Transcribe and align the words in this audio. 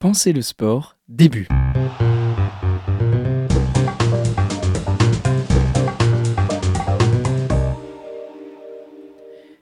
Pensez 0.00 0.32
le 0.32 0.42
sport, 0.42 0.96
début. 1.08 1.48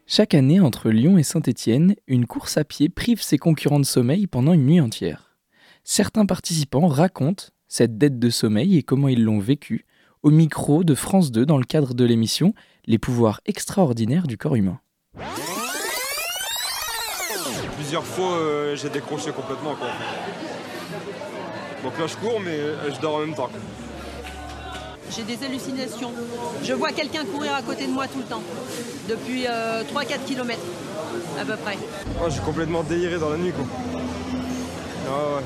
Chaque 0.06 0.34
année, 0.34 0.60
entre 0.60 0.90
Lyon 0.90 1.16
et 1.16 1.22
Saint-Étienne, 1.22 1.94
une 2.06 2.26
course 2.26 2.58
à 2.58 2.64
pied 2.64 2.90
prive 2.90 3.22
ses 3.22 3.38
concurrents 3.38 3.80
de 3.80 3.86
sommeil 3.86 4.26
pendant 4.26 4.52
une 4.52 4.66
nuit 4.66 4.80
entière. 4.82 5.38
Certains 5.84 6.26
participants 6.26 6.86
racontent 6.86 7.46
cette 7.66 7.96
dette 7.96 8.18
de 8.18 8.28
sommeil 8.28 8.76
et 8.76 8.82
comment 8.82 9.08
ils 9.08 9.24
l'ont 9.24 9.40
vécue 9.40 9.86
au 10.22 10.30
micro 10.30 10.84
de 10.84 10.94
France 10.94 11.32
2 11.32 11.46
dans 11.46 11.56
le 11.56 11.64
cadre 11.64 11.94
de 11.94 12.04
l'émission 12.04 12.52
Les 12.84 12.98
pouvoirs 12.98 13.40
extraordinaires 13.46 14.26
du 14.26 14.36
corps 14.36 14.56
humain. 14.56 14.80
Plusieurs 17.86 18.04
fois, 18.04 18.32
euh, 18.32 18.74
j'ai 18.74 18.88
décroché 18.88 19.30
complètement. 19.30 19.76
Quoi. 19.76 19.86
Donc 21.84 21.96
là, 21.96 22.08
je 22.08 22.16
cours, 22.16 22.40
mais 22.44 22.50
euh, 22.50 22.92
je 22.92 23.00
dors 23.00 23.14
en 23.14 23.18
même 23.20 23.34
temps. 23.36 23.48
J'ai 25.08 25.22
des 25.22 25.44
hallucinations. 25.44 26.10
Je 26.64 26.72
vois 26.72 26.90
quelqu'un 26.90 27.24
courir 27.24 27.54
à 27.54 27.62
côté 27.62 27.86
de 27.86 27.92
moi 27.92 28.08
tout 28.08 28.18
le 28.18 28.24
temps, 28.24 28.42
depuis 29.08 29.44
3-4 29.44 30.24
km 30.26 30.58
à 31.40 31.44
peu 31.44 31.54
près. 31.58 31.78
Oh, 32.20 32.26
j'ai 32.28 32.40
complètement 32.40 32.82
déliré 32.82 33.20
dans 33.20 33.30
la 33.30 33.36
nuit. 33.36 33.52
Quoi. 33.52 33.64
Ah 35.06 35.36
ouais. 35.36 35.44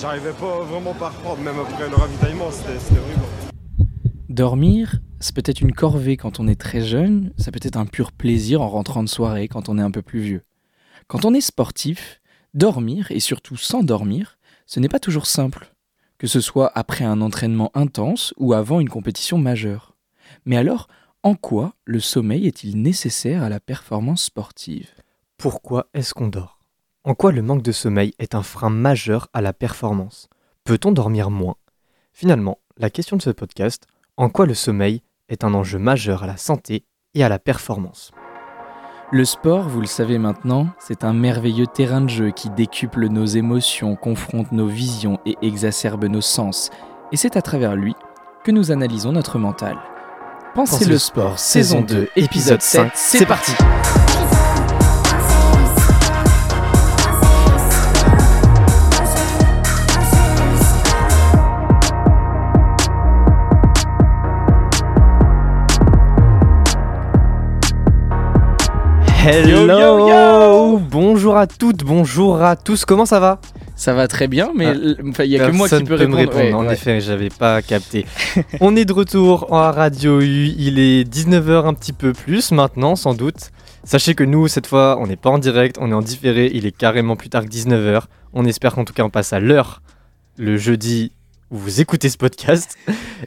J'arrivais 0.00 0.32
pas 0.32 0.60
vraiment 0.60 0.94
pas 0.94 1.08
à 1.08 1.10
reprendre, 1.10 1.42
même 1.42 1.60
après 1.60 1.90
le 1.90 1.94
ravitaillement, 1.94 2.50
c'était 2.50 2.78
c'était 2.78 3.00
horrible. 3.00 3.20
Dormir, 4.30 5.00
c'est 5.20 5.34
peut-être 5.34 5.60
une 5.60 5.72
corvée 5.72 6.16
quand 6.16 6.40
on 6.40 6.48
est 6.48 6.58
très 6.58 6.80
jeune, 6.80 7.34
ça 7.36 7.52
peut 7.52 7.60
être 7.62 7.76
un 7.76 7.84
pur 7.84 8.12
plaisir 8.12 8.62
en 8.62 8.68
rentrant 8.70 9.02
de 9.02 9.10
soirée 9.10 9.46
quand 9.46 9.68
on 9.68 9.76
est 9.76 9.82
un 9.82 9.90
peu 9.90 10.00
plus 10.00 10.20
vieux. 10.20 10.42
Quand 11.08 11.24
on 11.24 11.34
est 11.34 11.40
sportif, 11.40 12.20
dormir, 12.54 13.10
et 13.10 13.20
surtout 13.20 13.56
s'endormir, 13.56 14.38
ce 14.66 14.80
n'est 14.80 14.88
pas 14.88 14.98
toujours 14.98 15.26
simple, 15.26 15.72
que 16.18 16.26
ce 16.26 16.40
soit 16.40 16.72
après 16.74 17.04
un 17.04 17.20
entraînement 17.20 17.70
intense 17.74 18.34
ou 18.38 18.54
avant 18.54 18.80
une 18.80 18.88
compétition 18.88 19.38
majeure. 19.38 19.94
Mais 20.44 20.56
alors, 20.56 20.88
en 21.22 21.36
quoi 21.36 21.74
le 21.84 22.00
sommeil 22.00 22.48
est-il 22.48 22.82
nécessaire 22.82 23.44
à 23.44 23.48
la 23.48 23.60
performance 23.60 24.24
sportive? 24.24 24.90
Pourquoi 25.36 25.88
est-ce 25.94 26.12
qu'on 26.12 26.28
dort? 26.28 26.58
En 27.04 27.14
quoi 27.14 27.30
le 27.30 27.42
manque 27.42 27.62
de 27.62 27.72
sommeil 27.72 28.12
est 28.18 28.34
un 28.34 28.42
frein 28.42 28.70
majeur 28.70 29.28
à 29.32 29.40
la 29.40 29.52
performance? 29.52 30.28
Peut-on 30.64 30.90
dormir 30.90 31.30
moins? 31.30 31.56
Finalement, 32.12 32.58
la 32.78 32.90
question 32.90 33.16
de 33.16 33.22
ce 33.22 33.30
podcast, 33.30 33.86
en 34.16 34.28
quoi 34.28 34.46
le 34.46 34.54
sommeil 34.54 35.02
est 35.28 35.44
un 35.44 35.54
enjeu 35.54 35.78
majeur 35.78 36.24
à 36.24 36.26
la 36.26 36.36
santé 36.36 36.84
et 37.14 37.22
à 37.22 37.28
la 37.28 37.38
performance? 37.38 38.10
Le 39.12 39.24
sport, 39.24 39.68
vous 39.68 39.80
le 39.80 39.86
savez 39.86 40.18
maintenant, 40.18 40.66
c'est 40.80 41.04
un 41.04 41.12
merveilleux 41.12 41.68
terrain 41.68 42.00
de 42.00 42.08
jeu 42.08 42.30
qui 42.30 42.50
décuple 42.50 43.06
nos 43.06 43.24
émotions, 43.24 43.94
confronte 43.94 44.50
nos 44.50 44.66
visions 44.66 45.20
et 45.24 45.36
exacerbe 45.42 46.06
nos 46.06 46.20
sens. 46.20 46.70
Et 47.12 47.16
c'est 47.16 47.36
à 47.36 47.42
travers 47.42 47.76
lui 47.76 47.94
que 48.42 48.50
nous 48.50 48.72
analysons 48.72 49.12
notre 49.12 49.38
mental. 49.38 49.76
Pensez, 50.56 50.86
le 50.86 50.98
sport, 50.98 51.38
saison 51.38 51.82
2, 51.82 52.08
épisode 52.16 52.62
7, 52.62 52.90
c'est 52.94 53.26
parti 53.26 53.52
Hello 69.28 69.66
Yo, 69.66 69.80
yo, 69.80 70.08
yo 70.08 70.78
Bonjour 70.88 71.36
à 71.36 71.48
toutes, 71.48 71.82
bonjour 71.82 72.40
à 72.42 72.54
tous, 72.54 72.84
comment 72.84 73.06
ça 73.06 73.18
va? 73.18 73.40
Ça 73.74 73.92
va 73.92 74.06
très 74.06 74.28
bien, 74.28 74.52
mais 74.54 74.66
Ah, 74.68 75.24
il 75.24 75.30
n'y 75.30 75.36
a 75.36 75.48
que 75.48 75.52
moi 75.52 75.68
qui 75.68 75.82
peux 75.82 75.96
peut 75.96 76.06
me 76.06 76.14
répondre. 76.14 76.36
répondre. 76.36 76.44
Ouais, 76.44 76.52
en 76.52 76.68
ouais. 76.68 76.74
effet, 76.74 77.00
j'avais 77.00 77.28
pas 77.28 77.60
capté. 77.60 78.06
On 78.60 78.76
est 78.76 78.84
de 78.84 78.92
retour 78.92 79.52
à 79.52 79.72
Radio 79.72 80.20
U, 80.20 80.54
il 80.56 80.78
est 80.78 81.02
19h 81.12 81.66
un 81.66 81.74
petit 81.74 81.92
peu 81.92 82.12
plus 82.12 82.52
maintenant, 82.52 82.94
sans 82.94 83.14
doute. 83.14 83.50
Sachez 83.82 84.14
que 84.14 84.22
nous, 84.22 84.46
cette 84.46 84.68
fois, 84.68 84.96
on 85.00 85.08
n'est 85.08 85.16
pas 85.16 85.30
en 85.30 85.38
direct, 85.38 85.76
on 85.80 85.90
est 85.90 85.94
en 85.94 86.02
différé, 86.02 86.48
il 86.54 86.64
est 86.64 86.76
carrément 86.76 87.16
plus 87.16 87.28
tard 87.28 87.42
que 87.44 87.50
19h. 87.50 88.02
On 88.32 88.44
espère 88.44 88.76
qu'en 88.76 88.84
tout 88.84 88.94
cas, 88.94 89.02
on 89.02 89.10
passe 89.10 89.32
à 89.32 89.40
l'heure 89.40 89.82
le 90.36 90.56
jeudi 90.56 91.10
vous 91.50 91.80
écoutez 91.80 92.08
ce 92.08 92.16
podcast. 92.18 92.76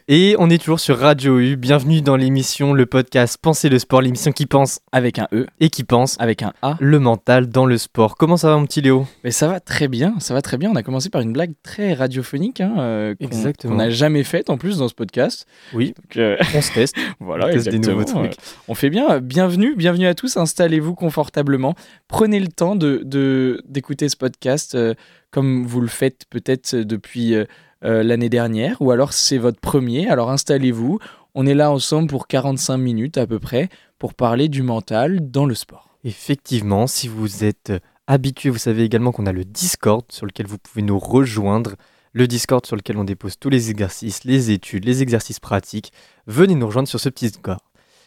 Et 0.09 0.35
on 0.40 0.50
est 0.50 0.57
toujours 0.57 0.81
sur 0.81 0.97
Radio 0.97 1.40
U. 1.40 1.56
Bienvenue 1.56 2.02
dans 2.02 2.18
l'émission, 2.18 2.74
le 2.74 2.85
podcast 2.85 3.38
Penser 3.41 3.69
le 3.69 3.80
sport, 3.80 4.02
l'émission 4.02 4.34
qui 4.34 4.46
pense 4.46 4.81
Avec 4.91 5.19
un 5.19 5.28
E, 5.31 5.47
et 5.62 5.69
qui 5.69 5.85
pense 5.85 6.18
avec 6.19 6.44
un 6.44 6.52
A. 6.62 6.75
le 6.81 7.00
mental 7.00 7.47
dans 7.47 7.66
le 7.66 7.78
sport. 7.78 8.18
Comment 8.18 8.35
ça 8.35 8.50
va, 8.50 8.57
mon 8.57 8.66
petit 8.66 8.81
Léo? 8.81 9.07
Mais 9.24 9.31
ça 9.31 9.47
va 9.47 9.62
très 9.62 9.88
bien, 9.88 10.16
ça 10.19 10.34
va 10.34 10.41
très 10.41 10.57
bien. 10.57 10.69
On 10.69 10.75
a 10.75 10.84
commencé 10.84 11.09
par 11.09 11.22
une 11.22 11.31
blague 11.31 11.53
très 11.63 11.94
radiophonique, 11.94 12.59
hein, 12.59 12.74
euh, 12.80 13.16
qu'on- 13.63 13.74
n'a 13.75 13.90
jamais 13.90 14.24
faite 14.25 14.50
en 14.50 14.57
plus 14.57 14.80
dans 14.80 14.90
ce 14.90 14.94
podcast. 14.96 15.47
Oui, 15.74 15.94
Donc, 15.96 16.18
euh, 16.18 16.36
on 16.56 16.62
se 16.62 16.74
teste. 16.74 16.96
voilà, 17.22 17.47
On 17.47 17.51
teste 17.51 17.69
des 17.69 17.78
exactement. 17.78 18.00
nouveaux 18.01 18.12
trucs. 18.28 18.34
Euh, 18.34 18.63
on 18.68 18.75
fait 18.75 18.90
bien. 18.90 19.19
Bienvenue, 19.22 19.75
bienvenue 19.78 20.07
à 20.07 20.13
tous. 20.13 20.36
Installez-vous 20.36 20.94
confortablement. 20.94 21.74
Prenez 22.09 22.41
le 22.41 22.47
temps 22.50 22.75
de 22.75 23.01
de- 23.06 23.62
d'écouter 23.66 24.09
ce 24.09 24.18
podcast 24.18 24.75
euh, 24.75 24.94
comme 25.31 25.66
vous 25.66 25.80
le 25.80 25.88
faites 25.88 26.25
peut-être 26.30 26.75
depuis 26.75 27.36
euh, 27.84 28.03
l'année 28.03 28.29
dernière, 28.29 28.81
ou 28.81 28.91
alors 28.91 29.13
c'est 29.13 29.38
votre 29.38 29.59
premier. 29.59 30.09
Alors 30.09 30.29
installez-vous. 30.31 31.00
On 31.35 31.45
est 31.45 31.53
là 31.53 31.72
ensemble 31.72 32.09
pour 32.09 32.28
45 32.28 32.78
minutes 32.78 33.17
à 33.17 33.28
peu 33.28 33.40
près 33.40 33.69
pour 34.00 34.13
parler 34.13 34.47
du 34.50 34.63
mental 34.63 35.29
dans 35.31 35.45
le 35.45 35.53
sport. 35.56 35.89
Effectivement, 36.03 36.88
si 36.88 37.07
vous 37.07 37.44
êtes 37.44 37.69
euh, 37.69 37.79
habitué, 38.07 38.50
vous 38.50 38.57
savez 38.57 38.84
également 38.84 39.12
qu'on 39.12 39.25
a 39.25 39.31
le 39.31 39.45
Discord 39.45 40.03
sur 40.09 40.25
lequel 40.25 40.47
vous 40.47 40.57
pouvez 40.57 40.81
nous 40.81 40.97
rejoindre. 41.00 41.75
Le 42.13 42.25
Discord 42.28 42.66
sur 42.66 42.75
lequel 42.75 42.97
on 42.97 43.03
dépose 43.03 43.38
tous 43.39 43.50
les 43.50 43.69
exercices, 43.69 44.23
les 44.23 44.50
études, 44.50 44.85
les 44.85 45.03
exercices 45.03 45.39
pratiques. 45.39 45.91
Venez 46.25 46.56
nous 46.56 46.66
rejoindre 46.66 46.88
sur 46.89 47.00
ce 47.00 47.09
petit 47.09 47.28
Discord. 47.28 47.59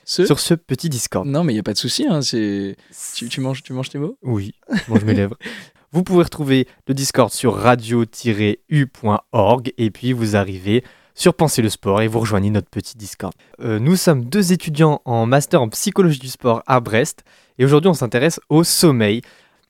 Ce- 0.04 0.26
Sur 0.26 0.40
ce 0.40 0.54
petit 0.54 0.88
Discord. 0.88 1.28
Non, 1.28 1.44
mais 1.44 1.52
il 1.52 1.56
y 1.56 1.60
a 1.60 1.62
pas 1.62 1.74
de 1.74 1.78
souci. 1.78 2.04
Hein, 2.10 2.18
tu 2.20 3.40
manges, 3.40 3.62
tu 3.62 3.72
manges 3.72 3.90
tes 3.90 3.98
mots? 3.98 4.16
Oui, 4.22 4.54
je 4.68 4.90
mange 4.90 5.04
mes 5.04 5.14
lèvres. 5.14 5.36
Vous 5.92 6.02
pouvez 6.02 6.24
retrouver 6.24 6.66
le 6.88 6.94
Discord 6.94 7.30
sur 7.30 7.54
radio-u.org 7.54 9.72
et 9.76 9.90
puis 9.90 10.12
vous 10.14 10.36
arrivez 10.36 10.82
sur 11.14 11.34
Penser 11.34 11.60
le 11.60 11.68
sport 11.68 12.00
et 12.00 12.08
vous 12.08 12.20
rejoignez 12.20 12.48
notre 12.50 12.70
petit 12.70 12.96
Discord. 12.96 13.34
Euh, 13.60 13.78
nous 13.78 13.96
sommes 13.96 14.24
deux 14.24 14.52
étudiants 14.54 15.02
en 15.04 15.26
master 15.26 15.60
en 15.60 15.68
psychologie 15.68 16.18
du 16.18 16.28
sport 16.28 16.62
à 16.66 16.80
Brest 16.80 17.24
et 17.58 17.66
aujourd'hui 17.66 17.90
on 17.90 17.94
s'intéresse 17.94 18.40
au 18.48 18.64
sommeil. 18.64 19.20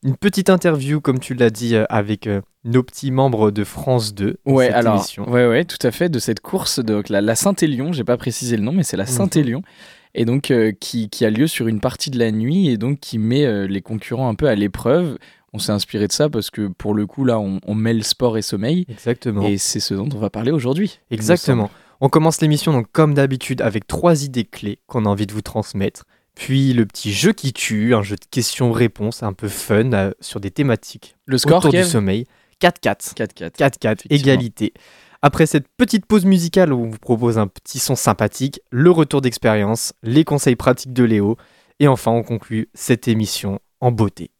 Une 0.04 0.16
petite 0.16 0.48
interview, 0.50 1.00
comme 1.00 1.18
tu 1.20 1.34
l'as 1.34 1.50
dit, 1.50 1.74
euh, 1.76 1.84
avec 1.88 2.26
euh, 2.28 2.40
nos 2.64 2.82
petits 2.82 3.10
membres 3.12 3.50
de 3.52 3.62
France 3.64 4.14
2. 4.14 4.36
Ouais, 4.46 4.66
cette 4.66 4.74
alors, 4.74 4.96
émission. 4.96 5.28
ouais, 5.30 5.46
ouais, 5.48 5.64
tout 5.64 5.78
à 5.84 5.92
fait, 5.92 6.08
de 6.08 6.18
cette 6.18 6.40
course, 6.40 6.80
donc 6.80 7.08
la, 7.08 7.20
la 7.20 7.36
Saint-Élion, 7.36 7.92
j'ai 7.92 8.02
pas 8.02 8.16
précisé 8.16 8.56
le 8.56 8.64
nom, 8.64 8.72
mais 8.72 8.82
c'est 8.82 8.96
la 8.96 9.04
Mhm. 9.04 9.10
Saint-Élion, 9.10 9.62
et 10.14 10.24
donc 10.24 10.50
euh, 10.50 10.72
qui, 10.72 11.08
qui 11.08 11.24
a 11.24 11.30
lieu 11.30 11.46
sur 11.46 11.68
une 11.68 11.78
partie 11.78 12.10
de 12.10 12.18
la 12.18 12.32
nuit, 12.32 12.68
et 12.68 12.78
donc 12.78 12.98
qui 12.98 13.18
met 13.18 13.44
euh, 13.46 13.68
les 13.68 13.80
concurrents 13.80 14.28
un 14.28 14.34
peu 14.34 14.48
à 14.48 14.56
l'épreuve. 14.56 15.18
On 15.52 15.58
s'est 15.58 15.72
inspiré 15.72 16.06
de 16.08 16.12
ça 16.12 16.30
parce 16.30 16.50
que 16.50 16.68
pour 16.68 16.94
le 16.94 17.06
coup, 17.06 17.24
là, 17.24 17.38
on, 17.38 17.60
on 17.66 17.74
mêle 17.74 18.04
sport 18.04 18.38
et 18.38 18.42
sommeil, 18.42 18.86
Exactement. 18.88 19.42
et 19.46 19.58
c'est 19.58 19.80
ce 19.80 19.92
dont 19.94 20.08
on 20.14 20.18
va 20.18 20.30
parler 20.30 20.50
aujourd'hui. 20.50 20.98
Exactement. 21.10 21.70
On 22.00 22.08
commence 22.08 22.40
l'émission 22.40 22.72
donc 22.72 22.86
comme 22.90 23.14
d'habitude 23.14 23.60
avec 23.62 23.86
trois 23.86 24.24
idées 24.24 24.44
clés 24.44 24.78
qu'on 24.86 25.04
a 25.04 25.08
envie 25.08 25.26
de 25.26 25.32
vous 25.32 25.42
transmettre. 25.42 26.04
Puis 26.34 26.72
le 26.72 26.86
petit 26.86 27.12
jeu 27.12 27.32
qui 27.32 27.52
tue, 27.52 27.94
un 27.94 28.02
jeu 28.02 28.16
de 28.16 28.24
questions-réponses 28.30 29.22
un 29.22 29.34
peu 29.34 29.48
fun 29.48 29.92
euh, 29.92 30.10
sur 30.20 30.40
des 30.40 30.50
thématiques 30.50 31.14
Le 31.26 31.38
score, 31.38 31.58
autour 31.58 31.70
du 31.72 31.84
sommeil. 31.84 32.26
4-4. 32.60 33.14
4-4. 33.14 33.50
4-4, 33.50 33.52
Effectivement. 33.56 34.16
égalité. 34.16 34.72
Après 35.20 35.46
cette 35.46 35.68
petite 35.76 36.06
pause 36.06 36.24
musicale 36.24 36.72
où 36.72 36.80
on 36.82 36.88
vous 36.88 36.98
propose 36.98 37.38
un 37.38 37.46
petit 37.46 37.78
son 37.78 37.94
sympathique, 37.94 38.60
le 38.70 38.90
retour 38.90 39.20
d'expérience, 39.20 39.92
les 40.02 40.24
conseils 40.24 40.56
pratiques 40.56 40.92
de 40.92 41.04
Léo, 41.04 41.36
et 41.78 41.86
enfin 41.86 42.10
on 42.10 42.24
conclut 42.24 42.68
cette 42.74 43.06
émission 43.06 43.60
en 43.80 43.92
beauté. 43.92 44.31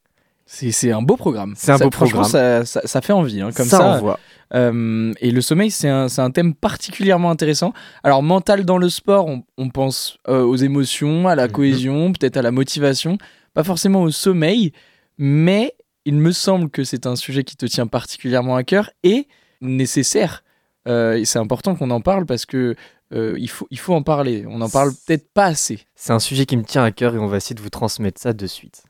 C'est 0.54 0.92
un 0.92 1.00
beau 1.02 1.16
programme. 1.16 1.54
C'est 1.56 1.72
un 1.72 1.78
Ça- 1.78 1.84
beau 1.84 1.90
programme. 1.90 2.24
Ça, 2.24 2.64
ça, 2.64 2.82
ça 2.84 3.00
fait 3.00 3.12
envie, 3.12 3.40
hein, 3.40 3.50
comme 3.56 3.66
ça, 3.66 3.78
ça. 3.78 3.93
envoie. 3.96 4.19
Euh, 4.54 5.12
et 5.20 5.31
le 5.31 5.40
sommeil, 5.40 5.70
c'est 5.70 5.88
un, 5.88 6.31
thème 6.31 6.54
particulièrement 6.54 7.31
intéressant. 7.31 7.72
Alors, 8.04 8.22
mental 8.22 8.64
dans 8.66 8.76
le 8.76 8.90
sport, 8.90 9.26
on, 9.26 9.44
on 9.56 9.70
pense 9.70 10.19
euh, 10.28 10.43
aux 10.43 10.56
émotions, 10.56 11.26
à 11.26 11.34
la 11.34 11.46
Mhm. 11.46 11.52
cohésion, 11.52 12.12
peut-être 12.12 12.37
à 12.37 12.43
la 12.43 12.50
motivation, 12.50 13.16
pas 13.54 13.64
forcément 13.64 14.02
au 14.02 14.10
sommeil, 14.10 14.72
mais 15.16 15.75
il 16.04 16.16
me 16.16 16.32
semble 16.32 16.69
que 16.69 16.84
c'est 16.84 17.06
un 17.06 17.16
sujet 17.16 17.44
qui 17.44 17.56
te 17.56 17.64
tient 17.64 17.87
particulièrement 17.87 18.56
à 18.56 18.62
cœur 18.64 18.90
et 19.04 19.28
nécessaire. 19.62 20.43
Euh, 20.88 21.14
et 21.14 21.25
c'est 21.25 21.38
important 21.38 21.75
qu'on 21.76 21.90
en 21.90 22.00
parle 22.00 22.26
parce 22.26 22.44
que 22.44 22.75
euh, 23.12 23.35
il, 23.38 23.49
faut, 23.49 23.67
il 23.70 23.79
faut 23.79 23.94
en 23.94 24.03
parler. 24.03 24.44
On 24.49 24.59
n'en 24.59 24.69
parle 24.69 24.91
peut-être 25.06 25.32
pas 25.32 25.47
assez. 25.47 25.81
C'est 25.94 26.12
un 26.12 26.19
sujet 26.19 26.47
qui 26.47 26.56
me 26.56 26.64
tient 26.64 26.85
à 26.85 26.91
cœur 26.91 27.14
et 27.14 27.19
on 27.19 27.26
va 27.26 27.37
essayer 27.37 27.55
de 27.55 27.61
vous 27.61 27.70
transmettre 27.70 28.20
ça 28.20 28.32
de 28.32 28.47
suite. 28.47 28.85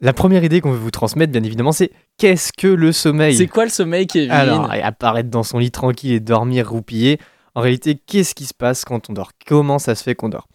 La 0.00 0.12
première 0.12 0.44
idée 0.44 0.60
qu'on 0.60 0.72
veut 0.72 0.78
vous 0.78 0.90
transmettre, 0.90 1.32
bien 1.32 1.42
évidemment, 1.42 1.72
c'est 1.72 1.90
qu'est-ce 2.18 2.52
que 2.52 2.66
le 2.66 2.92
sommeil? 2.92 3.34
C'est 3.34 3.46
quoi 3.46 3.64
le 3.64 3.70
sommeil, 3.70 4.06
Kevin? 4.06 4.30
Alors, 4.30 4.72
et 4.74 4.82
apparaître 4.82 5.30
dans 5.30 5.42
son 5.42 5.58
lit 5.58 5.70
tranquille 5.70 6.12
et 6.12 6.20
dormir 6.20 6.70
roupillé, 6.70 7.18
en 7.54 7.62
réalité, 7.62 7.94
qu'est-ce 7.94 8.34
qui 8.34 8.44
se 8.44 8.52
passe 8.52 8.84
quand 8.84 9.08
on 9.08 9.14
dort? 9.14 9.30
Comment 9.46 9.78
ça 9.78 9.94
se 9.94 10.02
fait 10.02 10.14
qu'on 10.14 10.28
dort? 10.28 10.48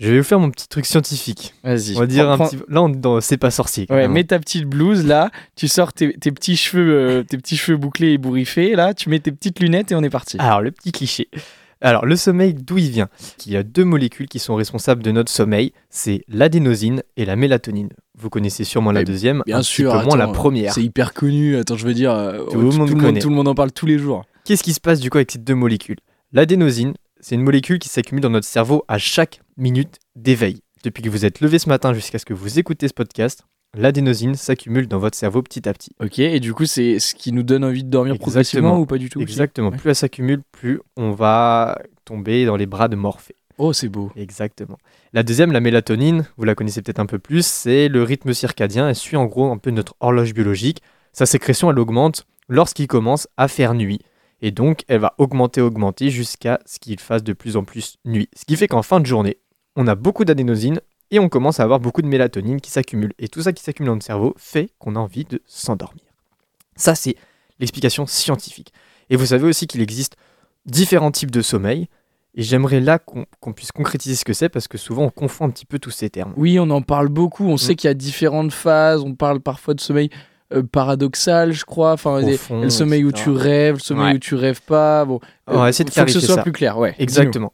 Je 0.00 0.10
vais 0.10 0.18
vous 0.18 0.24
faire 0.24 0.40
mon 0.40 0.50
petit 0.50 0.66
truc 0.66 0.86
scientifique. 0.86 1.54
Vas-y. 1.62 1.94
On 1.96 2.00
va 2.00 2.06
dire 2.06 2.24
Prends- 2.24 2.44
un 2.46 2.48
petit. 2.48 2.56
Là, 2.68 2.82
on 2.82 2.88
est 2.88 2.96
dans 2.96 3.20
C'est 3.20 3.36
pas 3.36 3.50
sorcier. 3.50 3.86
Ouais, 3.90 4.08
mets 4.08 4.24
ta 4.24 4.38
petite 4.38 4.64
blouse 4.64 5.06
là, 5.06 5.30
tu 5.56 5.68
sors 5.68 5.92
tes, 5.92 6.14
tes 6.14 6.32
petits 6.32 6.56
cheveux, 6.56 6.92
euh, 6.92 7.22
tes 7.22 7.36
petits 7.36 7.56
cheveux 7.56 7.76
bouclés 7.76 8.12
et 8.12 8.18
bourriffés 8.18 8.74
là, 8.74 8.94
tu 8.94 9.10
mets 9.10 9.20
tes 9.20 9.30
petites 9.30 9.60
lunettes 9.60 9.92
et 9.92 9.94
on 9.94 10.02
est 10.02 10.10
parti. 10.10 10.36
Alors, 10.40 10.62
le 10.62 10.70
petit 10.70 10.90
cliché. 10.90 11.28
Alors, 11.82 12.04
le 12.04 12.14
sommeil, 12.16 12.52
d'où 12.54 12.76
il 12.78 12.90
vient? 12.90 13.08
Il 13.46 13.52
y 13.52 13.56
a 13.56 13.62
deux 13.62 13.84
molécules 13.84 14.26
qui 14.28 14.38
sont 14.38 14.54
responsables 14.54 15.02
de 15.02 15.10
notre 15.12 15.30
sommeil 15.30 15.72
c'est 15.90 16.24
l'adénosine 16.28 17.02
et 17.16 17.24
la 17.24 17.36
mélatonine. 17.36 17.88
Vous 18.18 18.28
connaissez 18.30 18.64
sûrement 18.64 18.92
la 18.92 19.00
Mais 19.00 19.04
deuxième, 19.04 19.42
bien 19.46 19.58
un 19.58 19.62
sûr, 19.62 19.92
petit 19.92 19.98
peu 20.00 20.04
moins 20.06 20.16
la 20.18 20.28
première. 20.28 20.74
C'est 20.74 20.82
hyper 20.82 21.14
connu. 21.14 21.56
Attends, 21.56 21.76
je 21.76 21.86
veux 21.86 21.94
dire, 21.94 22.12
euh, 22.12 22.44
Tout 22.50 22.58
le 22.60 22.70
monde 22.70 22.98
connaît. 23.00 23.20
tout 23.20 23.30
le 23.30 23.34
monde 23.34 23.48
en 23.48 23.54
parle 23.54 23.72
tous 23.72 23.86
les 23.86 23.98
jours. 23.98 24.24
Qu'est-ce 24.44 24.62
qui 24.62 24.72
se 24.74 24.80
passe 24.80 25.00
du 25.00 25.08
coup 25.10 25.16
avec 25.18 25.30
ces 25.30 25.38
deux 25.38 25.54
molécules? 25.54 25.96
L'adénosine, 26.32 26.92
c'est 27.20 27.34
une 27.34 27.42
molécule 27.42 27.78
qui 27.78 27.88
s'accumule 27.88 28.22
dans 28.22 28.30
notre 28.30 28.46
cerveau 28.46 28.84
à 28.88 28.98
chaque 28.98 29.40
minute 29.56 29.98
d'éveil. 30.16 30.60
Depuis 30.82 31.02
que 31.02 31.10
vous 31.10 31.24
êtes 31.24 31.40
levé 31.40 31.58
ce 31.58 31.68
matin 31.68 31.92
jusqu'à 31.92 32.18
ce 32.18 32.24
que 32.24 32.34
vous 32.34 32.58
écoutez 32.58 32.88
ce 32.88 32.94
podcast, 32.94 33.44
l'adénosine 33.76 34.34
s'accumule 34.34 34.88
dans 34.88 34.98
votre 34.98 35.16
cerveau 35.16 35.42
petit 35.42 35.68
à 35.68 35.72
petit. 35.72 35.90
Ok, 36.00 36.18
et 36.18 36.40
du 36.40 36.54
coup, 36.54 36.64
c'est 36.64 36.98
ce 36.98 37.14
qui 37.14 37.32
nous 37.32 37.42
donne 37.42 37.64
envie 37.64 37.84
de 37.84 37.90
dormir 37.90 38.18
progressivement 38.18 38.78
ou 38.78 38.86
pas 38.86 38.98
du 38.98 39.10
tout 39.10 39.20
Exactement. 39.20 39.68
Ouais. 39.68 39.76
Plus 39.76 39.90
elle 39.90 39.96
s'accumule, 39.96 40.42
plus 40.52 40.80
on 40.96 41.12
va 41.12 41.78
tomber 42.04 42.46
dans 42.46 42.56
les 42.56 42.66
bras 42.66 42.88
de 42.88 42.96
Morphée. 42.96 43.36
Oh, 43.58 43.74
c'est 43.74 43.90
beau. 43.90 44.10
Exactement. 44.16 44.78
La 45.12 45.22
deuxième, 45.22 45.52
la 45.52 45.60
mélatonine, 45.60 46.26
vous 46.38 46.44
la 46.44 46.54
connaissez 46.54 46.80
peut-être 46.80 46.98
un 46.98 47.06
peu 47.06 47.18
plus, 47.18 47.44
c'est 47.44 47.88
le 47.88 48.02
rythme 48.02 48.32
circadien. 48.32 48.88
Elle 48.88 48.96
suit 48.96 49.18
en 49.18 49.26
gros 49.26 49.52
un 49.52 49.58
peu 49.58 49.70
notre 49.70 49.94
horloge 50.00 50.32
biologique. 50.32 50.82
Sa 51.12 51.26
sécrétion, 51.26 51.70
elle 51.70 51.78
augmente 51.78 52.26
lorsqu'il 52.48 52.86
commence 52.86 53.28
à 53.36 53.48
faire 53.48 53.74
nuit. 53.74 54.00
Et 54.42 54.50
donc, 54.50 54.84
elle 54.88 55.00
va 55.00 55.14
augmenter, 55.18 55.60
augmenter 55.60 56.10
jusqu'à 56.10 56.60
ce 56.66 56.78
qu'il 56.78 56.98
fasse 56.98 57.22
de 57.22 57.32
plus 57.32 57.56
en 57.56 57.64
plus 57.64 57.96
nuit. 58.04 58.28
Ce 58.34 58.44
qui 58.44 58.56
fait 58.56 58.68
qu'en 58.68 58.82
fin 58.82 59.00
de 59.00 59.06
journée, 59.06 59.38
on 59.76 59.86
a 59.86 59.94
beaucoup 59.94 60.24
d'adénosine 60.24 60.80
et 61.10 61.18
on 61.18 61.28
commence 61.28 61.60
à 61.60 61.64
avoir 61.64 61.80
beaucoup 61.80 62.02
de 62.02 62.06
mélatonine 62.06 62.60
qui 62.60 62.70
s'accumule. 62.70 63.12
Et 63.18 63.28
tout 63.28 63.42
ça 63.42 63.52
qui 63.52 63.62
s'accumule 63.62 63.88
dans 63.88 63.94
notre 63.96 64.06
cerveau 64.06 64.34
fait 64.38 64.70
qu'on 64.78 64.96
a 64.96 64.98
envie 64.98 65.24
de 65.24 65.42
s'endormir. 65.46 66.04
Ça, 66.76 66.94
c'est 66.94 67.16
l'explication 67.58 68.06
scientifique. 68.06 68.72
Et 69.10 69.16
vous 69.16 69.26
savez 69.26 69.46
aussi 69.46 69.66
qu'il 69.66 69.82
existe 69.82 70.16
différents 70.66 71.10
types 71.10 71.30
de 71.30 71.42
sommeil. 71.42 71.88
Et 72.36 72.42
j'aimerais 72.42 72.78
là 72.78 73.00
qu'on 73.00 73.26
qu'on 73.40 73.52
puisse 73.52 73.72
concrétiser 73.72 74.14
ce 74.14 74.24
que 74.24 74.32
c'est 74.32 74.48
parce 74.48 74.68
que 74.68 74.78
souvent 74.78 75.02
on 75.02 75.10
confond 75.10 75.46
un 75.46 75.50
petit 75.50 75.66
peu 75.66 75.80
tous 75.80 75.90
ces 75.90 76.10
termes. 76.10 76.32
Oui, 76.36 76.60
on 76.60 76.70
en 76.70 76.80
parle 76.80 77.08
beaucoup. 77.08 77.44
On 77.44 77.54
Mm. 77.54 77.58
sait 77.58 77.74
qu'il 77.74 77.88
y 77.88 77.90
a 77.90 77.94
différentes 77.94 78.52
phases. 78.52 79.02
On 79.02 79.16
parle 79.16 79.40
parfois 79.40 79.74
de 79.74 79.80
sommeil 79.80 80.10
euh, 80.52 80.62
paradoxal, 80.62 81.52
je 81.52 81.64
crois. 81.64 81.92
Enfin, 81.92 82.22
des- 82.22 82.38
le 82.50 82.70
sommeil 82.70 83.04
où 83.04 83.12
tu 83.12 83.30
rêves, 83.30 83.74
le 83.74 83.80
sommeil 83.80 84.04
Ouais. 84.10 84.14
où 84.16 84.18
tu 84.18 84.34
rêves 84.34 84.62
pas. 84.62 85.04
Bon, 85.04 85.20
On 85.46 85.58
va 85.58 85.68
essayer 85.68 85.84
de 85.84 85.90
faut 85.90 86.04
que 86.04 86.10
ce 86.10 86.20
soit 86.20 86.36
ça. 86.36 86.42
plus 86.42 86.52
clair. 86.52 86.78
Ouais. 86.78 86.94
Exactement. 86.98 87.52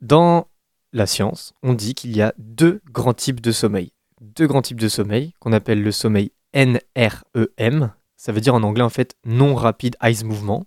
Dans 0.00 0.46
la 0.92 1.06
science, 1.06 1.52
on 1.62 1.74
dit 1.74 1.94
qu'il 1.94 2.16
y 2.16 2.20
a 2.22 2.34
deux 2.38 2.80
grands 2.92 3.14
types 3.14 3.40
de 3.40 3.52
sommeil. 3.52 3.92
Deux 4.20 4.46
grands 4.46 4.62
types 4.62 4.80
de 4.80 4.88
sommeil 4.88 5.32
qu'on 5.40 5.52
appelle 5.52 5.82
le 5.82 5.90
sommeil 5.92 6.30
NREM. 6.54 7.90
Ça 8.16 8.32
veut 8.32 8.40
dire 8.40 8.54
en 8.54 8.62
anglais 8.62 8.84
en 8.84 8.88
fait 8.90 9.14
non 9.24 9.54
rapid 9.54 9.96
eyes 10.02 10.24
movement. 10.24 10.64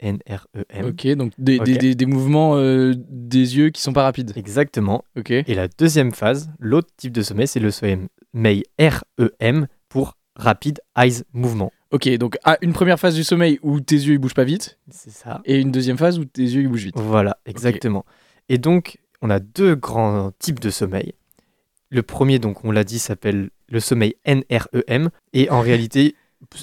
NREM. 0.00 0.86
Ok, 0.90 1.08
donc 1.16 1.32
des, 1.38 1.58
Ok. 1.58 1.64
des- 1.64 1.76
des- 1.78 1.94
des 1.96 2.06
mouvements 2.06 2.52
euh, 2.56 2.94
des 3.08 3.56
yeux 3.56 3.70
qui 3.70 3.82
sont 3.82 3.92
pas 3.92 4.04
rapides. 4.04 4.32
Exactement. 4.36 5.04
Ok. 5.16 5.32
Et 5.32 5.54
la 5.54 5.66
deuxième 5.66 6.12
phase, 6.12 6.50
l'autre 6.60 6.88
type 6.96 7.12
de 7.12 7.22
sommeil, 7.22 7.48
c'est 7.48 7.58
le 7.58 7.72
sommeil 7.72 8.62
REM 8.78 9.66
pour 9.88 10.14
rapid 10.38 10.80
eyes 10.96 11.22
movement. 11.32 11.72
Ok, 11.90 12.08
donc 12.18 12.38
ah, 12.44 12.56
une 12.62 12.72
première 12.72 12.98
phase 13.00 13.14
du 13.14 13.24
sommeil 13.24 13.58
où 13.62 13.80
tes 13.80 13.96
yeux 13.96 14.14
ils 14.14 14.18
bougent 14.18 14.34
pas 14.34 14.44
vite, 14.44 14.78
C'est 14.90 15.10
ça. 15.10 15.40
et 15.44 15.58
une 15.58 15.70
deuxième 15.72 15.96
phase 15.98 16.18
où 16.18 16.24
tes 16.24 16.42
yeux 16.42 16.62
ils 16.62 16.68
bougent 16.68 16.84
vite. 16.84 16.96
Voilà, 16.98 17.38
exactement. 17.46 18.04
Et 18.48 18.58
donc, 18.58 18.98
on 19.22 19.30
a 19.30 19.40
deux 19.40 19.74
grands 19.74 20.30
types 20.38 20.60
de 20.60 20.70
sommeil. 20.70 21.14
Le 21.90 22.02
premier, 22.02 22.38
donc, 22.38 22.64
on 22.64 22.70
l'a 22.70 22.84
dit, 22.84 22.98
s'appelle 22.98 23.50
le 23.68 23.80
sommeil 23.80 24.14
NREM. 24.26 25.08
Et 25.32 25.48
en 25.50 25.60
réalité, 25.68 26.14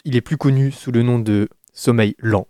il 0.06 0.16
est 0.16 0.22
plus 0.22 0.38
connu 0.38 0.72
sous 0.72 0.92
le 0.92 1.02
nom 1.04 1.20
de 1.20 1.50
sommeil 1.74 2.16
lent. 2.20 2.48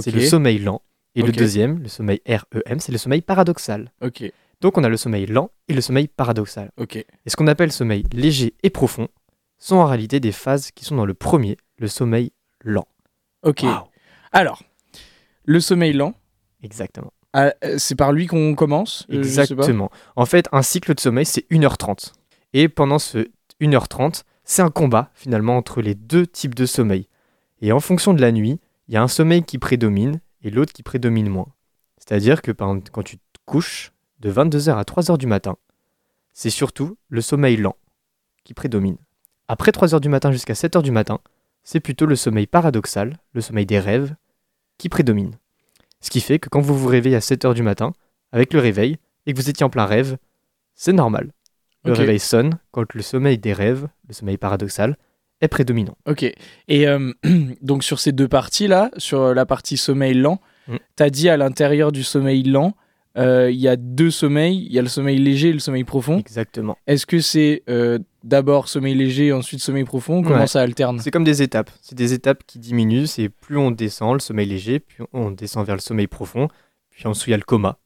C'est 0.00 0.10
Ok. 0.10 0.14
le 0.16 0.20
sommeil 0.26 0.58
lent. 0.58 0.82
Et 1.14 1.22
le 1.22 1.32
deuxième, 1.32 1.78
le 1.82 1.88
sommeil 1.88 2.20
REM, 2.26 2.80
c'est 2.80 2.92
le 2.92 2.98
sommeil 2.98 3.20
paradoxal. 3.20 3.90
Ok, 4.02 4.24
Donc, 4.62 4.78
on 4.78 4.84
a 4.84 4.88
le 4.88 4.96
sommeil 4.96 5.26
lent 5.26 5.50
et 5.68 5.74
le 5.74 5.80
sommeil 5.82 6.08
paradoxal. 6.08 6.70
ok. 6.78 6.96
Et 6.96 7.06
ce 7.26 7.36
qu'on 7.36 7.46
appelle 7.48 7.72
sommeil 7.72 8.04
léger 8.12 8.54
et 8.62 8.70
profond 8.70 9.08
sont 9.62 9.76
en 9.76 9.86
réalité 9.86 10.18
des 10.18 10.32
phases 10.32 10.72
qui 10.72 10.84
sont 10.84 10.96
dans 10.96 11.06
le 11.06 11.14
premier, 11.14 11.56
le 11.78 11.86
sommeil 11.86 12.32
lent. 12.64 12.88
Ok. 13.42 13.64
Alors, 14.32 14.62
le 15.44 15.60
sommeil 15.60 15.92
lent, 15.92 16.14
Exactement. 16.62 17.12
ah, 17.32 17.52
euh, 17.64 17.76
c'est 17.78 17.94
par 17.94 18.12
lui 18.12 18.26
qu'on 18.26 18.54
commence 18.54 19.06
euh. 19.10 19.18
Exactement. 19.18 19.90
En 20.16 20.26
fait, 20.26 20.48
un 20.52 20.62
cycle 20.62 20.94
de 20.94 21.00
sommeil, 21.00 21.26
c'est 21.26 21.48
1h30. 21.50 22.12
Et 22.54 22.68
pendant 22.68 22.98
ce 22.98 23.28
1h30, 23.60 24.22
c'est 24.44 24.62
un 24.62 24.70
combat 24.70 25.10
finalement 25.14 25.56
entre 25.56 25.80
les 25.80 25.94
deux 25.94 26.26
types 26.26 26.54
de 26.54 26.66
sommeil. 26.66 27.08
Et 27.60 27.70
en 27.70 27.80
fonction 27.80 28.14
de 28.14 28.20
la 28.20 28.32
nuit, 28.32 28.60
il 28.88 28.94
y 28.94 28.96
a 28.96 29.02
un 29.02 29.08
sommeil 29.08 29.44
qui 29.44 29.58
prédomine 29.58 30.20
et 30.42 30.50
l'autre 30.50 30.72
qui 30.72 30.82
prédomine 30.82 31.28
moins. 31.28 31.48
C'est-à-dire 31.98 32.42
que 32.42 32.50
par 32.50 32.68
exemple, 32.70 32.90
quand 32.90 33.04
tu 33.04 33.18
te 33.18 33.38
couches 33.46 33.92
de 34.18 34.32
22h 34.32 34.74
à 34.74 34.82
3h 34.82 35.18
du 35.18 35.26
matin, 35.26 35.56
c'est 36.32 36.50
surtout 36.50 36.96
le 37.08 37.20
sommeil 37.20 37.56
lent 37.56 37.76
qui 38.44 38.54
prédomine. 38.54 38.96
Après 39.52 39.70
3h 39.70 40.00
du 40.00 40.08
matin 40.08 40.32
jusqu'à 40.32 40.54
7h 40.54 40.82
du 40.82 40.90
matin, 40.92 41.18
c'est 41.62 41.78
plutôt 41.78 42.06
le 42.06 42.16
sommeil 42.16 42.46
paradoxal, 42.46 43.18
le 43.34 43.42
sommeil 43.42 43.66
des 43.66 43.78
rêves, 43.78 44.14
qui 44.78 44.88
prédomine. 44.88 45.34
Ce 46.00 46.08
qui 46.08 46.22
fait 46.22 46.38
que 46.38 46.48
quand 46.48 46.62
vous 46.62 46.74
vous 46.74 46.88
réveillez 46.88 47.16
à 47.16 47.20
7h 47.20 47.52
du 47.52 47.62
matin, 47.62 47.92
avec 48.32 48.54
le 48.54 48.60
réveil, 48.60 48.96
et 49.26 49.34
que 49.34 49.38
vous 49.38 49.50
étiez 49.50 49.64
en 49.66 49.68
plein 49.68 49.84
rêve, 49.84 50.16
c'est 50.74 50.94
normal. 50.94 51.32
Le 51.84 51.92
réveil 51.92 52.18
sonne 52.18 52.58
quand 52.70 52.94
le 52.94 53.02
sommeil 53.02 53.36
des 53.36 53.52
rêves, 53.52 53.88
le 54.08 54.14
sommeil 54.14 54.38
paradoxal, 54.38 54.96
est 55.42 55.48
prédominant. 55.48 55.98
Ok. 56.06 56.22
Et 56.22 56.88
euh, 56.88 57.12
donc 57.60 57.84
sur 57.84 58.00
ces 58.00 58.12
deux 58.12 58.28
parties 58.28 58.68
là, 58.68 58.90
sur 58.96 59.34
la 59.34 59.44
partie 59.44 59.76
sommeil 59.76 60.14
lent, 60.14 60.40
Mm. 60.68 60.76
t'as 60.96 61.10
dit 61.10 61.28
à 61.28 61.36
l'intérieur 61.36 61.92
du 61.92 62.02
sommeil 62.02 62.44
lent, 62.44 62.74
euh, 63.18 63.50
il 63.50 63.58
y 63.60 63.68
a 63.68 63.76
deux 63.76 64.10
sommeils, 64.10 64.64
il 64.66 64.72
y 64.72 64.78
a 64.78 64.82
le 64.82 64.88
sommeil 64.88 65.18
léger 65.18 65.48
et 65.50 65.52
le 65.52 65.58
sommeil 65.58 65.84
profond. 65.84 66.18
Exactement. 66.18 66.76
Est-ce 66.86 67.04
que 67.06 67.20
c'est 67.20 67.62
euh, 67.68 67.98
d'abord 68.24 68.68
sommeil 68.68 68.94
léger, 68.94 69.32
ensuite 69.32 69.60
sommeil 69.60 69.84
profond? 69.84 70.22
Comment 70.22 70.40
Ouais. 70.40 70.46
ça 70.46 70.60
alterne? 70.62 70.98
C'est 71.00 71.10
comme 71.10 71.24
des 71.24 71.42
étapes. 71.42 71.70
C'est 71.82 71.94
des 71.96 72.12
étapes 72.14 72.42
qui 72.46 72.58
diminuent. 72.58 73.06
C'est 73.06 73.28
plus 73.28 73.56
on 73.58 73.70
descend 73.70 74.14
le 74.14 74.20
sommeil 74.20 74.46
léger, 74.46 74.80
puis 74.80 75.04
on 75.12 75.30
descend 75.30 75.66
vers 75.66 75.76
le 75.76 75.80
sommeil 75.80 76.06
profond, 76.06 76.48
puis 76.90 77.06
ensuite 77.06 77.28
il 77.28 77.30
y 77.32 77.34
a 77.34 77.38
le 77.38 77.42
coma. 77.42 77.78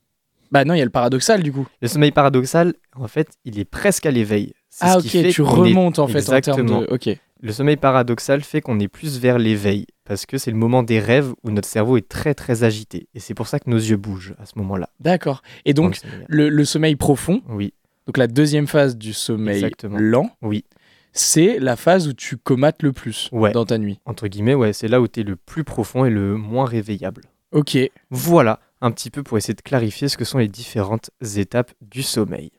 Bah 0.53 0.65
non, 0.65 0.75
il 0.75 0.79
y 0.79 0.83
a 0.83 0.85
le 0.85 0.91
paradoxal 0.91 1.43
du 1.43 1.51
coup. 1.53 1.67
Le 1.83 1.89
sommeil 1.89 2.13
paradoxal, 2.13 2.75
en 2.95 3.09
fait, 3.09 3.31
il 3.45 3.59
est 3.59 3.65
presque 3.65 4.07
à 4.07 4.13
l'éveil. 4.13 4.53
Ah 4.81 4.93
ce 4.95 4.99
ok, 4.99 5.03
qui 5.03 5.09
fait 5.23 5.31
tu 5.31 5.43
est- 5.43 5.45
remontes 5.45 5.99
en 5.99 6.07
fait 6.07 6.21
en 6.21 6.41
termes 6.41 6.61
Exactement. 6.61 6.81
de... 6.83 6.87
Ok. 6.89 7.09
Le 7.41 7.53
sommeil 7.53 7.77
paradoxal 7.77 8.43
fait 8.43 8.61
qu'on 8.61 8.79
est 8.79 8.87
plus 8.89 9.19
vers 9.19 9.39
l'éveil, 9.39 9.87
parce 10.07 10.25
que 10.27 10.39
c'est 10.39 10.51
le 10.51 10.57
moment 10.57 10.83
des 10.83 10.99
rêves 11.01 11.33
où 11.43 11.51
notre 11.51 11.69
cerveau 11.69 11.97
est 11.97 12.09
très 12.09 12.35
très 12.35 12.65
agité. 12.65 13.09
Et 13.15 13.21
c'est 13.21 13.35
pour 13.35 13.47
ça 13.49 13.59
que 13.59 13.69
nos 13.69 13.77
yeux 13.77 13.97
bougent 13.97 14.35
à 14.39 14.47
ce 14.47 14.53
moment-là. 14.59 14.89
D'accord. 15.01 15.43
Et 15.65 15.75
donc 15.75 15.99
le, 16.29 16.49
le 16.49 16.65
sommeil 16.65 16.97
profond, 16.97 17.43
oui, 17.49 17.75
donc 18.07 18.17
la 18.17 18.27
deuxième 18.29 18.67
phase 18.67 18.97
du 18.97 19.13
sommeil 19.13 19.57
Exactement. 19.57 19.99
lent, 19.99 20.31
oui. 20.43 20.65
c'est 21.13 21.59
la 21.59 21.77
phase 21.77 22.07
où 22.09 22.13
tu 22.13 22.37
comates 22.37 22.83
le 22.83 22.93
plus 22.93 23.29
Ouais. 23.33 23.53
dans 23.53 23.65
ta 23.65 23.79
nuit. 23.79 23.99
Entre 24.07 24.29
guillemets, 24.29 24.55
ouais, 24.55 24.73
c'est 24.73 24.89
là 24.89 25.01
où 25.01 25.09
tu 25.09 25.21
es 25.21 25.23
le 25.25 25.37
plus 25.37 25.65
profond 25.65 26.05
et 26.05 26.11
le 26.11 26.37
moins 26.37 26.65
réveillable. 26.67 27.23
Ok. 27.53 27.77
Voilà, 28.11 28.61
un 28.81 28.91
petit 28.91 29.11
peu 29.11 29.23
pour 29.23 29.39
essayer 29.39 29.55
de 29.55 29.61
clarifier 29.63 30.09
ce 30.09 30.17
que 30.17 30.25
sont 30.25 30.39
les 30.39 30.49
différentes 30.49 31.11
étapes 31.37 31.73
du 31.81 32.03
sommeil. 32.03 32.51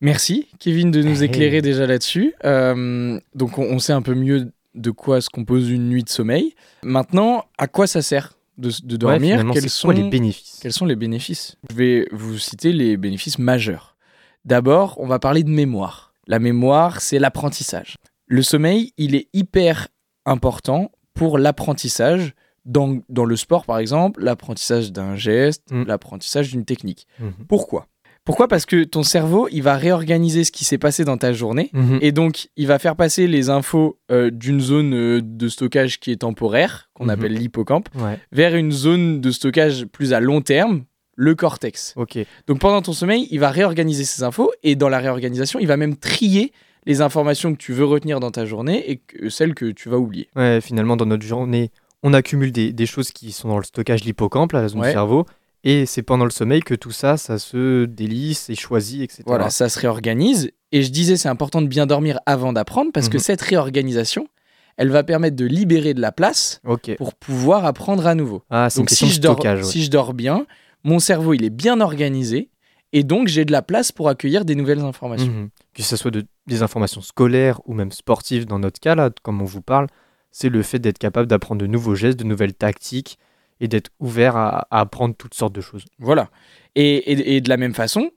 Merci 0.00 0.48
Kevin 0.58 0.90
de 0.90 1.02
nous 1.02 1.22
Hey. 1.22 1.28
éclairer 1.28 1.62
déjà 1.62 1.86
là-dessus. 1.86 2.34
Euh, 2.44 3.18
donc 3.34 3.58
on, 3.58 3.62
on 3.64 3.78
sait 3.78 3.92
un 3.92 4.02
peu 4.02 4.14
mieux 4.14 4.52
de 4.74 4.90
quoi 4.90 5.20
se 5.20 5.30
compose 5.30 5.70
une 5.70 5.88
nuit 5.88 6.04
de 6.04 6.08
sommeil. 6.08 6.54
Maintenant, 6.82 7.44
à 7.56 7.66
quoi 7.66 7.86
ça 7.86 8.02
sert 8.02 8.34
de, 8.58 8.70
dormir? 8.96 9.44
quels, 9.52 9.70
sont, 9.70 9.88
quoi 9.88 9.94
les 9.94 10.08
bénéfices? 10.08 10.58
quels 10.62 10.72
sont 10.72 10.84
les 10.86 10.96
bénéfices? 10.96 11.56
Je 11.70 11.74
vais 11.76 12.08
vous 12.12 12.38
citer 12.38 12.72
les 12.72 12.96
bénéfices 12.96 13.38
majeurs. 13.38 13.96
D'abord, 14.44 14.96
on 15.00 15.06
va 15.06 15.18
parler 15.18 15.42
de 15.42 15.50
mémoire. 15.50 16.12
La 16.26 16.38
mémoire, 16.38 17.00
c'est 17.00 17.18
l'apprentissage. 17.18 17.96
Le 18.26 18.42
sommeil, 18.42 18.92
il 18.98 19.14
est 19.14 19.28
hyper 19.32 19.88
important 20.24 20.90
pour 21.14 21.38
l'apprentissage. 21.38 22.34
Dans, 22.64 22.98
dans 23.08 23.24
le 23.24 23.36
sport, 23.36 23.64
par 23.64 23.78
exemple, 23.78 24.20
l'apprentissage 24.24 24.90
d'un 24.90 25.14
geste, 25.14 25.62
Mm. 25.70 25.84
l'apprentissage 25.84 26.50
d'une 26.50 26.64
technique. 26.64 27.06
Mhm. 27.20 27.32
Pourquoi? 27.48 27.86
Pourquoi? 28.26 28.48
Parce 28.48 28.66
que 28.66 28.84
ton 28.84 29.02
cerveau, 29.02 29.48
il 29.50 29.62
va 29.62 29.76
réorganiser 29.76 30.44
ce 30.44 30.52
qui 30.52 30.64
s'est 30.66 30.76
passé 30.76 31.04
dans 31.06 31.16
ta 31.16 31.32
journée. 31.32 31.70
Mhm. 31.72 31.98
Et 32.02 32.12
donc, 32.12 32.48
il 32.56 32.66
va 32.66 32.78
faire 32.78 32.96
passer 32.96 33.26
les 33.26 33.48
infos 33.48 33.98
euh, 34.10 34.30
d'une 34.30 34.60
zone 34.60 34.92
euh, 34.94 35.20
de 35.22 35.48
stockage 35.48 35.98
qui 36.00 36.10
est 36.10 36.16
temporaire, 36.16 36.90
qu'on 36.92 37.04
Mhm. 37.04 37.10
appelle 37.10 37.32
l'hippocampe, 37.34 37.88
Ouais, 37.94 38.18
vers 38.32 38.54
une 38.56 38.72
zone 38.72 39.20
de 39.22 39.30
stockage 39.30 39.86
plus 39.86 40.12
à 40.12 40.20
long 40.20 40.42
terme, 40.42 40.82
le 41.14 41.34
cortex. 41.34 41.94
ok. 41.96 42.18
Donc, 42.46 42.58
pendant 42.58 42.82
ton 42.82 42.92
sommeil, 42.92 43.26
il 43.30 43.40
va 43.40 43.48
réorganiser 43.50 44.04
ces 44.04 44.22
infos. 44.22 44.50
Et 44.62 44.74
dans 44.76 44.88
la 44.90 44.98
réorganisation, 44.98 45.58
il 45.60 45.66
va 45.66 45.76
même 45.78 45.96
trier 45.96 46.52
les 46.84 47.00
informations 47.00 47.52
que 47.52 47.58
tu 47.58 47.72
veux 47.72 47.84
retenir 47.86 48.20
dans 48.20 48.30
ta 48.30 48.44
journée 48.44 48.90
et 48.90 48.96
que- 48.98 49.28
celles 49.30 49.54
que 49.54 49.66
tu 49.70 49.88
vas 49.88 49.98
oublier. 49.98 50.28
Ouais, 50.36 50.60
finalement, 50.60 50.96
dans 50.96 51.06
notre 51.06 51.24
journée, 51.24 51.70
on 52.02 52.12
accumule 52.12 52.52
des, 52.52 52.72
des 52.72 52.86
choses 52.86 53.10
qui 53.12 53.32
sont 53.32 53.48
dans 53.48 53.58
le 53.58 53.64
stockage 53.64 54.02
de 54.02 54.06
l'hippocampe, 54.06 54.52
la 54.52 54.68
zone 54.68 54.80
Ouais. 54.80 54.88
du 54.88 54.92
cerveau, 54.92 55.26
Et 55.68 55.84
c'est 55.84 56.02
pendant 56.02 56.24
le 56.24 56.30
sommeil 56.30 56.60
que 56.60 56.74
tout 56.74 56.92
ça, 56.92 57.16
ça 57.16 57.38
se 57.38 57.86
délisse 57.86 58.48
et 58.50 58.54
choisit, 58.54 59.02
etc. 59.02 59.24
Voilà, 59.26 59.50
ça 59.50 59.68
se 59.68 59.78
réorganise. 59.80 60.52
Et 60.70 60.82
je 60.82 60.90
disais, 60.90 61.16
c'est 61.16 61.28
important 61.28 61.60
de 61.60 61.66
bien 61.66 61.86
dormir 61.86 62.20
avant 62.24 62.52
d'apprendre 62.52 62.92
parce 62.94 63.08
que 63.08 63.16
Mhm. 63.16 63.22
cette 63.22 63.42
réorganisation, 63.42 64.28
elle 64.76 64.90
va 64.90 65.02
permettre 65.02 65.34
de 65.36 65.44
libérer 65.44 65.92
de 65.92 66.00
la 66.00 66.12
place 66.12 66.60
pour 66.98 67.14
pouvoir 67.14 67.64
apprendre 67.64 68.06
à 68.06 68.14
nouveau. 68.14 68.42
Ah, 68.48 68.68
Donc 68.76 68.90
si 68.90 69.08
je, 69.08 69.20
dors, 69.20 69.34
stockage. 69.34 69.58
ouais. 69.58 69.64
si 69.64 69.82
je 69.82 69.90
dors 69.90 70.14
bien, 70.14 70.46
mon 70.84 71.00
cerveau 71.00 71.34
il 71.34 71.42
est 71.44 71.50
bien 71.50 71.80
organisé 71.80 72.50
et 72.92 73.02
donc 73.02 73.26
j'ai 73.26 73.44
de 73.44 73.50
la 73.52 73.62
place 73.62 73.90
pour 73.90 74.08
accueillir 74.08 74.44
des 74.44 74.54
nouvelles 74.54 74.80
informations. 74.80 75.32
Mhm. 75.32 75.48
Que 75.74 75.82
ce 75.82 75.96
soit 75.96 76.12
de- 76.12 76.26
des 76.46 76.62
informations 76.62 77.00
scolaires 77.00 77.60
ou 77.66 77.74
même 77.74 77.90
sportives 77.90 78.46
dans 78.46 78.60
notre 78.60 78.78
cas, 78.78 78.94
là, 78.94 79.10
comme 79.22 79.42
on 79.42 79.46
vous 79.46 79.62
parle, 79.62 79.88
c'est 80.30 80.48
le 80.48 80.62
fait 80.62 80.78
d'être 80.78 80.98
capable 80.98 81.26
d'apprendre 81.26 81.60
de 81.60 81.66
nouveaux 81.66 81.96
gestes, 81.96 82.18
de 82.20 82.24
nouvelles 82.24 82.54
tactiques 82.54 83.18
et 83.60 83.68
d'être 83.68 83.90
ouvert 84.00 84.36
à, 84.36 84.66
à 84.70 84.80
apprendre 84.80 85.14
toutes 85.16 85.34
sortes 85.34 85.54
de 85.54 85.60
choses. 85.60 85.84
Voilà. 85.98 86.30
Et, 86.74 86.96
et- 86.96 87.36
et 87.36 87.40
de 87.40 87.48
la 87.48 87.56
même 87.56 87.74
façon, 87.74 88.10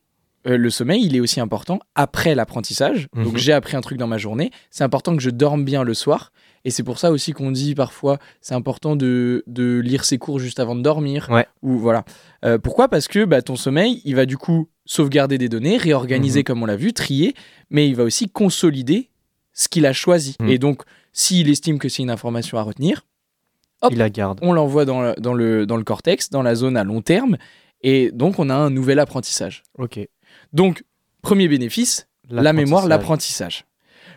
euh, 0.48 0.58
le 0.58 0.70
sommeil 0.70 1.06
il 1.06 1.16
est 1.16 1.20
aussi 1.20 1.40
important 1.40 1.80
après 1.96 2.36
l'apprentissage. 2.36 3.08
Donc 3.14 3.34
Mhm. 3.34 3.38
j'ai 3.38 3.54
appris 3.54 3.76
un 3.78 3.82
truc 3.82 3.98
dans 3.98 4.08
ma 4.08 4.18
journée, 4.18 4.52
c'est 4.70 4.84
important 4.84 5.16
que 5.16 5.22
je 5.22 5.30
dorme 5.30 5.64
bien 5.66 5.84
le 5.84 5.94
soir. 5.94 6.32
Et 6.66 6.72
c'est 6.72 6.84
pour 6.84 7.00
ça 7.00 7.10
aussi 7.12 7.32
qu'on 7.32 7.52
dit 7.52 7.74
parfois 7.74 8.20
c'est 8.42 8.54
important 8.54 8.98
de, 8.98 9.44
de 9.48 9.80
lire 9.80 10.04
ses 10.04 10.18
cours 10.18 10.40
juste 10.40 10.60
avant 10.60 10.76
de 10.76 10.82
dormir. 10.82 11.28
Ouais. 11.32 11.46
Ou 11.62 11.78
voilà. 11.78 12.04
Euh, 12.44 12.58
pourquoi? 12.58 12.90
Parce 12.90 13.08
que 13.08 13.24
bah, 13.24 13.42
ton 13.42 13.56
sommeil, 13.56 14.02
il 14.04 14.16
va 14.16 14.26
du 14.26 14.38
coup 14.38 14.68
sauvegarder 14.86 15.38
des 15.38 15.48
données, 15.50 15.78
réorganiser 15.78 16.40
Mhm. 16.40 16.44
comme 16.44 16.64
on 16.64 16.66
l'a 16.66 16.76
vu, 16.76 16.92
trier, 16.94 17.34
mais 17.70 17.88
il 17.88 17.96
va 17.96 18.04
aussi 18.04 18.28
consolider 18.30 19.10
ce 19.54 19.68
qu'il 19.70 19.86
a 19.86 19.94
choisi. 19.94 20.36
Mhm. 20.42 20.50
Et 20.50 20.58
donc, 20.58 20.82
s'il 21.14 21.50
estime 21.50 21.80
que 21.80 21.88
c'est 21.90 22.02
une 22.04 22.10
information 22.12 22.58
à 22.58 22.62
retenir, 22.64 23.06
Hop. 23.82 23.92
Il 23.94 23.98
la 23.98 24.10
garde. 24.10 24.40
on 24.42 24.52
l'envoie 24.54 24.86
dans, 24.86 25.02
le- 25.02 25.16
dans, 25.20 25.34
le, 25.34 25.66
dans 25.66 25.78
le 25.78 25.84
cortex, 25.84 26.30
dans 26.30 26.42
la 26.42 26.56
zone 26.56 26.76
à 26.78 26.84
long 26.84 27.02
terme, 27.02 27.38
et 27.82 28.12
donc 28.12 28.38
on 28.40 28.50
a 28.50 28.56
un 28.56 28.70
nouvel 28.70 29.00
apprentissage. 29.00 29.64
Ok. 29.78 30.00
Donc, 30.54 30.84
premier 31.22 31.48
bénéfice, 31.48 32.08
la 32.30 32.54
mémoire, 32.54 32.88
L'apprentissage. 32.88 33.66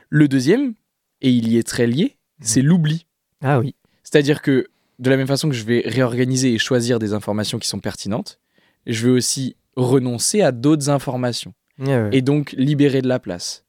Le 0.09 0.29
deuxième, 0.29 0.75
et 1.21 1.31
il 1.31 1.49
y 1.49 1.59
est 1.59 1.63
très 1.67 1.87
lié, 1.87 2.17
c'est 2.41 2.61
l'oubli. 2.63 3.07
Ah 3.43 3.61
oui. 3.61 3.75
C'est-à-dire 4.03 4.43
que 4.43 4.67
de 4.99 5.11
la 5.11 5.17
même 5.17 5.27
façon 5.29 5.49
que 5.49 5.55
je 5.55 5.65
vais 5.65 5.83
réorganiser 5.87 6.53
et 6.53 6.59
choisir 6.59 6.99
des 6.99 7.13
informations 7.15 7.59
qui 7.59 7.69
sont 7.69 7.79
pertinentes, 7.81 8.41
je 8.87 9.07
vais 9.07 9.13
aussi 9.13 9.57
renoncer 9.77 10.43
à 10.43 10.53
d'autres 10.53 10.91
informations 10.91 11.55
ouais. 11.79 12.09
et 12.13 12.21
donc 12.21 12.53
libérer 12.59 13.01
de 13.01 13.09
la 13.09 13.19
place. 13.19 13.65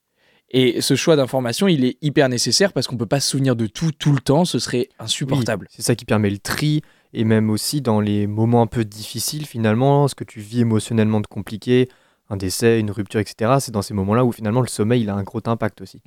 Et 0.53 0.81
ce 0.81 0.95
choix 0.95 1.15
d'informations, 1.15 1.67
il 1.67 1.83
est 1.83 1.97
hyper 2.03 2.29
nécessaire 2.29 2.73
parce 2.73 2.87
qu'on 2.87 2.95
peut 2.95 3.07
pas 3.07 3.19
se 3.19 3.31
souvenir 3.31 3.55
de 3.55 3.65
tout 3.65 3.91
tout 3.91 4.13
le 4.13 4.19
temps, 4.19 4.45
ce 4.45 4.59
serait 4.59 4.87
insupportable. 4.99 5.67
Oui, 5.67 5.75
c'est 5.75 5.81
ça 5.81 5.95
qui 5.95 6.05
permet 6.05 6.29
le 6.29 6.37
tri 6.37 6.83
et 7.13 7.23
même 7.23 7.49
aussi 7.49 7.81
dans 7.81 7.99
les 7.99 8.27
moments 8.27 8.61
un 8.61 8.67
peu 8.67 8.85
difficiles 8.85 9.47
finalement, 9.47 10.07
ce 10.07 10.15
que 10.15 10.23
tu 10.23 10.39
vis 10.39 10.61
émotionnellement 10.61 11.21
de 11.21 11.27
compliqué, 11.27 11.89
un 12.29 12.37
décès, 12.37 12.79
une 12.79 12.91
rupture, 12.91 13.19
etc. 13.19 13.55
C'est 13.59 13.71
dans 13.71 13.81
ces 13.81 13.95
moments-là 13.95 14.25
où 14.25 14.31
finalement 14.31 14.61
le 14.61 14.67
sommeil 14.67 15.01
il 15.01 15.09
a 15.09 15.15
un 15.15 15.23
gros 15.23 15.41
impact 15.45 15.81
aussi. 15.81 16.01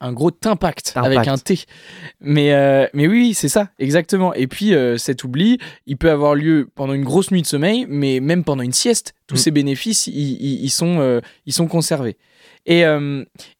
Un 0.00 0.12
gros 0.12 0.30
impact, 0.44 0.92
Impact. 0.96 1.06
avec 1.16 1.28
un 1.28 1.36
T. 1.36 1.60
Mais, 2.20 2.52
euh, 2.54 2.86
mais 2.94 3.06
oui, 3.06 3.34
c'est 3.34 3.48
ça, 3.50 3.68
exactement. 3.78 4.32
Et 4.34 4.46
puis 4.46 4.74
euh, 4.74 4.96
cet 4.96 5.24
oubli, 5.24 5.58
il 5.86 5.96
peut 5.98 6.10
avoir 6.10 6.34
lieu 6.34 6.68
pendant 6.74 6.94
une 6.94 7.04
grosse 7.04 7.30
nuit 7.30 7.42
de 7.42 7.46
sommeil, 7.46 7.86
mais 7.88 8.20
même 8.20 8.42
pendant 8.44 8.62
une 8.62 8.72
sieste. 8.72 9.14
Tous 9.26 9.34
Mm. 9.34 9.38
ces 9.38 9.50
bénéfices, 9.50 10.06
ils, 10.06 10.70
sont, 10.70 11.00
euh, 11.00 11.20
ils 11.46 11.52
sont 11.52 11.66
conservés. 11.68 12.16
Et, 12.66 12.82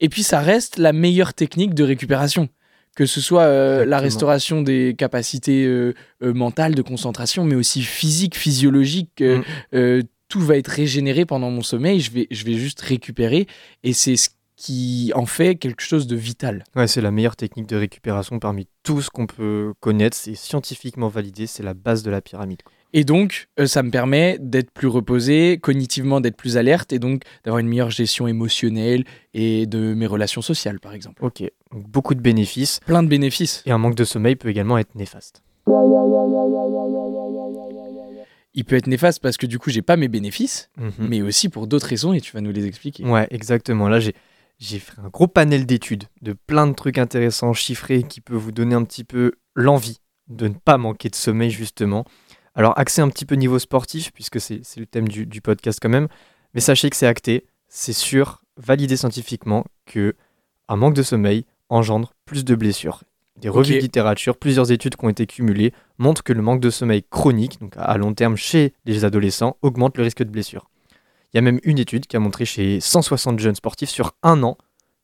et 0.01 0.09
puis 0.11 0.23
ça 0.23 0.41
reste 0.41 0.77
la 0.79 0.93
meilleure 0.93 1.33
technique 1.35 1.75
de 1.75 1.85
récupération. 1.85 2.49
Que 2.97 3.07
ce 3.07 3.21
soit 3.21 3.45
euh, 3.45 3.85
la 3.87 3.99
restauration 3.99 4.63
des 4.63 4.95
capacités 4.99 5.65
euh, 5.65 5.95
euh, 6.23 6.35
mentales, 6.35 6.75
de 6.75 6.83
concentration, 6.83 7.45
mais 7.45 7.55
aussi 7.55 7.83
physiques, 7.83 8.37
physiologiques. 8.37 9.23
euh, 9.23 10.01
Mm. 10.03 10.03
tout 10.29 10.41
va 10.41 10.57
être 10.57 10.69
régénéré 10.69 11.25
pendant 11.25 11.51
mon 11.51 11.63
sommeil. 11.63 12.01
Je 12.01 12.11
vais, 12.11 12.27
je 12.31 12.45
vais 12.45 12.55
juste 12.55 12.81
récupérer. 12.81 13.47
Et 13.85 13.93
c'est 13.93 14.17
ce 14.17 14.29
qui 14.61 15.11
en 15.15 15.25
fait 15.25 15.55
quelque 15.57 15.81
chose 15.81 16.07
de 16.07 16.17
vital. 16.17 16.65
Ouais, 16.77 16.87
c'est 16.87 17.01
la 17.01 17.11
meilleure 17.11 17.35
technique 17.35 17.67
de 17.67 17.77
récupération 17.77 18.39
parmi 18.39 18.69
tout 18.83 19.01
ce 19.01 19.09
qu'on 19.09 19.27
peut 19.27 19.73
connaître. 19.81 20.15
C'est 20.15 20.35
scientifiquement 20.35 21.09
validé, 21.09 21.47
c'est 21.47 21.63
la 21.63 21.73
base 21.73 22.03
de 22.03 22.11
la 22.11 22.21
pyramide. 22.21 22.63
quoi. 22.63 22.73
Et 22.93 23.05
donc, 23.05 23.49
euh, 23.59 23.67
ça 23.67 23.83
me 23.83 23.91
permet 23.91 24.37
d'être 24.39 24.71
plus 24.71 24.89
reposé, 24.89 25.59
cognitivement 25.63 26.21
d'être 26.21 26.37
plus 26.37 26.59
alerte, 26.59 26.93
et 26.93 26.99
donc 26.99 27.23
d'avoir 27.45 27.61
une 27.61 27.69
meilleure 27.69 27.91
gestion 27.91 28.27
émotionnelle 28.27 29.05
et 29.33 29.65
de 29.65 29.95
mes 29.95 30.07
relations 30.07 30.43
sociales, 30.43 30.79
par 30.79 30.93
exemple. 30.93 31.25
Ok, 31.25 31.41
donc 31.73 31.89
beaucoup 31.89 32.15
de 32.15 32.21
bénéfices 32.21 32.81
Plein 32.85 33.03
de 33.03 33.09
bénéfices. 33.09 33.63
et 33.65 33.71
un 33.71 33.79
manque 33.79 33.95
de 33.95 34.05
sommeil 34.05 34.37
peut 34.37 34.49
également 34.51 34.77
être 34.77 34.95
néfaste. 34.95 35.43
Il 38.53 38.65
peut 38.65 38.75
être 38.77 38.89
néfaste 38.89 39.23
parce 39.23 39.37
que 39.37 39.47
du 39.47 39.59
coup, 39.59 39.71
j'ai 39.71 39.83
pas 39.83 39.97
mes 39.97 40.09
bénéfices, 40.09 40.69
Mhm. 40.77 40.91
mais 41.09 41.23
aussi 41.23 41.49
pour 41.49 41.67
d'autres 41.69 41.87
raisons, 41.87 42.13
et 42.13 42.21
tu 42.21 42.33
vas 42.33 42.41
nous 42.41 42.51
les 42.53 42.67
expliquer. 42.67 43.05
Ouais, 43.05 43.29
exactement. 43.31 43.89
Là, 43.89 44.01
j'ai 44.01 44.15
j'ai 44.61 44.79
fait 44.79 44.99
un 44.99 45.09
gros 45.09 45.27
panel 45.27 45.67
d'études 45.67 46.05
de 46.21 46.35
plein 46.35 46.67
de 46.67 46.75
trucs 46.75 46.99
intéressants, 46.99 47.55
chiffrés, 47.55 48.03
qui 48.03 48.21
peut 48.21 48.37
vous 48.37 48.53
donner 48.53 48.75
un 48.75 48.85
petit 48.85 49.05
peu 49.05 49.33
l'envie 49.55 50.01
de 50.29 50.49
ne 50.49 50.55
pas 50.55 50.79
manquer 50.79 51.09
de 51.09 51.15
sommeil, 51.15 51.51
justement. 51.51 52.05
Alors, 52.55 52.79
axé 52.79 53.01
un 53.01 53.09
petit 53.09 53.25
peu 53.25 53.35
niveau 53.37 53.59
sportif, 53.59 54.13
puisque 54.13 54.41
c'est 54.41 54.63
le 54.77 54.87
thème 54.87 55.09
du, 55.09 55.27
du 55.27 55.41
podcast 55.41 55.79
quand 55.81 55.89
même, 55.89 56.09
mais 56.55 56.61
sachez 56.61 56.91
que 56.91 56.97
c'est 56.97 57.07
acté, 57.07 57.47
c'est 57.69 57.95
sûr, 57.95 58.43
validé 58.57 58.97
scientifiquement, 58.97 59.65
que 59.87 60.15
un 60.69 60.77
manque 60.77 60.95
de 60.95 61.03
sommeil 61.03 61.47
engendre 61.69 62.13
plus 62.27 62.45
de 62.45 62.55
blessures. 62.55 63.03
Des 63.37 63.49
revues 63.49 63.77
de 63.77 63.81
littérature, 63.81 64.37
plusieurs 64.37 64.71
études 64.71 64.97
qui 64.97 65.05
ont 65.05 65.09
été 65.09 65.27
cumulées 65.27 65.73
montrent 65.97 66.23
que 66.23 66.35
le 66.35 66.43
manque 66.43 66.61
de 66.61 66.69
sommeil 66.69 67.03
chronique, 67.09 67.59
donc 67.61 67.73
à 67.79 67.97
long 67.97 68.13
terme 68.13 68.37
chez 68.37 68.75
les 68.85 69.07
adolescents, 69.07 69.57
augmente 69.63 69.97
le 69.97 70.05
risque 70.05 70.23
de 70.23 70.31
blessure. 70.31 70.69
Il 71.33 71.37
y 71.37 71.39
a 71.39 71.43
même 71.43 71.61
une 71.63 71.79
étude 71.79 72.07
qui 72.07 72.17
a 72.17 72.21
montré 72.21 72.45
chez 72.45 72.81
160 72.81 73.39
jeunes 73.39 73.55
sportifs 73.55 73.91
sur 73.91 74.13
un 74.23 74.43
an 74.43 74.59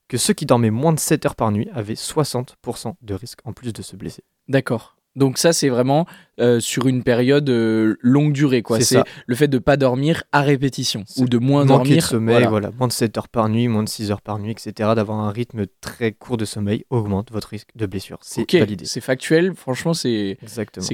que 0.09 0.19
ceux 0.19 0.35
qui 0.35 0.47
dormaient 0.47 0.71
moins 0.71 0.93
de 0.93 0.99
7 0.99 1.27
heures 1.27 1.37
par 1.37 1.53
nuit 1.53 1.69
avaient 1.73 1.95
60% 1.95 2.95
de 3.01 3.15
risque 3.15 3.41
en 3.45 3.53
plus 3.53 3.73
de 3.73 3.83
se 3.83 3.97
blesser. 3.97 4.25
D'accord. 4.49 4.96
Donc 5.17 5.39
ça, 5.39 5.53
c'est 5.53 5.71
vraiment 5.71 6.07
euh, 6.39 6.61
sur 6.61 6.87
une 6.87 7.03
période 7.03 7.49
euh, 7.49 7.97
longue 8.03 8.33
durée, 8.33 8.63
quoi. 8.63 8.81
C'est 8.81 9.03
le 9.27 9.35
fait 9.35 9.49
de 9.49 9.59
pas 9.59 9.79
dormir 9.79 10.23
à 10.33 10.43
répétition 10.43 11.05
ou 11.17 11.27
de 11.27 11.39
moins 11.39 11.65
Manquer 11.65 11.73
dormir. 11.77 11.97
de 11.97 12.01
sommeil, 12.03 12.35
voilà. 12.35 12.49
voilà. 12.51 12.71
moins 12.79 12.89
de 12.89 12.93
7 12.93 13.17
heures 13.17 13.29
par 13.29 13.49
nuit, 13.49 13.69
moins 13.69 13.83
de 13.83 13.89
6 13.89 14.11
heures 14.11 14.21
par 14.21 14.39
nuit, 14.39 14.51
etc. 14.51 14.91
D'avoir 14.95 15.19
un 15.19 15.31
rythme 15.31 15.65
très 15.81 16.13
court 16.13 16.37
de 16.37 16.45
sommeil 16.45 16.85
augmente 16.91 17.33
votre 17.33 17.49
risque 17.49 17.71
de 17.75 17.87
blessure. 17.87 18.19
C'est 18.21 18.51
validé. 18.53 18.85
c'est 18.85 19.01
factuel. 19.01 19.55
Franchement, 19.55 19.95
c'est 19.95 20.37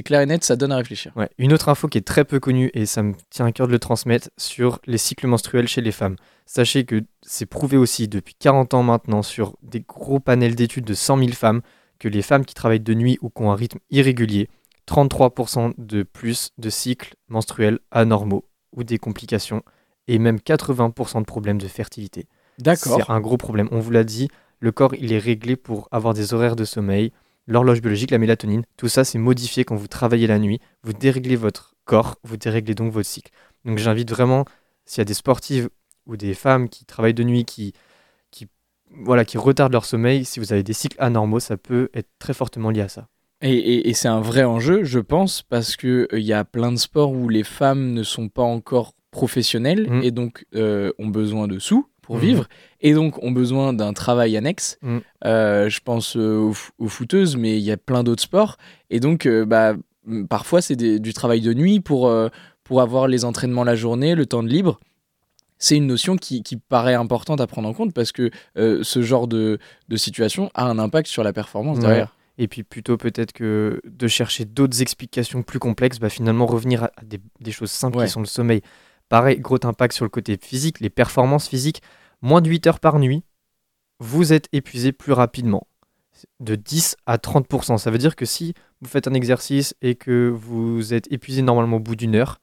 clair 0.05 0.21
et 0.21 0.25
net. 0.25 0.43
Ça 0.45 0.55
donne 0.55 0.71
à 0.71 0.77
réfléchir. 0.77 1.11
Ouais. 1.17 1.29
Une 1.37 1.51
autre 1.51 1.67
info 1.67 1.89
qui 1.89 1.97
est 1.97 2.07
très 2.07 2.23
peu 2.23 2.39
connue 2.39 2.71
et 2.73 2.85
ça 2.85 3.03
me 3.03 3.13
tient 3.29 3.45
à 3.45 3.51
cœur 3.51 3.67
de 3.67 3.73
le 3.73 3.79
transmettre 3.79 4.29
sur 4.37 4.79
les 4.87 4.97
cycles 4.97 5.27
menstruels 5.27 5.67
chez 5.67 5.81
les 5.81 5.91
femmes. 5.91 6.15
Sachez 6.45 6.85
que 6.85 7.01
c'est 7.21 7.45
prouvé 7.45 7.77
aussi 7.77 8.07
depuis 8.07 8.35
40 8.35 8.73
ans 8.73 8.83
maintenant 8.83 9.21
sur 9.21 9.57
des 9.61 9.81
gros 9.81 10.19
panels 10.19 10.55
d'études 10.55 10.85
de 10.85 10.93
100 10.93 11.17
000 11.17 11.31
femmes 11.31 11.61
que 12.03 12.09
les 12.09 12.21
femmes 12.21 12.43
qui 12.43 12.53
travaillent 12.53 12.81
de 12.81 12.93
nuit 12.93 13.17
ou 13.21 13.29
qui 13.29 13.41
ont 13.43 13.51
un 13.51 13.55
rythme 13.55 13.79
irrégulier, 13.89 14.49
33% 14.89 15.73
de 15.77 16.03
plus 16.03 16.49
de 16.57 16.69
cycles 16.69 17.15
menstruels 17.29 17.79
anormaux 17.91 18.43
ou 18.73 18.83
des 18.83 18.97
complications 18.97 19.63
et 20.09 20.19
même 20.19 20.35
80% 20.35 21.21
de 21.21 21.25
problèmes 21.25 21.59
de 21.59 21.67
fertilité. 21.67 22.27
D'accord. 22.59 22.97
C'est 22.97 23.09
un 23.09 23.21
gros 23.21 23.37
problème. 23.37 23.69
On 23.71 23.79
vous 23.79 23.91
l'a 23.91 24.03
dit, 24.03 24.27
le 24.59 24.73
corps 24.73 24.93
il 24.95 25.13
est 25.13 25.17
réglé 25.17 25.55
pour 25.55 25.87
avoir 25.91 26.13
des 26.13 26.33
horaires 26.33 26.57
de 26.57 26.65
sommeil, 26.65 27.13
l'horloge 27.47 27.81
biologique, 27.81 28.11
la 28.11 28.17
mélatonine, 28.17 28.63
tout 28.75 28.89
ça 28.89 29.05
c'est 29.05 29.17
modifié 29.17 29.63
quand 29.63 29.77
vous 29.77 29.87
travaillez 29.87 30.27
la 30.27 30.39
nuit. 30.39 30.59
Vous 30.83 30.91
déréglez 30.91 31.37
votre 31.37 31.73
corps, 31.85 32.17
vous 32.25 32.35
déréglez 32.35 32.75
donc 32.75 32.91
votre 32.91 33.07
cycle. 33.07 33.31
Donc 33.63 33.77
j'invite 33.77 34.11
vraiment, 34.11 34.43
s'il 34.83 34.99
y 34.99 35.03
a 35.03 35.05
des 35.05 35.13
sportives 35.13 35.69
ou 36.05 36.17
des 36.17 36.33
femmes 36.33 36.67
qui 36.67 36.83
travaillent 36.83 37.13
de 37.13 37.23
nuit, 37.23 37.45
qui, 37.45 37.71
qui, 37.71 37.79
voilà, 39.03 39.25
qui 39.25 39.37
retardent 39.37 39.73
leur 39.73 39.85
sommeil, 39.85 40.25
si 40.25 40.39
vous 40.39 40.53
avez 40.53 40.63
des 40.63 40.73
cycles 40.73 40.97
anormaux, 40.99 41.39
ça 41.39 41.57
peut 41.57 41.89
être 41.93 42.09
très 42.19 42.33
fortement 42.33 42.69
lié 42.69 42.81
à 42.81 42.87
ça. 42.89 43.07
Et, 43.41 43.51
et- 43.53 43.89
et 43.89 43.93
c'est 43.93 44.07
un 44.07 44.21
vrai 44.21 44.43
enjeu, 44.43 44.83
je 44.83 44.99
pense, 44.99 45.41
parce 45.41 45.75
que 45.75 46.07
euh, 46.13 46.19
y 46.19 46.31
a 46.33 46.45
plein 46.45 46.71
de 46.71 46.77
sports 46.77 47.11
où 47.11 47.27
les 47.29 47.43
femmes 47.43 47.91
ne 47.93 48.03
sont 48.03 48.29
pas 48.29 48.43
encore 48.43 48.93
professionnelles 49.11 49.87
Mm. 49.89 50.03
et 50.03 50.11
donc 50.11 50.45
euh, 50.55 50.91
ont 50.99 51.07
besoin 51.07 51.47
de 51.47 51.59
sous 51.59 51.87
pour 52.01 52.15
Mhm. 52.15 52.21
vivre 52.21 52.47
et 52.81 52.93
donc 52.93 53.21
ont 53.23 53.31
besoin 53.31 53.73
d'un 53.73 53.93
travail 53.93 54.35
annexe. 54.37 54.77
Mm. 54.81 54.97
Euh, 55.25 55.69
je 55.69 55.79
pense 55.81 56.15
aux, 56.15 56.53
aux 56.79 56.87
footeuses, 56.87 57.35
mais 57.37 57.57
il 57.57 57.63
y 57.63 57.71
a 57.71 57.77
plein 57.77 58.03
d'autres 58.03 58.23
sports 58.23 58.57
et 58.89 58.99
donc 58.99 59.27
bah, 59.47 59.75
parfois 60.29 60.61
c'est 60.61 60.75
du 60.75 61.13
travail 61.13 61.41
de 61.41 61.53
nuit 61.53 61.79
pour, 61.79 62.11
pour 62.63 62.81
avoir 62.81 63.07
les 63.07 63.23
entraînements 63.25 63.63
la 63.63 63.75
journée, 63.75 64.15
le 64.15 64.25
temps 64.25 64.43
de 64.43 64.49
libre. 64.49 64.79
C'est 65.63 65.77
une 65.77 65.87
notion 65.87 66.17
qui, 66.17 66.43
qui 66.43 66.57
paraît 66.57 66.93
importante 66.93 67.39
à 67.39 67.47
prendre 67.47 67.69
en 67.69 67.73
compte 67.73 67.93
parce 67.93 68.11
que 68.11 68.31
euh, 68.57 68.83
ce 68.83 69.01
genre 69.01 69.27
de, 69.29 69.59
de 69.87 69.95
situation 69.95 70.51
a 70.55 70.65
un 70.65 70.77
impact 70.77 71.07
sur 71.07 71.23
la 71.23 71.31
performance 71.31 71.77
Ouais. 71.77 71.83
derrière. 71.83 72.17
Et 72.37 72.49
puis 72.49 72.63
plutôt 72.63 72.97
peut-être 72.97 73.31
que 73.31 73.79
de 73.85 74.07
chercher 74.09 74.43
d'autres 74.43 74.81
explications 74.81 75.41
plus 75.41 75.59
complexes, 75.59 75.99
bah 75.99 76.09
finalement 76.09 76.45
revenir 76.47 76.83
à 76.83 76.91
des, 77.05 77.21
des 77.39 77.51
choses 77.53 77.71
simples 77.71 77.99
Ouais. 77.99 78.05
qui 78.07 78.11
sont 78.11 78.19
le 78.19 78.25
sommeil. 78.25 78.61
Pareil, 79.07 79.39
gros 79.39 79.57
impact 79.63 79.93
sur 79.95 80.03
le 80.03 80.09
côté 80.09 80.37
physique, 80.41 80.81
les 80.81 80.89
performances 80.89 81.47
physiques. 81.47 81.81
Moins 82.21 82.41
de 82.41 82.49
8 82.49 82.67
heures 82.67 82.79
par 82.81 82.99
nuit, 82.99 83.23
vous 83.99 84.33
êtes 84.33 84.49
épuisé 84.51 84.91
plus 84.91 85.13
rapidement. 85.13 85.65
De 86.41 86.55
10 86.55 86.97
à 87.05 87.17
30%. 87.17 87.77
Ça 87.77 87.89
veut 87.89 87.97
dire 87.97 88.15
que 88.17 88.25
si 88.25 88.53
vous 88.81 88.89
faites 88.89 89.07
un 89.07 89.13
exercice 89.13 89.75
et 89.81 89.95
que 89.95 90.27
vous 90.29 90.93
êtes 90.93 91.09
épuisé 91.11 91.41
normalement 91.41 91.77
au 91.77 91.79
bout 91.79 91.95
d'une 91.95 92.15
heure, 92.15 92.39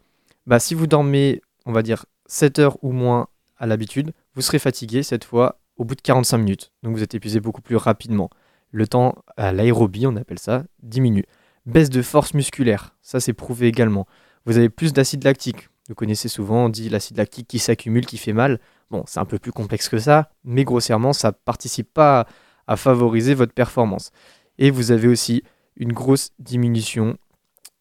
bah, 0.47 0.59
si 0.59 0.75
vous 0.75 0.87
dormez, 0.87 1.43
on 1.67 1.73
va 1.73 1.83
dire 1.83 2.07
7 2.31 2.61
heures 2.61 2.79
ou 2.83 2.93
moins 2.93 3.27
à 3.59 3.67
l'habitude, 3.67 4.13
vous 4.35 4.41
serez 4.41 4.61
fatigué 4.61 5.03
cette 5.03 5.25
fois 5.25 5.61
au 5.77 5.85
bout 5.85 5.97
de 5.97 6.01
45 6.01 6.39
minutes. 6.39 6.73
Donc 6.85 6.95
vous 6.95 7.03
êtes 7.03 7.15
épuisé 7.15 7.41
beaucoup 7.41 7.61
plus 7.61 7.75
rapidement. 7.75 8.31
Le 8.71 8.87
temps 8.87 9.17
à 9.37 9.53
l'aérobie, 9.53 10.07
on 10.07 10.15
appelle 10.15 10.39
ça, 10.39 10.63
diminue. 10.81 11.25
Baisse 11.67 11.91
de 11.91 12.03
force 12.03 12.33
musculaire, 12.33 12.95
ça 13.03 13.19
c'est 13.19 13.33
prouvé 13.33 13.67
également. 13.67 14.07
Vous 14.47 14.57
avez 14.57 14.71
plus 14.71 14.93
d'acide 14.93 15.25
lactique. 15.25 15.69
Vous 15.89 15.97
connaissez 15.97 16.29
souvent, 16.29 16.67
on 16.67 16.69
dit 16.69 16.89
l'acide 16.89 17.17
lactique 17.17 17.49
qui 17.49 17.59
s'accumule, 17.59 18.07
qui 18.07 18.17
fait 18.17 18.33
mal. 18.33 18.61
Bon, 18.93 19.03
c'est 19.09 19.19
un 19.19 19.25
peu 19.25 19.41
plus 19.41 19.51
complexe 19.51 19.89
que 19.89 19.99
ça, 19.99 20.31
mais 20.45 20.63
grossièrement, 20.63 21.13
ça 21.13 21.33
participe 21.33 21.93
pas 21.93 22.29
à 22.69 22.77
favoriser 22.77 23.35
votre 23.35 23.53
performance. 23.53 24.13
Et 24.59 24.71
vous 24.71 24.93
avez 24.93 25.09
aussi 25.09 25.43
une 25.75 25.93
grosse 25.93 26.31
diminution 26.39 27.19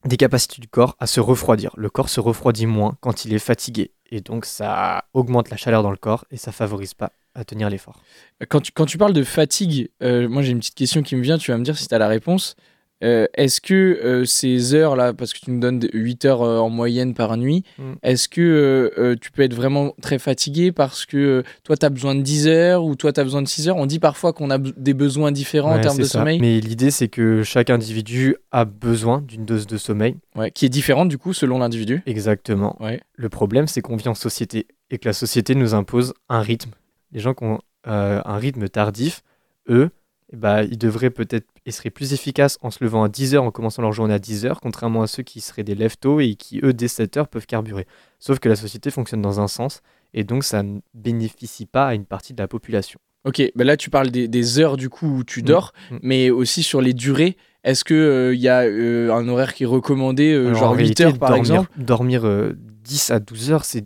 des 0.05 0.17
capacités 0.17 0.61
du 0.61 0.67
corps 0.67 0.95
à 0.99 1.07
se 1.07 1.19
refroidir. 1.19 1.71
Le 1.77 1.89
corps 1.89 2.09
se 2.09 2.19
refroidit 2.19 2.65
moins 2.65 2.97
quand 3.01 3.25
il 3.25 3.33
est 3.33 3.39
fatigué. 3.39 3.91
Et 4.11 4.21
donc 4.21 4.45
ça 4.45 5.05
augmente 5.13 5.49
la 5.49 5.57
chaleur 5.57 5.83
dans 5.83 5.91
le 5.91 5.97
corps 5.97 6.25
et 6.31 6.37
ça 6.37 6.51
favorise 6.51 6.93
pas 6.93 7.11
à 7.35 7.43
tenir 7.43 7.69
l'effort. 7.69 8.01
Quand 8.49 8.61
tu, 8.61 8.71
quand 8.71 8.85
tu 8.85 8.97
parles 8.97 9.13
de 9.13 9.23
fatigue, 9.23 9.89
euh, 10.01 10.27
moi 10.27 10.41
j'ai 10.41 10.51
une 10.51 10.59
petite 10.59 10.75
question 10.75 11.03
qui 11.03 11.15
me 11.15 11.21
vient, 11.21 11.37
tu 11.37 11.51
vas 11.51 11.57
me 11.57 11.63
dire 11.63 11.77
si 11.77 11.87
tu 11.87 11.93
as 11.93 11.99
la 11.99 12.07
réponse. 12.07 12.55
Euh, 13.01 13.27
est-ce 13.33 13.61
que 13.61 13.73
euh, 13.73 14.25
ces 14.25 14.73
heures-là, 14.75 15.13
parce 15.13 15.31
que 15.33 15.39
tu 15.39 15.51
nous 15.51 15.59
donnes 15.61 15.79
8 15.93 16.25
heures 16.25 16.41
euh, 16.41 16.57
en 16.59 16.69
moyenne 16.69 17.13
par 17.13 17.37
nuit, 17.37 17.63
Mm. 17.77 17.93
est-ce 18.03 18.27
que 18.27 19.15
tu 19.21 19.31
peux 19.31 19.41
être 19.43 19.53
vraiment 19.53 19.93
très 20.01 20.19
fatigué 20.19 20.71
parce 20.73 21.05
que 21.05 21.43
toi 21.63 21.77
tu 21.77 21.85
as 21.85 21.89
besoin 21.89 22.13
de 22.15 22.21
10 22.21 22.47
heures 22.47 22.83
ou 22.83 22.95
toi 22.95 23.13
tu 23.13 23.19
as 23.19 23.23
besoin 23.23 23.41
de 23.41 23.47
6 23.47 23.69
heures? 23.69 23.77
On 23.77 23.85
dit 23.85 23.99
parfois 23.99 24.33
qu'on 24.33 24.49
a 24.51 24.57
des 24.57 24.93
besoins 24.93 25.31
différents 25.31 25.75
en 25.77 25.79
termes 25.81 25.97
de 25.97 26.03
ça. 26.03 26.19
sommeil, 26.19 26.39
Mais 26.39 26.59
l'idée 26.59 26.91
c'est 26.91 27.07
que 27.07 27.41
chaque 27.43 27.69
individu 27.69 28.35
a 28.51 28.65
besoin 28.65 29.21
d'une 29.21 29.45
dose 29.45 29.65
de 29.65 29.77
sommeil. 29.77 30.15
ouais, 30.35 30.51
qui 30.51 30.65
est 30.65 30.69
différente 30.69 31.07
du 31.09 31.17
coup 31.17 31.33
selon 31.33 31.59
l'individu. 31.59 32.01
Exactement. 32.05 32.75
Ouais. 32.81 32.99
Le 33.15 33.29
problème 33.29 33.67
c'est 33.67 33.81
qu'on 33.81 33.95
vit 33.95 34.09
en 34.09 34.15
société 34.15 34.67
et 34.91 34.97
que 34.97 35.07
la 35.07 35.13
société 35.13 35.55
nous 35.55 35.73
impose 35.73 36.13
un 36.27 36.41
rythme. 36.41 36.71
Les 37.13 37.19
gens 37.21 37.33
qui 37.33 37.43
ont 37.45 37.59
un 37.85 38.37
rythme 38.37 38.67
tardif, 38.67 39.23
eux, 39.69 39.89
bah, 40.33 40.63
ils 40.63 40.77
devraient 40.77 41.09
peut-être, 41.09 41.47
ils 41.65 41.73
seraient 41.73 41.89
plus 41.89 42.13
efficaces 42.13 42.57
en 42.61 42.69
se 42.71 42.83
levant 42.83 43.03
à 43.03 43.07
10h, 43.09 43.37
en 43.39 43.51
commençant 43.51 43.81
leur 43.81 43.91
journée 43.93 44.13
à 44.13 44.19
10h, 44.19 44.57
contrairement 44.61 45.01
à 45.01 45.07
ceux 45.07 45.23
qui 45.23 45.41
seraient 45.41 45.63
des 45.63 45.75
lève-tôt 45.75 46.19
et 46.19 46.35
qui, 46.35 46.59
eux, 46.63 46.73
dès 46.73 46.87
7h, 46.87 47.27
peuvent 47.27 47.47
carburer. 47.47 47.87
Sauf 48.19 48.39
que 48.39 48.47
la 48.49 48.55
société 48.55 48.91
fonctionne 48.91 49.21
dans 49.21 49.39
un 49.39 49.47
sens, 49.47 49.81
et 50.13 50.23
donc 50.23 50.43
ça 50.43 50.61
ne 50.63 50.79
bénéficie 50.93 51.65
pas 51.65 51.87
à 51.87 51.93
une 51.95 52.05
partie 52.05 52.33
de 52.33 52.41
la 52.41 52.47
population. 52.47 52.99
Ok, 53.25 53.41
bah 53.55 53.65
là 53.65 53.75
tu 53.75 53.89
parles 53.89 54.11
des, 54.11 54.27
des 54.29 54.59
heures 54.59 54.77
du 54.77 54.87
coup 54.89 55.07
où 55.07 55.23
tu 55.23 55.41
dors, 55.41 55.73
Mm. 55.91 55.97
mais 56.03 56.29
aussi 56.29 56.63
sur 56.63 56.81
les 56.81 56.93
durées. 56.93 57.35
Est-ce 57.65 57.83
qu'il 57.83 58.33
il 58.33 58.39
y 58.41 58.47
a 58.47 58.61
euh, 58.61 59.11
un 59.13 59.27
horaire 59.27 59.53
qui 59.53 59.63
est 59.63 59.67
recommandé, 59.67 60.31
euh, 60.31 60.47
Alors, 60.47 60.59
genre 60.59 60.69
en 60.71 60.73
8 60.75 60.77
réalité, 60.77 61.03
heures 61.05 61.17
par 61.19 61.29
dormir, 61.31 61.41
exemple? 61.55 61.69
Dormir 61.77 62.25
euh, 62.25 62.53
10 62.83 63.11
à 63.11 63.19
12 63.19 63.51
heures, 63.51 63.65
c'est, 63.65 63.85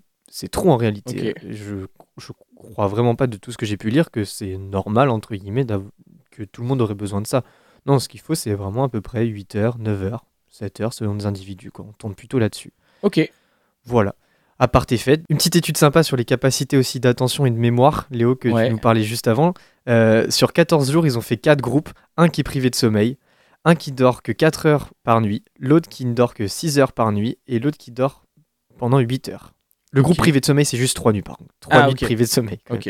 trop 0.51 0.69
en 0.71 0.77
réalité. 0.77 1.33
Je, 1.49 1.75
je 2.19 2.31
crois 2.55 2.87
vraiment 2.87 3.15
pas 3.15 3.25
de 3.27 3.37
tout 3.37 3.51
ce 3.51 3.57
que 3.57 3.65
j'ai 3.65 3.75
pu 3.77 3.89
lire 3.89 4.11
que 4.11 4.23
c'est 4.23 4.57
normal, 4.57 5.09
entre 5.09 5.35
guillemets, 5.35 5.65
que 6.33 6.43
tout 6.43 6.61
le 6.61 6.67
monde 6.67 6.81
aurait 6.81 6.95
besoin 6.95 7.21
de 7.21 7.27
ça. 7.27 7.43
Non, 7.85 7.99
ce 7.99 8.07
qu'il 8.09 8.19
faut, 8.19 8.35
c'est 8.35 8.53
vraiment 8.53 8.83
à 8.85 8.89
peu 8.89 9.01
près 9.01 9.25
8 9.25 9.55
heures, 9.55 9.77
9 9.77 10.03
heures, 10.03 10.25
7 10.49 10.79
heures 10.81 10.93
selon 10.93 11.13
les 11.15 11.25
individus. 11.25 11.71
Quoi. 11.71 11.85
On 11.89 11.93
tourne 11.93 12.15
plutôt 12.15 12.39
là-dessus. 12.39 12.73
Ok, 13.01 13.29
Voilà. 13.85 14.15
À 14.59 14.67
part 14.67 14.85
tes 14.85 14.97
fêtes, 14.97 15.23
une 15.29 15.37
petite 15.37 15.55
étude 15.57 15.75
sympa 15.77 16.03
sur 16.03 16.15
les 16.15 16.23
capacités 16.25 16.77
aussi 16.77 16.99
d'attention 16.99 17.45
et 17.45 17.51
de 17.51 17.57
mémoire, 17.57 18.07
Léo, 18.11 18.35
que 18.35 18.47
Ouais. 18.47 18.67
tu 18.67 18.71
nous 18.71 18.79
parlais 18.79 19.03
juste 19.03 19.27
avant. 19.27 19.53
Euh, 19.89 20.29
sur 20.29 20.53
14 20.53 20.89
jours, 20.91 21.05
ils 21.05 21.17
ont 21.17 21.21
fait 21.21 21.35
4 21.37 21.59
groupes. 21.59 21.89
Un 22.17 22.29
qui 22.29 22.41
est 22.41 22.43
privé 22.45 22.69
de 22.69 22.75
sommeil, 22.75 23.17
un 23.65 23.75
qui 23.75 23.91
dort 23.91 24.21
que 24.21 24.31
4 24.31 24.67
heures 24.67 24.89
par 25.03 25.19
nuit, 25.21 25.43
l'autre 25.59 25.89
qui 25.89 26.05
ne 26.05 26.13
dort 26.13 26.33
que 26.33 26.47
6 26.47 26.79
heures 26.79 26.93
par 26.93 27.11
nuit, 27.11 27.37
et 27.47 27.59
l'autre 27.59 27.77
qui 27.77 27.91
dort 27.91 28.23
pendant 28.77 28.99
8 28.99 29.29
heures. 29.29 29.53
Le 29.95 30.01
groupe 30.01 30.17
privé 30.17 30.39
de 30.39 30.45
sommeil, 30.45 30.65
c'est 30.65 30.77
juste 30.77 30.95
3 30.95 31.13
nuits 31.13 31.21
par 31.21 31.37
contre. 31.37 31.53
3 31.61 31.75
Ah, 31.75 31.85
nuits 31.87 31.93
ok. 31.93 32.15
de 32.17 32.25
sommeil. 32.25 32.59
ok. 32.69 32.87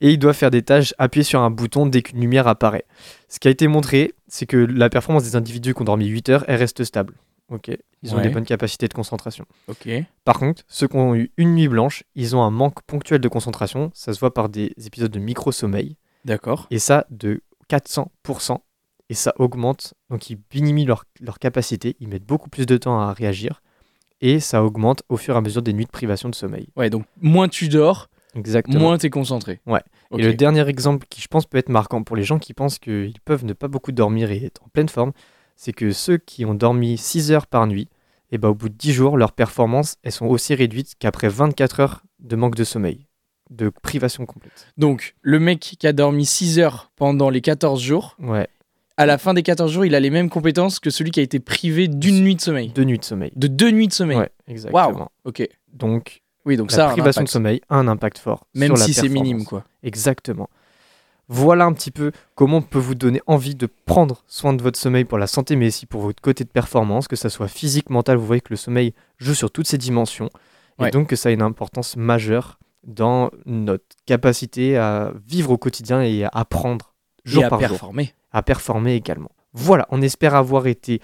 Et 0.00 0.10
il 0.10 0.18
doit 0.18 0.34
faire 0.34 0.50
des 0.50 0.62
tâches 0.62 0.94
appuyées 0.98 1.24
sur 1.24 1.40
un 1.40 1.50
bouton 1.50 1.86
dès 1.86 2.02
qu'une 2.02 2.20
lumière 2.20 2.46
apparaît. 2.46 2.84
Ce 3.28 3.38
qui 3.40 3.48
a 3.48 3.50
été 3.50 3.66
montré, 3.66 4.12
c'est 4.28 4.46
que 4.46 4.56
la 4.58 4.90
performance 4.90 5.24
des 5.24 5.36
individus 5.36 5.74
qui 5.74 5.80
ont 5.80 5.84
dormi 5.84 6.06
8 6.06 6.28
heures, 6.28 6.44
elle 6.46 6.56
reste 6.56 6.84
stable. 6.84 7.14
Ok, 7.50 7.70
Ils 8.02 8.12
ont 8.12 8.18
Ouais. 8.18 8.22
des 8.24 8.28
bonnes 8.28 8.44
capacités 8.44 8.88
de 8.88 8.92
concentration. 8.92 9.46
Ok. 9.68 9.88
Par 10.24 10.38
contre, 10.38 10.62
ceux 10.68 10.86
qui 10.86 10.96
ont 10.96 11.14
eu 11.14 11.32
une 11.38 11.54
nuit 11.54 11.66
blanche, 11.68 12.04
ils 12.14 12.36
ont 12.36 12.42
un 12.42 12.50
manque 12.50 12.82
ponctuel 12.82 13.20
de 13.22 13.28
concentration. 13.28 13.90
Ça 13.94 14.12
se 14.12 14.20
voit 14.20 14.34
par 14.34 14.50
des 14.50 14.74
épisodes 14.84 15.10
de 15.10 15.18
micro-sommeil. 15.18 15.96
D'accord. 16.26 16.66
Et 16.70 16.78
ça, 16.78 17.06
de 17.10 17.40
400%. 17.70 18.58
Et 19.08 19.14
ça 19.14 19.32
augmente. 19.38 19.94
Donc, 20.10 20.28
ils 20.28 20.38
minimisent 20.54 20.86
leur, 20.86 21.04
leur 21.20 21.38
capacité. 21.38 21.96
Ils 22.00 22.08
mettent 22.08 22.26
beaucoup 22.26 22.50
plus 22.50 22.66
de 22.66 22.76
temps 22.76 23.00
à 23.00 23.14
réagir. 23.14 23.62
Et 24.20 24.40
ça 24.40 24.64
augmente 24.64 25.02
au 25.08 25.16
fur 25.16 25.34
et 25.34 25.38
à 25.38 25.40
mesure 25.40 25.62
des 25.62 25.72
nuits 25.72 25.84
de 25.86 25.90
privation 25.90 26.28
de 26.28 26.34
sommeil. 26.34 26.68
Ouais, 26.76 26.90
donc 26.90 27.04
moins 27.20 27.48
tu 27.48 27.68
dors, 27.68 28.08
Exactement. 28.34 28.80
moins 28.80 28.98
t'es 28.98 29.10
concentré. 29.10 29.60
Ouais. 29.66 29.80
Et 30.16 30.22
le 30.22 30.34
dernier 30.34 30.66
exemple 30.68 31.06
qui, 31.08 31.20
je 31.20 31.28
pense, 31.28 31.46
peut 31.46 31.58
être 31.58 31.68
marquant 31.68 32.02
pour 32.02 32.16
les 32.16 32.24
gens 32.24 32.38
qui 32.38 32.54
pensent 32.54 32.78
qu'ils 32.78 33.20
peuvent 33.24 33.44
ne 33.44 33.52
pas 33.52 33.68
beaucoup 33.68 33.92
dormir 33.92 34.30
et 34.30 34.44
être 34.44 34.62
en 34.64 34.68
pleine 34.68 34.88
forme, 34.88 35.12
c'est 35.56 35.72
que 35.72 35.92
ceux 35.92 36.18
qui 36.18 36.44
ont 36.44 36.54
dormi 36.54 36.96
6 36.98 37.32
heures 37.32 37.46
par 37.46 37.66
nuit, 37.66 37.88
et 38.30 38.38
ben, 38.38 38.48
au 38.48 38.54
bout 38.54 38.68
de 38.68 38.74
10 38.74 38.92
jours, 38.92 39.16
leurs 39.16 39.32
performances 39.32 39.96
elles 40.02 40.12
sont 40.12 40.26
aussi 40.26 40.54
réduites 40.54 40.94
qu'après 40.98 41.28
24 41.28 41.80
heures 41.80 42.02
de 42.20 42.36
manque 42.36 42.54
de 42.56 42.64
sommeil, 42.64 43.06
de 43.50 43.70
privation 43.70 44.26
complète. 44.26 44.68
Donc, 44.76 45.14
le 45.22 45.38
mec 45.38 45.60
qui 45.60 45.86
a 45.86 45.92
dormi 45.92 46.26
6 46.26 46.58
heures 46.58 46.90
pendant 46.96 47.30
les 47.30 47.40
14 47.40 47.80
jours, 47.80 48.16
Ouais, 48.20 48.48
à 48.98 49.06
la 49.06 49.16
fin 49.16 49.32
des 49.32 49.42
14 49.42 49.72
jours, 49.72 49.84
il 49.86 49.94
a 49.94 50.00
les 50.00 50.10
mêmes 50.10 50.28
compétences 50.28 50.78
que 50.80 50.90
celui 50.90 51.10
qui 51.12 51.20
a 51.20 51.22
été 51.22 51.38
privé 51.40 51.88
d'une 51.88 52.20
nuit 52.22 52.34
de 52.36 52.40
sommeil. 52.42 52.68
deux 52.68 52.84
nuits 52.84 52.98
de 52.98 53.04
sommeil. 53.04 53.32
De 53.36 53.46
deux 53.46 53.70
nuits 53.70 53.88
de 53.88 53.92
sommeil. 53.94 54.18
Ouais, 54.18 54.30
exactement. 54.48 55.10
Ok. 55.24 55.48
Donc, 55.72 56.22
Oui, 56.44 56.56
donc 56.56 56.70
la 56.72 56.76
ça, 56.76 56.88
privation 56.88 57.22
de 57.22 57.28
sommeil 57.28 57.60
a 57.70 57.76
un 57.76 57.88
impact 57.88 58.18
fort. 58.18 58.46
même 58.54 58.76
sur 58.76 58.84
si 58.84 58.92
c'est 58.92 59.08
minime, 59.08 59.44
quoi. 59.44 59.64
Exactement. 59.82 60.50
Voilà 61.30 61.66
un 61.66 61.74
petit 61.74 61.90
peu 61.90 62.10
comment 62.34 62.56
on 62.58 62.62
peut 62.62 62.78
vous 62.78 62.94
donner 62.94 63.20
envie 63.26 63.54
de 63.54 63.68
prendre 63.84 64.22
soin 64.26 64.54
de 64.54 64.62
votre 64.62 64.78
sommeil 64.78 65.04
pour 65.04 65.18
la 65.18 65.26
santé, 65.26 65.56
mais 65.56 65.66
aussi 65.68 65.84
pour 65.84 66.00
votre 66.00 66.22
côté 66.22 66.42
de 66.44 66.48
performance, 66.48 67.06
que 67.06 67.16
ça 67.16 67.28
soit 67.28 67.48
physique, 67.48 67.90
mental. 67.90 68.16
Vous 68.16 68.26
voyez 68.26 68.40
que 68.40 68.48
le 68.50 68.56
sommeil 68.56 68.94
joue 69.18 69.34
sur 69.34 69.50
toutes 69.50 69.66
ces 69.68 69.78
dimensions, 69.78 70.30
Ouais. 70.78 70.88
et 70.88 70.90
donc 70.90 71.08
que 71.08 71.16
ça 71.16 71.28
a 71.28 71.32
une 71.32 71.42
importance 71.42 71.96
majeure 71.96 72.58
dans 72.84 73.30
notre 73.44 73.84
capacité 74.06 74.76
à 74.78 75.12
vivre 75.26 75.50
au 75.50 75.58
quotidien 75.58 76.00
et 76.02 76.24
à 76.24 76.30
apprendre 76.32 76.87
jour 77.28 77.42
Et 77.42 77.46
à 77.46 77.48
jour, 77.50 77.58
performer. 77.58 78.14
à 78.32 78.42
performer 78.42 78.94
également. 78.94 79.30
Voilà, 79.52 79.86
on 79.90 80.02
espère 80.02 80.34
avoir 80.34 80.66
été 80.66 81.00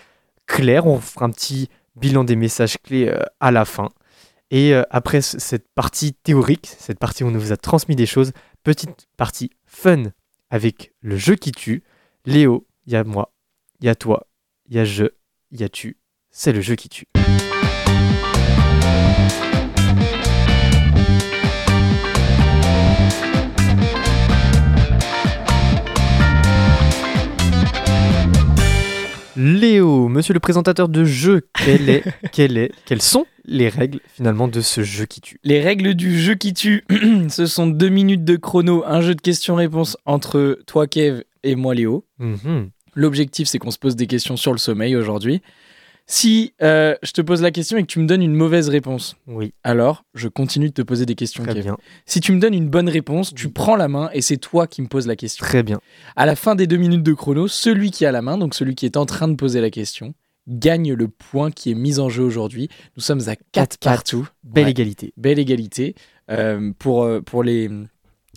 clair. 0.47 0.87
On 0.87 0.99
fera 1.01 1.27
un 1.27 1.31
petit 1.31 1.69
bilan 1.97 2.25
des 2.25 2.37
messages 2.37 2.77
clés 2.83 3.09
euh, 3.09 3.21
à 3.41 3.51
la 3.51 3.65
fin. 3.65 3.89
Et 4.51 4.75
euh, 4.75 4.83
après 4.91 5.21
ce- 5.23 5.39
cette 5.39 5.69
partie 5.75 6.13
théorique, 6.13 6.71
cette 6.79 6.99
partie 6.99 7.25
où 7.25 7.29
on 7.29 7.31
nous 7.31 7.53
a 7.53 7.57
transmis 7.57 7.97
des 7.97 8.07
choses, 8.07 8.33
petite 8.63 9.09
partie 9.17 9.51
fun 9.67 10.05
avec 10.51 10.93
le 11.01 11.17
jeu 11.17 11.35
qui 11.37 11.53
tue. 11.53 11.83
Léo, 12.27 12.67
il 12.87 12.93
y 12.93 12.97
a 12.97 13.05
moi, 13.05 13.33
il 13.81 13.87
y 13.87 13.89
a 13.89 13.95
toi, 13.95 14.27
il 14.69 14.77
y 14.77 14.79
a 14.79 14.85
je, 14.85 15.05
il 15.51 15.61
y 15.61 15.65
a 15.65 15.69
tu. 15.69 15.97
C'est 16.31 16.53
le 16.53 16.61
jeu 16.61 16.75
qui 16.75 16.89
tue. 16.89 17.07
Léo, 29.37 30.09
monsieur 30.09 30.35
le 30.35 30.41
présentateur 30.41 30.89
de 30.89 31.05
jeu, 31.05 31.49
est, 31.67 31.89
est, 32.39 32.73
quelles 32.87 33.03
sont 33.03 33.27
les 33.45 33.69
règles 33.69 34.01
finalement 34.15 34.49
de 34.49 34.61
ce 34.61 34.83
jeu 34.83 35.07
qui 35.07 35.21
tue? 35.21 35.39
Les 35.45 35.61
règles 35.61 35.95
du 35.95 36.19
jeu 36.19 36.35
qui 36.35 36.53
tue, 36.55 36.85
ce 37.29 37.47
sont 37.47 37.67
deux 37.67 37.89
minutes 37.89 38.25
de 38.25 38.37
chrono, 38.37 38.85
un 38.87 39.01
jeu 39.01 39.15
de 39.15 39.21
questions-réponses 39.21 39.97
entre 40.07 40.59
toi, 40.67 40.87
Kev, 40.87 41.23
et 41.43 41.57
moi, 41.57 41.75
Léo. 41.75 42.05
Mhm. 42.19 42.71
L'objectif, 42.95 43.49
c'est 43.49 43.59
qu'on 43.59 43.73
se 43.73 43.79
pose 43.79 43.97
des 43.97 44.07
questions 44.07 44.37
sur 44.37 44.53
le 44.53 44.59
sommeil 44.59 44.95
aujourd'hui. 44.95 45.43
Si 46.07 46.53
euh, 46.63 46.95
je 47.03 47.13
te 47.13 47.23
pose 47.23 47.41
la 47.41 47.51
question 47.51 47.79
et 47.79 47.83
que 47.83 47.87
tu 47.87 47.99
me 47.99 48.07
donnes 48.07 48.23
une 48.23 48.35
mauvaise 48.35 48.69
réponse, 48.69 49.17
Oui, 49.27 49.55
alors 49.65 50.05
je 50.15 50.29
continue 50.29 50.69
de 50.69 50.75
te 50.75 50.83
poser 50.83 51.07
des 51.07 51.15
questions, 51.15 51.43
très 51.43 51.55
Kev. 51.55 51.63
bien, 51.65 51.77
Si 52.05 52.21
tu 52.21 52.33
me 52.33 52.41
donnes 52.41 52.53
une 52.53 52.69
bonne 52.69 52.91
réponse, 52.91 53.33
tu 53.35 53.49
prends 53.49 53.77
la 53.77 53.89
main 53.89 54.11
et 54.13 54.21
c'est 54.21 54.37
toi 54.37 54.67
qui 54.67 54.83
me 54.83 54.87
poses 54.89 55.07
la 55.07 55.17
question. 55.17 55.45
très 55.45 55.63
bien. 55.63 55.81
À 56.15 56.27
la 56.27 56.37
fin 56.37 56.55
des 56.57 56.67
deux 56.67 56.77
minutes 56.77 57.03
de 57.03 57.13
chrono, 57.15 57.49
celui 57.49 57.91
qui 57.91 58.05
a 58.05 58.13
la 58.13 58.21
main, 58.21 58.37
donc 58.37 58.55
celui 58.55 58.75
qui 58.75 58.85
est 58.85 58.99
en 58.99 59.07
train 59.07 59.29
de 59.29 59.35
poser 59.35 59.63
la 59.63 59.71
question, 59.71 60.13
gagne 60.47 60.93
le 60.93 61.09
point 61.09 61.51
qui 61.51 61.71
est 61.71 61.75
mis 61.75 61.99
en 61.99 62.11
jeu 62.11 62.23
aujourd'hui. 62.23 62.69
Nous 62.99 63.03
sommes 63.03 63.21
à 63.29 63.35
4 63.37 63.39
Quatre, 63.53 63.79
quatre. 63.79 63.81
partout. 63.81 64.29
Belle 64.43 64.65
Ouais. 64.65 64.71
égalité. 64.73 65.15
Belle 65.17 65.39
égalité. 65.39 65.95
Euh, 66.31 66.71
pour, 66.79 67.05
euh, 67.05 67.23
pour 67.23 67.43
les, 67.43 67.71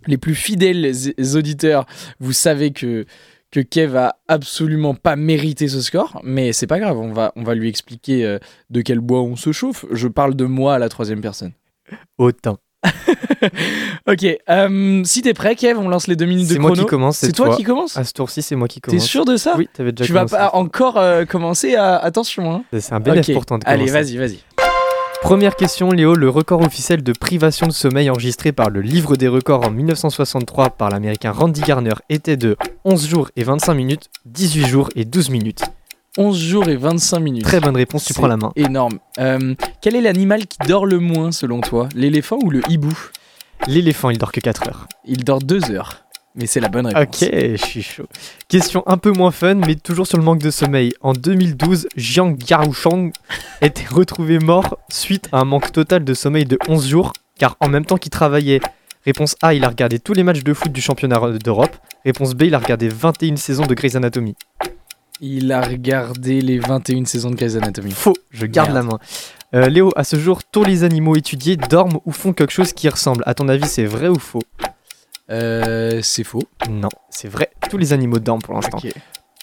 les 0.07 0.17
plus 0.17 0.35
fidèles 0.35 0.93
auditeurs, 1.35 1.85
vous 2.21 2.31
savez 2.33 2.71
que, 2.71 3.05
que 3.51 3.59
Kev 3.61 3.95
a 3.97 4.15
absolument 4.27 4.93
pas 4.93 5.15
mérité 5.15 5.67
ce 5.67 5.81
score, 5.81 6.19
mais 6.23 6.51
c'est 6.53 6.67
pas 6.67 6.79
grave, 6.79 6.97
on 6.97 7.13
va, 7.13 7.31
on 7.35 7.43
va 7.43 7.55
lui 7.55 7.69
expliquer 7.69 8.25
euh, 8.25 8.39
de 8.69 8.81
quel 8.81 8.99
bois 8.99 9.21
on 9.21 9.35
se 9.35 9.51
chauffe. 9.51 9.85
Je 9.91 10.07
parle 10.07 10.35
de 10.35 10.45
moi 10.45 10.75
à 10.75 10.79
la 10.79 10.89
troisième 10.89 11.21
personne. 11.21 11.53
Autant. 12.17 12.57
Ok, 14.07 14.25
euh, 14.49 15.03
si 15.03 15.21
t'es 15.21 15.33
prêt, 15.33 15.55
Kev, 15.55 15.77
on 15.79 15.89
lance 15.89 16.07
les 16.07 16.15
deux 16.15 16.25
minutes 16.25 16.47
de 16.47 16.53
C'est 16.53 16.59
moi 16.59 16.71
chrono. 16.71 16.83
qui 16.85 16.89
commence 16.89 17.17
C'est 17.17 17.31
toi 17.33 17.55
qui 17.55 17.63
commence 17.63 17.97
À 17.97 18.03
ce 18.05 18.13
tour-ci, 18.13 18.41
c'est 18.41 18.55
moi 18.55 18.67
qui 18.67 18.79
T'es 18.81 18.91
commence. 18.91 19.05
sûr 19.05 19.25
de 19.25 19.35
ça 19.35 19.55
Oui, 19.57 19.67
t'avais 19.73 19.91
déjà 19.91 20.05
Tu 20.05 20.13
vas 20.13 20.21
commencé. 20.21 20.35
pas 20.37 20.51
encore 20.55 20.97
euh, 20.97 21.25
commencer 21.25 21.75
à... 21.75 21.97
Attention, 21.97 22.51
hein. 22.53 22.63
C'est 22.79 22.93
un 22.93 22.99
bénéfice 22.99 23.29
Ok, 23.29 23.33
pourtant 23.35 23.57
de 23.57 23.63
Allez, 23.67 23.87
commencer. 23.87 24.15
vas-y, 24.15 24.17
vas-y. 24.17 24.39
Première 25.21 25.55
question, 25.55 25.91
Léo, 25.91 26.15
le 26.15 26.29
record 26.29 26.61
officiel 26.61 27.03
de 27.03 27.11
privation 27.11 27.67
de 27.67 27.73
sommeil 27.73 28.09
enregistré 28.09 28.51
par 28.51 28.69
le 28.69 28.81
livre 28.81 29.17
des 29.17 29.27
records 29.27 29.65
en 29.65 29.71
1963 29.71 30.69
par 30.71 30.89
l'américain 30.89 31.31
Randy 31.31 31.61
Garner 31.61 31.95
était 32.09 32.37
de 32.37 32.55
11 32.85 33.07
jours 33.07 33.29
et 33.35 33.43
25 33.43 33.73
minutes, 33.73 34.09
18 34.25 34.67
jours 34.67 34.89
et 34.95 35.03
12 35.05 35.29
minutes. 35.29 35.63
11 36.17 36.37
jours 36.39 36.69
et 36.69 36.77
25 36.77 37.19
minutes. 37.19 37.43
Très 37.43 37.59
bonne 37.59 37.75
réponse, 37.75 38.05
tu 38.05 38.13
prends 38.13 38.27
la 38.27 38.37
main. 38.37 38.51
Énorme. 38.55 38.99
Euh, 39.19 39.53
quel 39.81 39.95
est 39.95 40.01
l'animal 40.01 40.47
qui 40.47 40.57
dort 40.67 40.85
le 40.85 40.99
moins 40.99 41.31
selon 41.31 41.61
toi? 41.61 41.89
L'éléphant 41.93 42.39
ou 42.41 42.49
le 42.49 42.61
hibou? 42.69 42.97
L'éléphant, 43.67 44.09
il 44.09 44.17
dort 44.17 44.31
que 44.31 44.39
4 44.39 44.67
heures. 44.67 44.87
Il 45.05 45.23
dort 45.23 45.39
2 45.39 45.71
heures. 45.71 46.05
Mais 46.37 46.45
c'est 46.45 46.59
la 46.59 46.69
bonne 46.69 46.85
réponse. 46.85 47.23
Ok, 47.23 47.29
je 47.31 47.65
suis 47.65 47.81
chaud. 47.81 48.05
Question 48.47 48.83
un 48.85 48.97
peu 48.97 49.11
moins 49.11 49.31
fun, 49.31 49.55
mais 49.55 49.73
toujours 49.73 50.05
sur 50.05 50.19
le 50.19 50.23
manque 50.23 50.39
de 50.39 50.51
sommeil. 50.51 50.93
En 51.01 51.13
2012, 51.13 51.87
Jiang 51.97 52.37
Gaoshang 52.37 53.11
était 53.61 53.87
retrouvé 53.89 54.37
mort 54.37 54.77
suite 54.89 55.27
à 55.31 55.39
un 55.39 55.45
manque 55.45 55.71
total 55.71 56.03
de 56.03 56.13
sommeil 56.13 56.45
de 56.45 56.59
11 56.67 56.87
jours, 56.87 57.13
car 57.39 57.57
en 57.59 57.67
même 57.69 57.85
temps 57.85 57.97
qu'il 57.97 58.11
travaillait. 58.11 58.61
Réponse 59.03 59.35
A, 59.41 59.55
il 59.55 59.63
a 59.63 59.69
regardé 59.69 59.99
tous 59.99 60.13
les 60.13 60.21
matchs 60.21 60.43
de 60.43 60.53
foot 60.53 60.71
du 60.71 60.79
championnat 60.79 61.19
d'Europe. 61.43 61.75
Réponse 62.05 62.35
B, 62.35 62.43
il 62.43 62.55
a 62.55 62.59
regardé 62.59 62.87
21 62.87 63.37
saisons 63.37 63.65
de 63.65 63.73
Grey's 63.73 63.95
Anatomy. 63.95 64.35
Il 65.19 65.51
a 65.51 65.61
regardé 65.61 66.41
les 66.41 66.59
21 66.59 67.05
saisons 67.05 67.31
de 67.31 67.35
Grey's 67.35 67.55
Anatomy. 67.55 67.91
Faux, 67.91 68.13
je 68.29 68.45
garde 68.45 68.73
la 68.73 68.83
main. 68.83 68.99
Euh, 69.55 69.69
Léo, 69.69 69.91
à 69.95 70.03
ce 70.03 70.17
jour, 70.17 70.43
tous 70.43 70.63
les 70.63 70.83
animaux 70.83 71.15
étudiés 71.15 71.55
dorment 71.55 71.99
ou 72.05 72.11
font 72.11 72.33
quelque 72.33 72.53
chose 72.53 72.73
qui 72.73 72.87
ressemble. 72.89 73.23
À 73.25 73.33
ton 73.33 73.47
avis, 73.47 73.67
c'est 73.67 73.85
vrai 73.85 74.07
ou 74.07 74.19
faux? 74.19 74.43
Euh, 75.31 75.99
c'est 76.03 76.23
faux. 76.23 76.43
Non, 76.69 76.89
c'est 77.09 77.27
vrai. 77.27 77.49
Tous 77.69 77.77
les 77.77 77.93
animaux 77.93 78.19
dorment 78.19 78.41
pour 78.41 78.53
l'instant. 78.53 78.79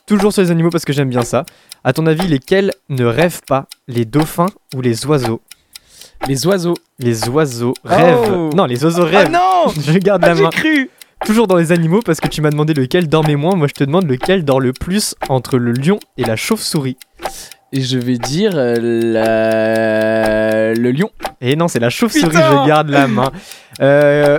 Toujours 0.07 0.33
sur 0.33 0.43
les 0.43 0.51
animaux 0.51 0.71
parce 0.71 0.85
que 0.85 0.93
j'aime 0.93 1.09
bien 1.11 1.23
ça. 1.23 1.45
À 1.83 1.93
ton 1.93 2.07
avis, 2.07 2.27
lesquels 2.27 2.73
ne 2.89 3.05
rêvent 3.05 3.43
pas? 3.47 3.67
Les 3.89 4.05
dauphins 4.05 4.47
ou 4.75 4.81
les 4.81 5.07
oiseaux? 5.07 5.41
Les 6.29 6.47
oiseaux. 6.47 6.75
Les 6.99 7.29
oiseaux 7.29 7.75
rêvent. 7.85 8.31
Oh 8.33 8.51
Non, 8.55 8.65
les 8.67 8.85
oiseaux 8.85 9.05
Ah 9.07 9.19
rêvent. 9.19 9.31
non 9.31 9.73
je 9.81 9.99
garde 9.99 10.23
Ah, 10.25 10.29
la 10.29 10.35
J'ai 10.35 10.43
main. 10.43 10.51
cru 10.51 10.91
Toujours 11.25 11.47
dans 11.47 11.57
les 11.57 11.73
animaux 11.73 12.01
parce 12.05 12.21
que 12.21 12.29
tu 12.29 12.43
m'as 12.43 12.51
demandé 12.51 12.75
lequel 12.75 13.09
dormait 13.09 13.37
moins. 13.37 13.55
Moi, 13.57 13.67
je 13.69 13.73
te 13.75 13.85
demande 13.85 14.07
lequel 14.09 14.45
dort 14.45 14.61
le 14.61 14.73
plus 14.75 15.15
entre 15.29 15.57
le 15.59 15.73
lion 15.73 15.99
et 16.19 16.25
la 16.25 16.37
chauve-souris. 16.37 16.97
Et 17.73 17.81
je 17.81 17.99
vais 17.99 18.19
dire 18.19 18.53
euh, 18.55 18.75
la- 19.49 20.75
le 20.75 20.91
lion. 20.93 21.11
Et 21.41 21.57
non, 21.57 21.67
c'est 21.69 21.81
la 21.81 21.91
chauve-souris, 21.91 22.31
je 22.37 22.67
garde 22.67 22.89
la 22.91 23.07
main. 23.09 23.31
Euh, 23.81 24.39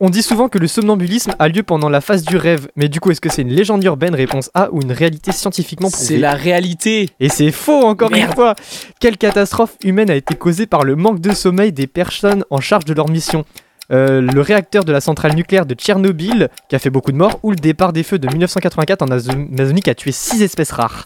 on 0.00 0.10
dit 0.10 0.22
souvent 0.22 0.48
que 0.48 0.58
le 0.58 0.66
somnambulisme 0.66 1.32
a 1.38 1.48
lieu 1.48 1.62
pendant 1.62 1.88
la 1.88 2.00
phase 2.00 2.22
du 2.24 2.36
rêve, 2.36 2.68
mais 2.76 2.88
du 2.88 3.00
coup, 3.00 3.10
est-ce 3.10 3.20
que 3.20 3.28
c'est 3.28 3.42
une 3.42 3.52
légende 3.52 3.84
urbaine, 3.84 4.14
réponse 4.14 4.50
A, 4.54 4.68
ou 4.72 4.80
une 4.82 4.92
réalité 4.92 5.30
scientifiquement 5.32 5.90
prouvée 5.90 6.06
C'est 6.06 6.16
la 6.18 6.34
réalité. 6.34 7.10
Et 7.20 7.28
c'est 7.28 7.50
faux 7.52 7.84
encore 7.84 8.10
Merde. 8.10 8.30
une 8.30 8.34
fois 8.34 8.54
Quelle 9.00 9.16
catastrophe 9.18 9.76
humaine 9.84 10.10
a 10.10 10.14
été 10.14 10.34
causée 10.34 10.66
par 10.66 10.84
le 10.84 10.96
manque 10.96 11.20
de 11.20 11.32
sommeil 11.32 11.72
des 11.72 11.86
personnes 11.86 12.44
en 12.50 12.60
charge 12.60 12.84
de 12.86 12.94
leur 12.94 13.08
mission? 13.08 13.44
Euh, 13.92 14.20
le 14.20 14.40
réacteur 14.40 14.84
de 14.84 14.92
la 14.92 15.00
centrale 15.00 15.34
nucléaire 15.34 15.66
de 15.66 15.74
Tchernobyl, 15.74 16.48
qui 16.68 16.76
a 16.76 16.78
fait 16.78 16.90
beaucoup 16.90 17.10
de 17.12 17.16
morts, 17.16 17.40
ou 17.42 17.50
le 17.50 17.56
départ 17.56 17.92
des 17.92 18.04
feux 18.04 18.18
de 18.20 18.28
1984 18.28 19.02
en 19.02 19.06
Azo- 19.10 19.32
Amazonie, 19.32 19.82
qui 19.82 19.90
a 19.90 19.94
tué 19.96 20.12
6 20.12 20.42
espèces 20.42 20.70
rares? 20.70 21.04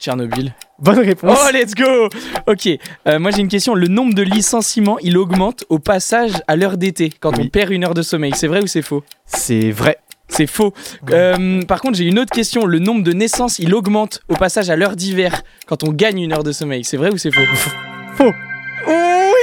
Tchernobyl. 0.00 0.52
Bonne 0.80 0.98
réponse 0.98 1.38
Oh, 1.40 1.50
let's 1.52 1.74
go 1.74 2.08
Ok, 2.46 2.68
euh, 3.06 3.18
moi 3.18 3.30
j'ai 3.30 3.40
une 3.40 3.48
question. 3.48 3.74
Le 3.74 3.88
nombre 3.88 4.14
de 4.14 4.22
licenciements, 4.22 4.98
il 5.00 5.16
augmente 5.16 5.64
au 5.68 5.78
passage 5.78 6.32
à 6.48 6.56
l'heure 6.56 6.76
d'été, 6.76 7.12
quand 7.20 7.36
Oui. 7.38 7.44
on 7.46 7.48
perd 7.48 7.70
une 7.70 7.84
heure 7.84 7.94
de 7.94 8.02
sommeil. 8.02 8.32
C'est 8.34 8.48
vrai 8.48 8.60
ou 8.62 8.66
c'est 8.66 8.82
faux? 8.82 9.04
C'est 9.24 9.70
vrai. 9.70 9.98
C'est 10.28 10.46
faux. 10.48 10.72
Euh, 11.10 11.62
par 11.62 11.80
contre, 11.80 11.96
j'ai 11.96 12.04
une 12.06 12.18
autre 12.18 12.32
question. 12.32 12.64
Le 12.64 12.78
nombre 12.80 13.04
de 13.04 13.12
naissances, 13.12 13.58
il 13.60 13.72
augmente 13.74 14.20
au 14.28 14.34
passage 14.34 14.68
à 14.70 14.74
l'heure 14.74 14.96
d'hiver, 14.96 15.42
quand 15.66 15.84
on 15.84 15.92
gagne 15.92 16.18
une 16.20 16.32
heure 16.32 16.42
de 16.44 16.50
sommeil. 16.50 16.82
C'est 16.82 16.96
vrai 16.96 17.10
ou 17.12 17.18
c'est 17.18 17.30
faux? 17.32 17.42
Faux. 18.16 18.32
Oui, 18.86 18.92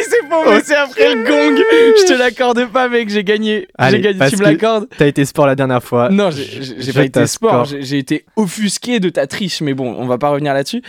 c'est 0.09 0.27
faux, 0.29 0.43
mais 0.49 0.61
c'est 0.63 0.75
après 0.75 1.13
le 1.15 1.23
gong. 1.23 1.55
Je 1.57 2.07
te 2.07 2.13
l'accorde 2.17 2.65
pas, 2.67 2.87
mec. 2.89 3.09
J'ai 3.09 3.23
gagné. 3.23 3.67
Allez, 3.77 4.01
gagné. 4.01 4.17
parce 4.19 4.31
Tu 4.31 4.37
me 4.37 4.43
l'accordes? 4.43 4.87
T'as 4.97 5.07
été 5.07 5.23
sport 5.25 5.45
la 5.47 5.55
dernière 5.55 5.83
fois. 5.83 6.09
Non, 6.09 6.29
j'ai- 6.31 6.93
pas 6.93 7.03
été 7.05 7.25
sport. 7.27 7.65
J'ai 7.65 7.81
j'ai 7.83 7.97
été 7.97 8.25
offusqué 8.35 8.99
de 8.99 9.09
ta 9.09 9.27
triche, 9.27 9.61
mais 9.61 9.73
bon, 9.73 9.95
on 9.97 10.05
va 10.07 10.17
pas 10.17 10.29
revenir 10.29 10.53
là-dessus. 10.53 10.81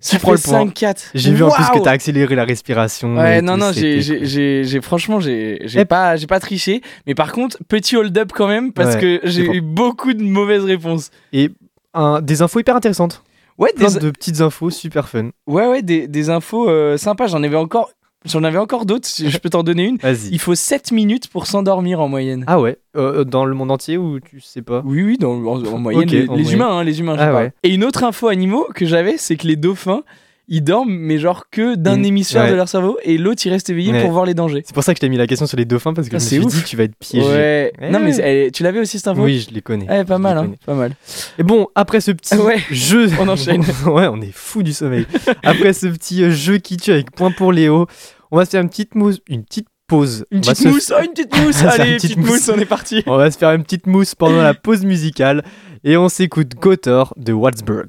Ça 0.00 0.18
prends 0.18 0.36
fait 0.36 0.48
le 0.48 0.64
point. 0.64 0.64
5-4. 0.66 1.10
J'ai 1.14 1.32
vu 1.32 1.42
en 1.44 1.50
plus 1.50 1.64
que 1.70 1.78
t'as 1.82 1.90
accéléré 1.90 2.34
la 2.34 2.44
respiration. 2.44 3.16
Ouais, 3.16 3.42
non, 3.42 3.56
non, 3.56 3.70
j'ai, 3.72 4.80
franchement, 4.82 5.20
j'ai, 5.20 5.58
pas, 5.88 6.14
pas 6.28 6.40
triché. 6.40 6.80
Mais 7.06 7.14
par 7.14 7.32
contre, 7.32 7.58
petit 7.68 7.96
hold-up 7.96 8.32
quand 8.34 8.48
même, 8.48 8.72
parce 8.72 8.94
Ouais, 8.96 9.00
que 9.00 9.20
j'ai 9.24 9.44
eu 9.44 9.60
beaucoup 9.60 10.12
de 10.14 10.22
mauvaises 10.22 10.64
réponses. 10.64 11.10
Et 11.32 11.50
un- 11.94 12.20
des 12.22 12.40
infos 12.42 12.60
hyper 12.60 12.76
intéressantes. 12.76 13.22
Ouais, 13.58 13.72
Plein 13.76 13.90
des, 13.90 13.98
de 13.98 14.10
petites 14.10 14.40
infos 14.40 14.70
super 14.70 15.08
fun. 15.08 15.30
ouais, 15.46 15.66
ouais, 15.66 15.82
des, 15.82 16.08
des 16.08 16.30
infos 16.30 16.70
euh, 16.70 16.96
sympas. 16.96 17.26
J'en 17.26 17.42
avais 17.42 17.56
encore, 17.56 17.90
j'en 18.24 18.44
avais 18.44 18.58
encore 18.58 18.86
d'autres. 18.86 19.06
Si 19.06 19.30
je 19.30 19.38
peux 19.38 19.50
t'en 19.50 19.62
donner 19.62 19.84
une. 19.86 19.98
Il 20.30 20.38
faut 20.38 20.54
7 20.54 20.92
minutes 20.92 21.28
pour 21.28 21.46
s'endormir 21.46 22.00
en 22.00 22.08
moyenne. 22.08 22.44
Ah 22.46 22.60
ouais 22.60 22.78
Euh, 22.96 23.24
Dans 23.24 23.44
le 23.44 23.54
monde 23.54 23.70
entier 23.70 23.96
ou 23.96 24.20
tu 24.20 24.40
sais 24.40 24.62
pas? 24.62 24.82
Oui, 24.84 25.02
oui, 25.02 25.16
dans, 25.18 25.32
en, 25.32 25.64
en 25.64 25.78
moyenne, 25.78 26.08
les, 26.08 26.28
en 26.28 26.34
les 26.34 26.42
moyenne. 26.42 26.52
humains, 26.54 26.78
hein, 26.78 26.84
les 26.84 27.00
humains. 27.00 27.16
Ah 27.18 27.34
ouais. 27.34 27.52
Et 27.62 27.72
une 27.74 27.84
autre 27.84 28.04
info 28.04 28.28
animaux 28.28 28.66
que 28.74 28.86
j'avais, 28.86 29.16
c'est 29.16 29.36
que 29.36 29.46
les 29.46 29.56
dauphins, 29.56 30.02
ils 30.50 30.62
dorment, 30.62 30.92
mais 30.92 31.16
genre 31.18 31.44
que 31.50 31.76
d'un 31.76 32.02
hémisphère 32.02 32.42
ouais. 32.44 32.50
de 32.50 32.56
leur 32.56 32.68
cerveau, 32.68 32.98
et 33.04 33.16
l'autre, 33.16 33.40
il 33.46 33.50
reste 33.50 33.70
éveillé 33.70 33.92
Ouais. 33.92 34.02
pour 34.02 34.10
voir 34.10 34.24
les 34.26 34.34
dangers. 34.34 34.62
C'est 34.66 34.74
pour 34.74 34.82
ça 34.84 34.92
que 34.92 34.98
je 34.98 35.00
t'ai 35.00 35.08
mis 35.08 35.16
la 35.16 35.26
question 35.26 35.46
sur 35.46 35.56
les 35.56 35.64
dauphins 35.64 35.94
parce 35.94 36.08
que 36.08 36.16
Ah, 36.16 36.18
je 36.18 36.24
me 36.24 36.28
c'est 36.28 36.36
suis 36.36 36.44
ouf. 36.44 36.52
dit 36.54 36.62
tu 36.64 36.76
vas 36.76 36.82
être 36.84 36.96
piégé. 36.98 37.26
Ouais. 37.26 37.72
Ouais. 37.80 37.90
Non, 37.90 38.00
mais 38.00 38.16
elle- 38.16 38.50
tu 38.52 38.62
l'avais 38.62 38.80
aussi 38.80 38.98
cette 38.98 39.08
info 39.08 39.22
Oui, 39.22 39.46
je 39.48 39.54
les 39.54 39.62
connais. 39.62 39.88
Ouais, 39.88 40.04
pas 40.04 40.16
Je 40.16 40.20
mal, 40.22 40.36
hein, 40.38 40.50
pas 40.66 40.74
mal. 40.74 40.92
Et 41.38 41.42
bon, 41.44 41.68
après 41.74 42.00
ce 42.00 42.10
petit 42.10 42.34
jeu. 42.70 43.08
On 43.20 43.28
enchaîne. 43.28 43.60
ouais, 43.86 44.06
on 44.08 44.20
est 44.20 44.32
fou 44.34 44.62
du 44.62 44.72
sommeil. 44.72 45.06
après 45.44 45.72
ce 45.72 45.86
petit 45.86 46.30
jeu 46.32 46.58
qui 46.58 46.76
tue 46.76 46.90
avec 46.92 47.12
point 47.12 47.30
pour 47.30 47.52
Léo, 47.52 47.86
on 48.32 48.36
va 48.36 48.44
se 48.44 48.50
faire 48.50 48.60
une 48.62 48.68
petite 48.68 48.94
mousse, 48.96 49.20
une 49.28 49.44
petite 49.44 49.68
pause. 49.86 50.24
Une 50.32 50.40
petite 50.40 50.56
se- 50.56 50.68
mousse, 50.68 50.92
oh, 50.96 51.00
une 51.02 51.10
petite 51.12 51.36
mousse, 51.36 51.62
allez, 51.64 51.90
une 51.92 51.96
petite, 51.96 52.10
petite 52.16 52.18
mousse. 52.18 52.30
mousse. 52.48 52.50
on 52.56 52.58
est 52.60 52.64
parti. 52.66 53.02
On 53.06 53.16
va 53.16 53.30
se 53.30 53.38
faire 53.38 53.52
une 53.52 53.62
petite 53.62 53.86
mousse 53.86 54.14
pendant 54.16 54.42
la 54.42 54.54
pause 54.54 54.84
musicale 54.84 55.44
et 55.84 55.96
on 55.96 56.08
s'écoute 56.08 56.54
Gotor 56.56 57.14
de 57.16 57.32
Wattsburg. 57.32 57.86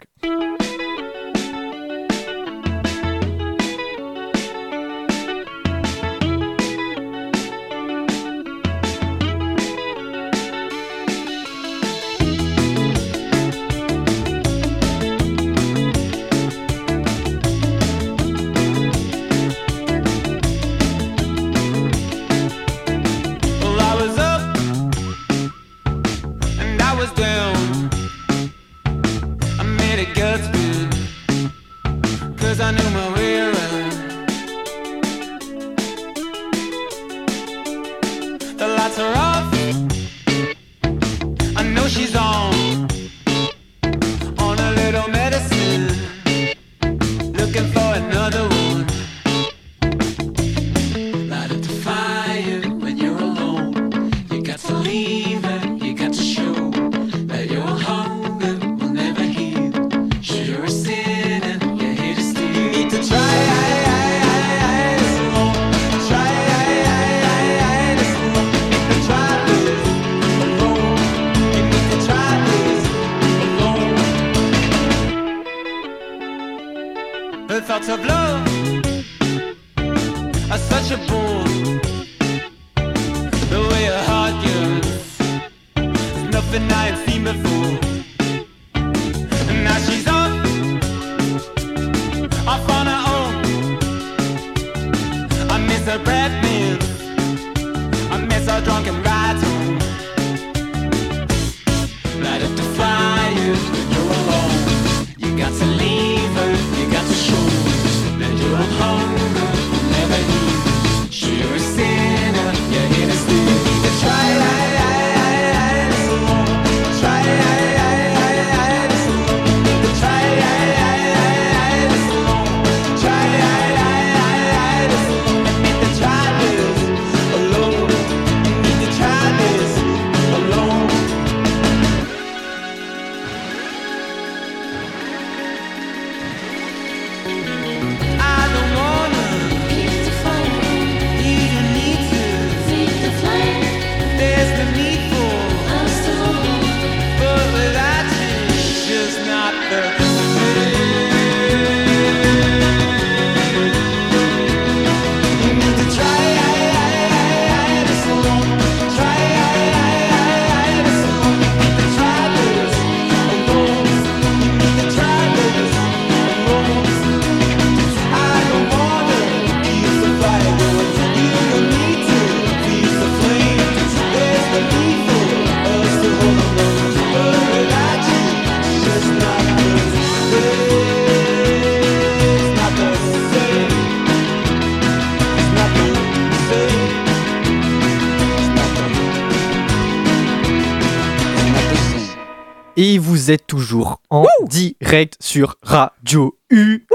Vous 193.22 193.30
êtes 193.30 193.46
toujours 193.46 194.02
en 194.10 194.26
direct 194.48 195.16
sur 195.20 195.58
Radio 195.62 196.36
U. 196.50 196.88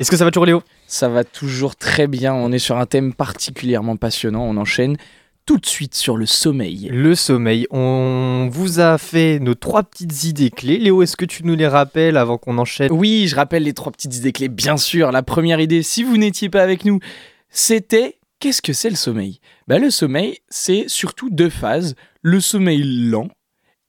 Est-ce 0.00 0.10
que 0.10 0.16
ça 0.16 0.24
va 0.24 0.32
toujours 0.32 0.46
Léo? 0.46 0.64
Ça 0.88 1.08
va 1.08 1.22
toujours 1.22 1.76
très 1.76 2.08
bien. 2.08 2.34
On 2.34 2.50
est 2.50 2.58
sur 2.58 2.76
un 2.76 2.86
thème 2.86 3.14
particulièrement 3.14 3.96
passionnant. 3.96 4.42
On 4.42 4.56
enchaîne 4.56 4.96
tout 5.46 5.58
de 5.58 5.66
suite 5.66 5.94
sur 5.94 6.16
le 6.16 6.26
sommeil. 6.26 6.88
Le 6.90 7.14
sommeil, 7.14 7.68
on 7.70 8.48
vous 8.50 8.80
a 8.80 8.98
fait 8.98 9.38
nos 9.38 9.54
trois 9.54 9.84
petites 9.84 10.24
idées 10.24 10.50
clés. 10.50 10.78
Léo, 10.78 11.02
est-ce 11.02 11.16
que 11.16 11.24
tu 11.24 11.44
nous 11.44 11.54
les 11.54 11.68
rappelles 11.68 12.16
avant 12.16 12.36
qu'on 12.36 12.58
enchaîne? 12.58 12.90
Oui, 12.90 13.28
je 13.28 13.36
rappelle 13.36 13.62
les 13.62 13.74
trois 13.74 13.92
petites 13.92 14.16
idées 14.16 14.32
clés. 14.32 14.48
Bien 14.48 14.76
sûr, 14.76 15.12
la 15.12 15.22
première 15.22 15.60
idée, 15.60 15.84
si 15.84 16.02
vous 16.02 16.16
n'étiez 16.16 16.48
pas 16.48 16.64
avec 16.64 16.84
nous, 16.84 16.98
c'était 17.48 18.18
qu'est-ce 18.40 18.60
que 18.60 18.72
c'est 18.72 18.90
le 18.90 18.96
sommeil? 18.96 19.38
Bah, 19.68 19.78
Le 19.78 19.90
sommeil, 19.90 20.38
c'est 20.48 20.86
surtout 20.88 21.30
deux 21.30 21.48
phases. 21.48 21.94
Le 22.22 22.40
sommeil 22.40 22.82
lent 22.82 23.28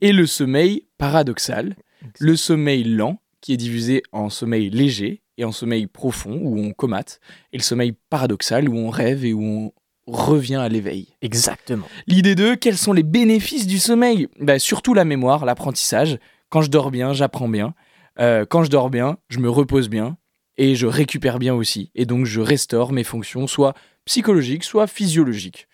et 0.01 0.11
le 0.11 0.25
sommeil 0.25 0.87
paradoxal. 0.97 1.75
Le 2.19 2.35
sommeil 2.35 2.83
lent, 2.83 3.19
qui 3.41 3.53
est 3.53 3.57
divisé 3.57 4.03
en 4.11 4.29
sommeil 4.29 4.69
léger 4.69 5.21
et 5.37 5.43
en 5.43 5.51
sommeil 5.51 5.87
profond, 5.87 6.39
où 6.41 6.59
on 6.59 6.71
comate, 6.71 7.19
et 7.51 7.57
le 7.57 7.63
sommeil 7.63 7.93
paradoxal, 8.09 8.69
où 8.69 8.77
on 8.77 8.89
rêve 8.89 9.25
et 9.25 9.33
où 9.33 9.43
on 9.43 9.71
revient 10.07 10.55
à 10.55 10.69
l'éveil. 10.69 11.09
Exactement. 11.21 11.87
L'idée 12.07 12.35
2, 12.35 12.55
quels 12.55 12.77
sont 12.77 12.93
les 12.93 13.03
bénéfices 13.03 13.67
du 13.67 13.79
sommeil? 13.79 14.27
Bah, 14.39 14.59
Surtout 14.59 14.93
la 14.93 15.03
mémoire, 15.03 15.45
l'apprentissage. 15.45 16.19
Quand 16.49 16.61
je 16.61 16.69
dors 16.69 16.91
bien, 16.91 17.13
j'apprends 17.13 17.49
bien. 17.49 17.73
Euh, 18.19 18.45
quand 18.45 18.63
je 18.63 18.69
dors 18.69 18.89
bien, 18.89 19.17
je 19.29 19.39
me 19.39 19.49
repose 19.49 19.89
bien 19.89 20.17
et 20.57 20.75
je 20.75 20.87
récupère 20.87 21.39
bien 21.39 21.53
aussi. 21.53 21.91
Et 21.95 22.05
donc 22.05 22.25
je 22.25 22.39
restaure 22.39 22.93
mes 22.93 23.03
fonctions, 23.03 23.47
soit 23.47 23.73
psychologiques, 24.05 24.63
soit 24.63 24.87
physiologiques. 24.87 25.67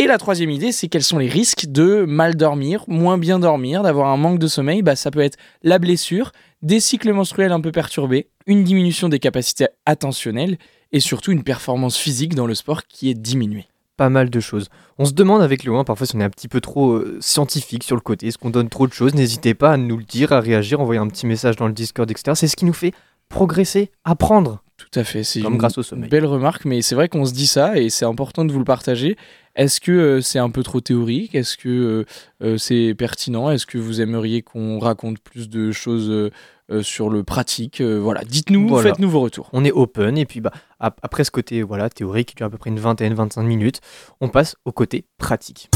Et 0.00 0.06
la 0.06 0.16
troisième 0.16 0.50
idée, 0.50 0.70
c'est 0.70 0.86
quels 0.86 1.02
sont 1.02 1.18
les 1.18 1.26
risques 1.26 1.66
de 1.66 2.04
mal 2.06 2.36
dormir, 2.36 2.84
moins 2.86 3.18
bien 3.18 3.40
dormir, 3.40 3.82
d'avoir 3.82 4.06
un 4.10 4.16
manque 4.16 4.38
de 4.38 4.46
sommeil. 4.46 4.80
Bah, 4.80 4.94
ça 4.94 5.10
peut 5.10 5.18
être 5.18 5.36
la 5.64 5.80
blessure, 5.80 6.30
des 6.62 6.78
cycles 6.78 7.12
menstruels 7.12 7.50
un 7.50 7.60
peu 7.60 7.72
perturbés, 7.72 8.28
une 8.46 8.62
diminution 8.62 9.08
des 9.08 9.18
capacités 9.18 9.66
attentionnelles 9.86 10.56
et 10.92 11.00
surtout 11.00 11.32
une 11.32 11.42
performance 11.42 11.96
physique 11.96 12.36
dans 12.36 12.46
le 12.46 12.54
sport 12.54 12.84
qui 12.84 13.10
est 13.10 13.14
diminuée. 13.14 13.66
Pas 13.96 14.08
mal 14.08 14.30
de 14.30 14.38
choses. 14.38 14.68
On 14.98 15.04
se 15.04 15.14
demande 15.14 15.42
avec 15.42 15.64
Léo, 15.64 15.76
hein, 15.76 15.82
parfois 15.82 16.06
si 16.06 16.14
on 16.14 16.20
est 16.20 16.24
un 16.24 16.30
petit 16.30 16.46
peu 16.46 16.60
trop 16.60 16.92
euh, 16.92 17.18
scientifique 17.20 17.82
sur 17.82 17.96
le 17.96 18.00
côté, 18.00 18.28
est-ce 18.28 18.38
qu'on 18.38 18.50
donne 18.50 18.68
trop 18.68 18.86
de 18.86 18.92
choses? 18.92 19.16
N'hésitez 19.16 19.54
pas 19.54 19.72
à 19.72 19.76
nous 19.78 19.96
le 19.96 20.04
dire, 20.04 20.30
à 20.30 20.38
réagir, 20.38 20.80
envoyer 20.80 21.00
un 21.00 21.08
petit 21.08 21.26
message 21.26 21.56
dans 21.56 21.66
le 21.66 21.72
Discord, 21.72 22.08
etc. 22.08 22.36
C'est 22.36 22.46
ce 22.46 22.54
qui 22.54 22.66
nous 22.66 22.72
fait 22.72 22.92
progresser, 23.28 23.90
apprendre, 24.04 24.62
Tout 24.76 24.98
à 24.98 25.04
fait, 25.04 25.24
c'est 25.24 25.40
comme 25.40 25.54
une 25.54 25.58
grâce 25.58 25.76
au 25.76 25.82
sommeil. 25.82 26.08
belle 26.08 26.24
remarque, 26.24 26.64
mais 26.64 26.82
c'est 26.82 26.94
vrai 26.94 27.08
qu'on 27.08 27.24
se 27.24 27.32
dit 27.32 27.48
ça 27.48 27.76
et 27.76 27.90
c'est 27.90 28.04
important 28.04 28.44
de 28.44 28.52
vous 28.52 28.60
le 28.60 28.64
partager. 28.64 29.16
Est-ce 29.58 29.80
que 29.80 29.90
euh, 29.92 30.20
c'est 30.20 30.38
un 30.38 30.50
peu 30.50 30.62
trop 30.62 30.80
théorique? 30.80 31.34
Est-ce 31.34 31.56
que 31.56 31.68
euh, 31.68 32.04
euh, 32.44 32.56
c'est 32.58 32.94
pertinent? 32.96 33.50
Est-ce 33.50 33.66
que 33.66 33.76
vous 33.76 34.00
aimeriez 34.00 34.40
qu'on 34.42 34.78
raconte 34.78 35.18
plus 35.18 35.48
de 35.48 35.72
choses 35.72 36.08
euh, 36.08 36.82
sur 36.82 37.10
le 37.10 37.24
pratique? 37.24 37.80
Euh, 37.80 37.98
Voilà, 37.98 38.22
dites-nous, 38.24 38.68
Voilà. 38.68 38.90
faites-nous 38.90 39.10
vos 39.10 39.20
retours. 39.20 39.50
On 39.52 39.64
est 39.64 39.72
open 39.72 40.16
et 40.16 40.26
puis 40.26 40.40
bah, 40.40 40.52
ap- 40.78 41.00
après 41.02 41.24
ce 41.24 41.32
côté 41.32 41.62
voilà, 41.62 41.90
théorique 41.90 42.28
qui 42.28 42.34
dure 42.36 42.46
à 42.46 42.50
peu 42.50 42.56
près 42.58 42.70
une 42.70 42.78
vingtaine, 42.78 43.14
25 43.14 43.42
minutes, 43.42 43.80
on 44.20 44.28
passe 44.28 44.54
au 44.64 44.70
côté 44.70 45.04
pratique. 45.18 45.68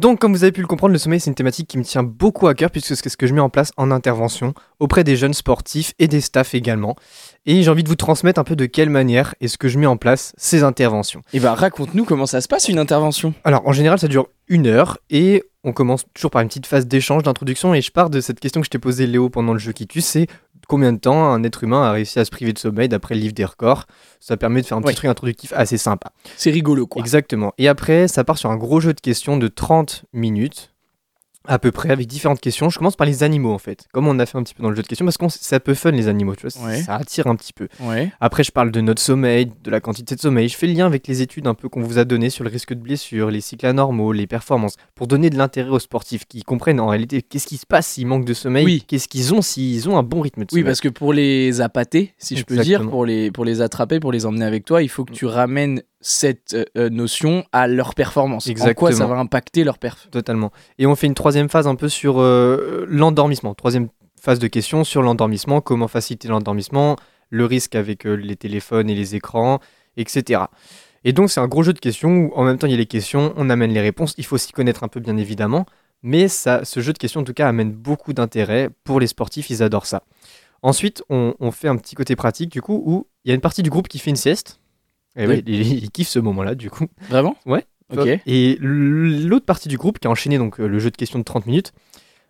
Donc, 0.00 0.18
comme 0.18 0.32
vous 0.32 0.44
avez 0.44 0.52
pu 0.52 0.62
le 0.62 0.66
comprendre, 0.66 0.94
le 0.94 0.98
sommeil, 0.98 1.20
c'est 1.20 1.28
une 1.28 1.34
thématique 1.34 1.68
qui 1.68 1.76
me 1.76 1.84
tient 1.84 2.02
beaucoup 2.02 2.48
à 2.48 2.54
cœur 2.54 2.70
puisque 2.70 2.96
c'est 2.96 3.06
ce 3.06 3.16
que 3.18 3.26
je 3.26 3.34
mets 3.34 3.40
en 3.42 3.50
place 3.50 3.70
en 3.76 3.90
intervention 3.90 4.54
auprès 4.78 5.04
des 5.04 5.14
jeunes 5.14 5.34
sportifs 5.34 5.92
et 5.98 6.08
des 6.08 6.22
staffs 6.22 6.54
également. 6.54 6.96
Et 7.44 7.62
j'ai 7.62 7.70
envie 7.70 7.82
de 7.84 7.88
vous 7.90 7.96
transmettre 7.96 8.40
un 8.40 8.44
peu 8.44 8.56
de 8.56 8.64
quelle 8.64 8.88
manière 8.88 9.34
est-ce 9.42 9.58
que 9.58 9.68
je 9.68 9.78
mets 9.78 9.84
en 9.84 9.98
place 9.98 10.32
ces 10.38 10.62
interventions. 10.62 11.20
Et 11.34 11.40
bah 11.40 11.52
raconte-nous 11.52 12.06
comment 12.06 12.24
ça 12.24 12.40
se 12.40 12.48
passe 12.48 12.70
une 12.70 12.78
intervention. 12.78 13.34
Alors, 13.44 13.68
en 13.68 13.72
général, 13.72 13.98
ça 13.98 14.08
dure 14.08 14.28
une 14.48 14.66
heure 14.66 14.96
et 15.10 15.44
on 15.64 15.74
commence 15.74 16.06
toujours 16.14 16.30
par 16.30 16.40
une 16.40 16.48
petite 16.48 16.64
phase 16.64 16.86
d'échange, 16.86 17.22
d'introduction. 17.24 17.74
Et 17.74 17.82
je 17.82 17.92
pars 17.92 18.08
de 18.08 18.22
cette 18.22 18.40
question 18.40 18.62
que 18.62 18.64
je 18.64 18.70
t'ai 18.70 18.78
posée, 18.78 19.06
Léo, 19.06 19.28
pendant 19.28 19.52
le 19.52 19.58
jeu 19.58 19.72
qui 19.72 19.86
tue 19.86 20.00
c'est 20.00 20.28
combien 20.70 20.92
de 20.92 20.98
temps 20.98 21.32
un 21.32 21.42
être 21.42 21.64
humain 21.64 21.82
a 21.82 21.90
réussi 21.90 22.20
à 22.20 22.24
se 22.24 22.30
priver 22.30 22.52
de 22.52 22.58
sommeil 22.58 22.88
d'après 22.88 23.16
le 23.16 23.20
livre 23.20 23.34
des 23.34 23.44
records? 23.44 23.86
Ça 24.20 24.36
permet 24.36 24.62
de 24.62 24.66
faire 24.66 24.78
un 24.78 24.82
petit 24.82 24.94
truc 24.94 25.10
introductif 25.10 25.52
assez 25.56 25.76
sympa. 25.76 26.12
C'est 26.36 26.52
rigolo 26.52 26.86
quoi. 26.86 27.02
Exactement. 27.02 27.52
Et 27.58 27.66
après, 27.66 28.06
ça 28.06 28.22
part 28.22 28.38
sur 28.38 28.52
un 28.52 28.56
gros 28.56 28.78
jeu 28.78 28.94
de 28.94 29.00
questions 29.00 29.36
de 29.36 29.48
30 29.48 30.04
minutes. 30.12 30.69
À 31.52 31.58
peu 31.58 31.72
près, 31.72 31.90
avec 31.90 32.06
différentes 32.06 32.40
questions. 32.40 32.70
Je 32.70 32.78
commence 32.78 32.94
par 32.96 33.06
les 33.06 33.22
animaux 33.24 33.52
en 33.52 33.58
fait. 33.58 33.86
Comme 33.92 34.06
on 34.06 34.18
a 34.20 34.24
fait 34.26 34.38
un 34.38 34.42
petit 34.44 34.54
peu 34.54 34.62
dans 34.62 34.70
le 34.70 34.76
jeu 34.76 34.82
de 34.82 34.86
questions, 34.86 35.04
parce 35.04 35.18
que 35.18 35.24
c'est 35.28 35.56
un 35.56 35.60
peu 35.60 35.74
fun 35.74 35.90
les 35.90 36.06
animaux, 36.08 36.36
tu 36.36 36.46
vois, 36.46 36.64
Ouais. 36.66 36.80
ça 36.82 36.94
attire 36.94 37.26
un 37.26 37.34
petit 37.34 37.52
peu. 37.52 37.66
Ouais. 37.80 38.12
Après, 38.20 38.44
je 38.44 38.52
parle 38.52 38.70
de 38.70 38.80
notre 38.80 39.02
sommeil, 39.02 39.50
de 39.64 39.70
la 39.70 39.80
quantité 39.80 40.14
de 40.14 40.20
sommeil. 40.20 40.48
Je 40.48 40.56
fais 40.56 40.66
le 40.68 40.74
lien 40.74 40.86
avec 40.86 41.06
les 41.08 41.22
études 41.22 41.46
un 41.48 41.54
peu 41.54 41.68
qu'on 41.68 41.80
vous 41.82 41.98
a 41.98 42.04
données 42.04 42.30
sur 42.30 42.44
le 42.44 42.50
risque 42.50 42.72
de 42.72 42.80
blessure, 42.80 43.30
les 43.30 43.40
cycles 43.40 43.66
anormaux, 43.66 44.12
les 44.12 44.26
performances, 44.28 44.76
pour 44.94 45.06
donner 45.08 45.28
de 45.28 45.36
l'intérêt 45.36 45.70
aux 45.70 45.78
sportifs 45.80 46.24
qui 46.26 46.42
comprennent 46.42 46.78
en 46.80 46.86
réalité 46.88 47.20
qu'est-ce 47.22 47.46
qui 47.48 47.56
se 47.56 47.66
passe 47.66 47.86
s'ils 47.88 48.06
manquent 48.06 48.24
de 48.24 48.34
sommeil, 48.34 48.64
Oui. 48.64 48.84
qu'est-ce 48.86 49.08
qu'ils 49.08 49.34
ont 49.34 49.42
s'ils 49.42 49.88
ont 49.88 49.98
un 49.98 50.02
bon 50.04 50.20
rythme 50.20 50.42
de 50.42 50.46
Oui, 50.52 50.60
sommeil. 50.60 50.64
parce 50.64 50.80
que 50.80 50.88
pour 50.88 51.12
les 51.12 51.60
appâter, 51.60 52.14
si 52.18 52.36
je 52.36 52.44
peux 52.44 52.58
dire, 52.58 52.88
pour 52.88 53.04
les, 53.04 53.30
pour 53.32 53.44
les 53.44 53.60
attraper, 53.60 53.98
pour 53.98 54.12
les 54.12 54.24
emmener 54.24 54.44
avec 54.44 54.64
toi, 54.64 54.82
il 54.82 54.88
faut 54.88 55.04
que 55.04 55.12
tu 55.12 55.26
ramènes 55.26 55.82
cette 56.00 56.54
euh, 56.54 56.64
euh, 56.76 56.88
notion 56.90 57.44
à 57.52 57.66
leur 57.66 57.94
performance. 57.94 58.46
En 58.48 58.52
quoi 58.52 58.64
ça 58.64 58.70
Exactement. 58.70 59.08
va 59.08 59.18
impacter 59.18 59.64
leur 59.64 59.78
perf? 59.78 60.08
Totalement. 60.10 60.50
Et 60.78 60.86
on 60.86 60.94
fait 60.94 61.06
une 61.06 61.14
troisième 61.14 61.48
phase 61.48 61.66
un 61.66 61.74
peu 61.74 61.88
sur 61.88 62.20
euh, 62.20 62.86
l'endormissement. 62.88 63.54
Troisième 63.54 63.88
phase 64.20 64.38
de 64.38 64.46
questions 64.46 64.84
sur 64.84 65.02
l'endormissement, 65.02 65.60
comment 65.60 65.88
faciliter 65.88 66.28
l'endormissement, 66.28 66.96
le 67.30 67.46
risque 67.46 67.74
avec 67.74 68.06
euh, 68.06 68.14
les 68.14 68.36
téléphones 68.36 68.90
et 68.90 68.94
les 68.94 69.14
écrans, 69.14 69.60
etc. 69.96 70.42
Et 71.04 71.12
donc 71.12 71.30
c'est 71.30 71.40
un 71.40 71.48
gros 71.48 71.62
jeu 71.62 71.72
de 71.72 71.78
questions 71.78 72.10
où 72.10 72.32
en 72.34 72.44
même 72.44 72.58
temps 72.58 72.66
il 72.66 72.70
y 72.70 72.74
a 72.74 72.78
les 72.78 72.86
questions, 72.86 73.32
on 73.36 73.48
amène 73.48 73.72
les 73.72 73.80
réponses, 73.80 74.14
il 74.18 74.24
faut 74.24 74.36
s'y 74.36 74.52
connaître 74.52 74.84
un 74.84 74.88
peu 74.88 75.00
bien 75.00 75.16
évidemment, 75.16 75.64
mais 76.02 76.28
ça, 76.28 76.64
ce 76.64 76.80
jeu 76.80 76.92
de 76.92 76.98
questions 76.98 77.22
en 77.22 77.24
tout 77.24 77.32
cas 77.32 77.48
amène 77.48 77.72
beaucoup 77.72 78.12
d'intérêt 78.12 78.68
pour 78.84 79.00
les 79.00 79.06
sportifs, 79.06 79.48
ils 79.48 79.62
adorent 79.62 79.86
ça. 79.86 80.02
Ensuite 80.62 81.02
on, 81.08 81.34
on 81.40 81.50
fait 81.50 81.68
un 81.68 81.76
petit 81.76 81.94
côté 81.94 82.16
pratique 82.16 82.50
du 82.52 82.60
coup 82.60 82.82
où 82.84 83.06
il 83.24 83.30
y 83.30 83.32
a 83.32 83.34
une 83.34 83.40
partie 83.40 83.62
du 83.62 83.70
groupe 83.70 83.88
qui 83.88 83.98
fait 83.98 84.10
une 84.10 84.16
sieste. 84.16 84.59
Et 85.16 85.26
Oui. 85.26 85.34
oui, 85.36 85.42
ils, 85.46 85.84
ils 85.84 85.90
kiffent 85.90 86.08
ce 86.08 86.18
moment-là 86.18 86.54
du 86.54 86.70
coup. 86.70 86.86
Vraiment? 87.08 87.36
Ouais. 87.46 87.64
Ok. 87.92 88.06
Et 88.26 88.56
l'autre 88.60 89.44
partie 89.46 89.68
du 89.68 89.76
groupe 89.76 89.98
qui 89.98 90.06
a 90.06 90.10
enchaîné 90.10 90.38
donc 90.38 90.60
euh, 90.60 90.68
le 90.68 90.78
jeu 90.78 90.90
de 90.90 90.96
questions 90.96 91.18
de 91.18 91.24
30 91.24 91.46
minutes 91.46 91.72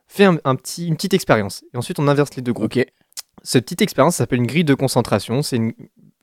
fait 0.09 0.25
un, 0.25 0.39
un 0.45 0.55
petit, 0.57 0.87
une 0.89 0.97
petite 0.97 1.13
expérience. 1.15 1.63
Et 1.75 1.77
ensuite 1.77 1.99
on 1.99 2.09
inverse 2.09 2.35
les 2.37 2.43
deux 2.43 2.53
groupes. 2.53 2.77
Ok. 2.77 2.87
Cette 3.43 3.65
petite 3.65 3.83
expérience 3.83 4.17
s'appelle 4.17 4.39
une 4.39 4.47
grille 4.47 4.65
de 4.65 4.75
concentration. 4.75 5.43
C'est 5.43 5.57
une, 5.57 5.73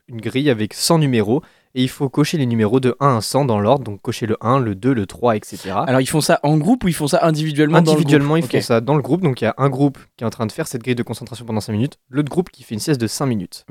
une 0.08 0.20
grille 0.20 0.50
avec 0.50 0.74
100 0.74 0.98
numéros 0.98 1.42
et 1.78 1.82
il 1.82 1.88
faut 1.88 2.08
cocher 2.08 2.38
les 2.38 2.46
numéros 2.46 2.80
de 2.80 2.96
1 2.98 3.18
à 3.18 3.20
100 3.20 3.44
dans 3.44 3.60
l'ordre. 3.60 3.84
Donc 3.84 4.02
cocher 4.02 4.26
le 4.26 4.36
1, 4.40 4.58
le 4.58 4.74
2, 4.74 4.92
le 4.92 5.06
3, 5.06 5.36
etc. 5.36 5.70
Alors 5.86 6.00
ils 6.00 6.06
font 6.08 6.20
ça 6.20 6.40
en 6.42 6.56
groupe 6.58 6.82
ou 6.84 6.88
ils 6.88 6.92
font 6.94 7.06
ça 7.06 7.20
individuellement 7.22 7.80
dans 7.80 7.92
le 7.92 7.98
Individuellement, 7.98 8.36
ils 8.36 8.42
font 8.42 8.60
ça 8.60 8.80
dans 8.80 8.96
le 8.96 9.02
groupe. 9.02 9.22
Donc 9.22 9.40
il 9.40 9.44
y 9.44 9.46
a 9.46 9.54
un 9.58 9.68
groupe 9.68 9.98
qui 10.16 10.24
est 10.24 10.26
en 10.26 10.30
train 10.30 10.46
de 10.46 10.52
faire 10.52 10.66
cette 10.66 10.82
grille 10.82 10.96
de 10.96 11.02
concentration 11.02 11.44
pendant 11.46 11.60
5 11.60 11.72
minutes, 11.72 11.98
l'autre 12.10 12.28
groupe 12.30 12.50
qui 12.50 12.64
fait 12.64 12.74
une 12.74 12.80
sieste 12.80 13.00
de 13.00 13.06
5 13.06 13.26
minutes. 13.26 13.64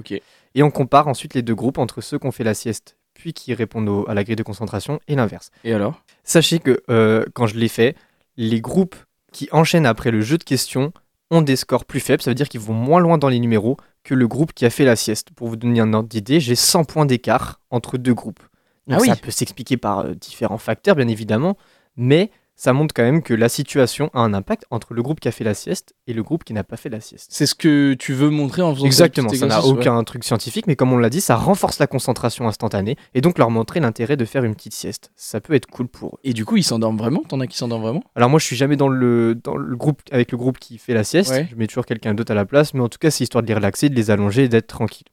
Et 0.56 0.64
on 0.64 0.72
compare 0.72 1.08
ensuite 1.08 1.34
les 1.34 1.42
deux 1.42 1.54
groupes 1.56 1.78
entre 1.78 2.02
ceux 2.02 2.18
qui 2.18 2.26
ont 2.28 2.32
fait 2.32 2.44
la 2.46 2.54
sieste 2.54 2.98
puis 3.14 3.34
qui 3.34 3.54
répondent 3.54 3.90
au- 3.90 4.06
à 4.08 4.14
la 4.14 4.24
grille 4.24 4.36
de 4.36 4.44
concentration 4.44 5.00
et 5.08 5.16
l'inverse. 5.16 5.50
Et 5.64 5.74
alors? 5.74 6.02
Sachez 6.24 6.60
que 6.60 6.82
euh, 6.90 7.26
quand 7.34 7.48
je 7.48 7.58
l'ai 7.58 7.68
fait, 7.68 7.96
les 8.38 8.62
groupes 8.62 8.96
qui 9.34 9.50
enchaînent 9.52 9.86
après 9.88 10.12
le 10.12 10.22
jeu 10.22 10.38
de 10.38 10.44
questions 10.44 10.94
ont 11.30 11.42
des 11.42 11.56
scores 11.58 11.84
plus 11.86 12.00
faibles. 12.00 12.22
Ça 12.24 12.32
veut 12.32 12.36
dire 12.36 12.48
qu'ils 12.48 12.62
vont 12.62 12.74
moins 12.74 13.02
loin 13.02 13.18
dans 13.18 13.28
les 13.28 13.40
numéros 13.40 13.76
que 14.08 14.14
le 14.16 14.28
groupe 14.28 14.54
qui 14.54 14.66
a 14.66 14.70
fait 14.70 14.86
la 14.86 14.96
sieste. 14.96 15.32
Pour 15.36 15.50
vous 15.50 15.58
donner 15.58 15.82
un 15.82 15.94
ordre 15.94 16.08
d'idée, 16.08 16.40
j'ai 16.40 16.56
100 16.56 16.86
points 16.86 17.06
d'écart 17.06 17.60
entre 17.72 17.98
deux 17.98 18.14
groupes. 18.14 18.40
Donc 18.88 19.00
Ah 19.00 19.02
oui. 19.02 19.10
ça 19.10 19.18
peut 19.18 19.32
s'expliquer 19.32 19.76
par 19.76 20.00
euh, 20.00 20.14
différents 20.14 20.58
facteurs, 20.58 20.96
bien 20.96 21.10
évidemment, 21.10 21.58
mais 21.98 22.32
ça 22.60 22.74
montre 22.74 22.94
quand 22.94 23.04
même 23.04 23.22
que 23.22 23.34
la 23.36 23.48
situation 23.50 24.10
a 24.14 24.20
un 24.22 24.34
impact 24.34 24.66
entre 24.72 24.94
le 24.96 25.04
groupe 25.04 25.20
qui 25.20 25.28
a 25.28 25.32
fait 25.32 25.44
la 25.44 25.54
sieste 25.54 25.94
et 26.08 26.14
le 26.14 26.24
groupe 26.24 26.44
qui 26.44 26.54
n'a 26.54 26.64
pas 26.64 26.76
fait 26.76 26.90
la 26.90 27.00
sieste. 27.00 27.28
C'est 27.32 27.46
ce 27.46 27.54
que 27.54 27.94
tu 27.94 28.14
veux 28.14 28.32
montrer 28.32 28.64
en 28.64 28.74
faisant 28.74 28.86
Exactement, 28.88 29.30
ça 29.30 29.46
n'a 29.46 29.62
ouais. 29.62 29.68
aucun 29.70 30.04
truc 30.04 30.24
scientifique, 30.24 30.66
mais 30.66 30.76
comme 30.76 30.92
on 30.92 30.98
l'a 30.98 31.12
dit, 31.12 31.22
ça 31.22 31.36
renforce 31.36 31.78
la 31.78 31.86
concentration 31.86 32.48
instantanée 32.48 32.98
et 33.14 33.22
donc 33.22 33.38
leur 33.38 33.52
montrer 33.52 33.80
l'intérêt 33.80 34.18
de 34.18 34.26
faire 34.26 34.44
une 34.44 34.56
petite 34.56 34.74
sieste. 34.74 35.12
Ça 35.16 35.40
peut 35.40 35.54
être 35.54 35.68
cool 35.68 35.88
pour 35.88 36.16
eux. 36.16 36.20
Et 36.24 36.34
du 36.34 36.46
coup, 36.46 36.58
ils 36.58 36.64
s'endorment 36.64 36.98
vraiment? 36.98 37.22
T'en 37.30 37.40
as 37.42 37.48
qui 37.48 37.56
s'endorment 37.58 37.84
vraiment? 37.84 38.04
Alors 38.16 38.30
moi 38.32 38.40
je 38.40 38.46
suis 38.46 38.56
jamais 38.56 38.76
dans 38.76 38.90
le, 38.90 39.36
dans 39.36 39.56
le 39.56 39.76
groupe 39.76 40.02
avec 40.12 40.32
le 40.32 40.38
groupe 40.40 40.58
qui 40.58 40.80
fait 40.80 40.96
la 40.96 41.04
sieste, 41.04 41.30
Ouais. 41.32 41.48
je 41.52 41.56
mets 41.56 41.68
toujours 41.68 41.86
quelqu'un 41.86 42.16
d'autre 42.16 42.32
à 42.32 42.36
la 42.36 42.46
place, 42.46 42.74
mais 42.74 42.82
en 42.82 42.90
tout 42.90 42.98
cas 43.00 43.12
c'est 43.12 43.24
histoire 43.24 43.44
de 43.44 43.48
les 43.48 43.54
relaxer, 43.54 43.90
de 43.90 43.96
les 43.96 44.10
allonger 44.10 44.46
et 44.46 44.50
d'être 44.50 44.68
tranquille. 44.68 45.06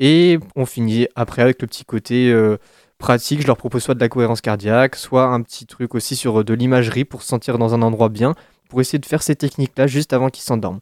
Et 0.00 0.38
on 0.56 0.66
finit 0.66 1.06
après 1.14 1.40
avec 1.42 1.62
le 1.62 1.68
petit 1.68 1.84
côté 1.84 2.30
euh, 2.30 2.56
pratique, 3.04 3.42
je 3.42 3.46
leur 3.46 3.58
propose 3.58 3.82
soit 3.82 3.94
de 3.94 4.00
la 4.00 4.08
cohérence 4.08 4.40
cardiaque, 4.40 4.96
soit 4.96 5.26
un 5.26 5.42
petit 5.42 5.66
truc 5.66 5.94
aussi 5.94 6.16
sur 6.16 6.40
euh, 6.40 6.42
de 6.42 6.54
l'imagerie 6.54 7.04
pour 7.04 7.20
se 7.20 7.28
sentir 7.28 7.58
dans 7.58 7.74
un 7.74 7.82
endroit 7.82 8.08
bien, 8.08 8.34
pour 8.70 8.80
essayer 8.80 8.98
de 8.98 9.04
faire 9.04 9.22
ces 9.22 9.36
techniques-là 9.36 9.86
juste 9.86 10.14
avant 10.14 10.30
qu'ils 10.30 10.42
s'endorment. 10.42 10.80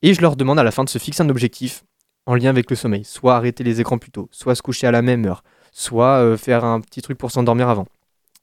Et 0.00 0.14
je 0.14 0.22
leur 0.22 0.34
demande 0.34 0.58
à 0.58 0.62
la 0.62 0.70
fin 0.70 0.82
de 0.82 0.88
se 0.88 0.96
fixer 0.96 1.22
un 1.22 1.28
objectif 1.28 1.84
en 2.24 2.36
lien 2.36 2.48
avec 2.48 2.70
le 2.70 2.74
sommeil, 2.74 3.04
soit 3.04 3.36
arrêter 3.36 3.64
les 3.64 3.82
écrans 3.82 3.98
plus 3.98 4.10
tôt, 4.10 4.30
soit 4.32 4.54
se 4.54 4.62
coucher 4.62 4.86
à 4.86 4.90
la 4.90 5.02
même 5.02 5.26
heure, 5.26 5.44
soit 5.70 6.22
euh, 6.22 6.38
faire 6.38 6.64
un 6.64 6.80
petit 6.80 7.02
truc 7.02 7.18
pour 7.18 7.30
s'endormir 7.30 7.68
avant. 7.68 7.86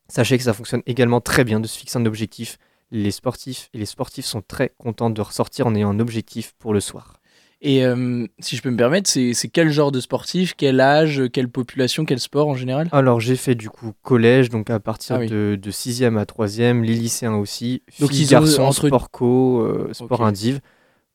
Sachez 0.08 0.38
que 0.38 0.44
ça 0.44 0.54
fonctionne 0.54 0.84
également 0.86 1.20
très 1.20 1.44
bien 1.44 1.60
de 1.60 1.66
se 1.66 1.80
fixer 1.80 1.98
un 1.98 2.06
objectif 2.06 2.60
les 2.92 3.10
sportifs 3.10 3.70
et 3.74 3.80
les 3.80 3.88
sportifs 3.88 4.26
sont 4.26 4.44
très 4.48 4.72
contents 4.78 5.10
de 5.10 5.20
ressortir 5.20 5.66
en 5.66 5.74
ayant 5.74 5.90
un 5.90 6.00
objectif 6.00 6.54
pour 6.60 6.76
le 6.76 6.80
soir. 6.80 7.20
Et 7.62 7.84
euh, 7.86 8.28
si 8.40 8.56
je 8.58 8.62
peux 8.62 8.70
me 8.70 8.78
permettre, 8.78 9.10
c'est 9.10 9.34
c'est 9.34 9.48
quel 9.48 9.70
genre 9.72 9.92
de 9.92 10.00
sportif, 10.00 10.54
quel 10.56 10.80
âge, 10.82 11.24
quelle 11.34 11.50
population, 11.50 12.06
quel 12.06 12.20
sport 12.20 12.48
en 12.48 12.56
général? 12.56 12.90
Alors 12.92 13.20
j'ai 13.20 13.36
fait 13.36 13.56
du 13.56 13.70
coup 13.70 13.94
collège, 14.04 14.50
donc 14.50 14.70
à 14.70 14.80
partir 14.80 15.16
Ah 15.16 15.20
oui. 15.20 15.28
de, 15.28 15.58
de 15.60 15.72
6e 15.72 16.18
à 16.18 16.26
3e, 16.26 16.84
les 16.84 16.94
lycéens 16.94 17.36
aussi, 17.36 17.82
Donc, 18.00 18.12
filles, 18.12 18.24
ils 18.24 18.30
garçons, 18.30 18.62
entre- 18.64 18.88
sport 18.88 19.10
co, 19.10 19.62
euh, 19.62 19.90
sport 19.94 20.22
Ok. 20.22 20.28
indiv. 20.28 20.60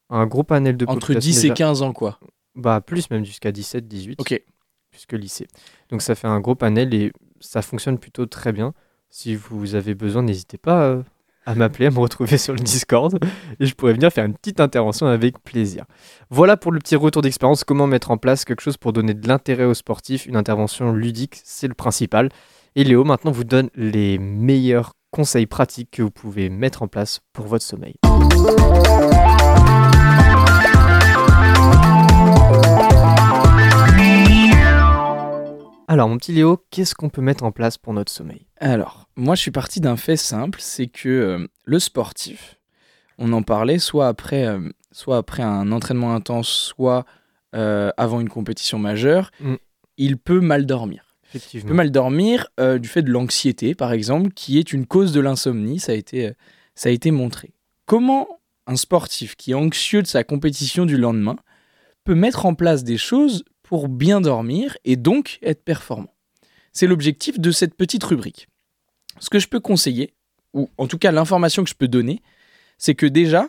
Un 0.08 0.26
gros 0.26 0.42
panel 0.42 0.76
de 0.76 0.86
Entre 0.86 1.00
population 1.00 1.20
10 1.30 1.38
et 1.38 1.42
déjà. 1.42 1.54
15 1.54 1.82
ans, 1.82 1.92
quoi. 1.92 2.18
Bah 2.56 2.80
plus 2.80 3.08
même 3.10 3.24
jusqu'à 3.24 3.52
17, 3.52 3.86
18. 3.86 4.20
Ok. 4.20 4.42
Puisque 4.90 5.12
lycée. 5.12 5.46
Donc 5.90 6.02
ça 6.02 6.16
fait 6.16 6.26
un 6.26 6.40
gros 6.40 6.56
panel 6.56 6.92
et 6.94 7.12
ça 7.38 7.62
fonctionne 7.62 7.98
plutôt 7.98 8.26
très 8.26 8.52
bien. 8.52 8.74
Si 9.08 9.36
vous 9.36 9.76
avez 9.76 9.94
besoin, 9.94 10.22
n'hésitez 10.22 10.58
pas 10.58 10.82
euh, 10.84 11.02
à 11.46 11.54
m'appeler, 11.54 11.86
à 11.86 11.90
me 11.90 11.98
retrouver 11.98 12.38
sur 12.38 12.52
le 12.52 12.60
Discord 12.60 13.18
et 13.58 13.66
je 13.66 13.74
pourrais 13.74 13.92
venir 13.92 14.12
faire 14.12 14.24
une 14.24 14.34
petite 14.34 14.60
intervention 14.60 15.06
avec 15.06 15.42
plaisir. 15.42 15.84
Voilà 16.30 16.56
pour 16.56 16.72
le 16.72 16.78
petit 16.78 16.96
retour 16.96 17.22
d'expérience, 17.22 17.64
comment 17.64 17.86
mettre 17.86 18.10
en 18.10 18.18
place 18.18 18.44
quelque 18.44 18.62
chose 18.62 18.76
pour 18.76 18.92
donner 18.92 19.14
de 19.14 19.26
l'intérêt 19.26 19.64
aux 19.64 19.74
sportifs, 19.74 20.26
une 20.26 20.36
intervention 20.36 20.92
ludique, 20.92 21.40
c'est 21.44 21.68
le 21.68 21.74
principal. 21.74 22.28
Et 22.76 22.84
Léo 22.84 23.04
maintenant 23.04 23.32
vous 23.32 23.44
donne 23.44 23.70
les 23.74 24.18
meilleurs 24.18 24.92
conseils 25.10 25.46
pratiques 25.46 25.90
que 25.90 26.02
vous 26.02 26.10
pouvez 26.10 26.50
mettre 26.50 26.82
en 26.82 26.88
place 26.88 27.20
pour 27.32 27.46
votre 27.46 27.64
sommeil. 27.64 27.94
Alors 35.90 36.08
mon 36.08 36.18
petit 36.18 36.30
Léo, 36.30 36.64
qu'est-ce 36.70 36.94
qu'on 36.94 37.08
peut 37.08 37.20
mettre 37.20 37.42
en 37.42 37.50
place 37.50 37.76
pour 37.76 37.92
notre 37.92 38.12
sommeil? 38.12 38.46
Alors, 38.58 39.08
moi, 39.16 39.34
je 39.34 39.40
suis 39.40 39.50
parti 39.50 39.80
d'un 39.80 39.96
fait 39.96 40.16
simple, 40.16 40.60
c'est 40.62 40.86
que 40.86 41.08
euh, 41.08 41.48
le 41.64 41.80
sportif, 41.80 42.60
on 43.18 43.32
en 43.32 43.42
parlait 43.42 43.80
soit 43.80 44.06
après, 44.06 44.46
euh, 44.46 44.60
soit 44.92 45.16
après 45.16 45.42
un 45.42 45.72
entraînement 45.72 46.14
intense, 46.14 46.48
soit 46.48 47.06
euh, 47.56 47.90
avant 47.96 48.20
une 48.20 48.28
compétition 48.28 48.78
majeure, 48.78 49.32
Mm. 49.40 49.54
il 49.96 50.16
peut 50.16 50.38
mal 50.38 50.64
dormir. 50.64 51.16
Il 51.24 51.32
peut 51.32 51.36
Effectivement. 51.38 51.74
mal 51.74 51.90
dormir 51.90 52.46
du 52.80 52.88
fait 52.88 53.02
de 53.02 53.10
l'anxiété, 53.10 53.74
par 53.74 53.90
exemple, 53.92 54.30
qui 54.30 54.60
est 54.60 54.72
une 54.72 54.86
cause 54.86 55.12
de 55.12 55.18
l'insomnie, 55.20 55.80
ça 55.80 55.90
a 55.90 55.96
été, 55.96 56.32
ça 56.76 56.88
a 56.88 56.92
été 56.92 57.10
montré. 57.10 57.52
Comment 57.86 58.28
un 58.68 58.76
sportif 58.76 59.34
qui 59.34 59.50
est 59.50 59.54
anxieux 59.54 60.02
de 60.02 60.06
sa 60.06 60.22
compétition 60.22 60.86
du 60.86 60.96
lendemain 60.96 61.34
peut 62.04 62.14
mettre 62.14 62.46
en 62.46 62.54
place 62.54 62.84
des 62.84 62.96
choses 62.96 63.44
pour 63.70 63.86
bien 63.86 64.20
dormir 64.20 64.76
et 64.84 64.96
donc 64.96 65.38
être 65.42 65.62
performant 65.62 66.12
C'est 66.72 66.88
l'objectif 66.88 67.38
de 67.38 67.52
cette 67.52 67.76
petite 67.76 68.02
rubrique. 68.02 68.48
Ce 69.20 69.30
que 69.30 69.38
je 69.38 69.46
peux 69.46 69.60
conseiller, 69.60 70.12
ou 70.54 70.68
en 70.76 70.88
tout 70.88 70.98
cas 70.98 71.12
l'information 71.12 71.62
que 71.62 71.70
je 71.70 71.76
peux 71.76 71.86
donner, 71.86 72.20
c'est 72.78 72.96
que 72.96 73.06
déjà, 73.06 73.46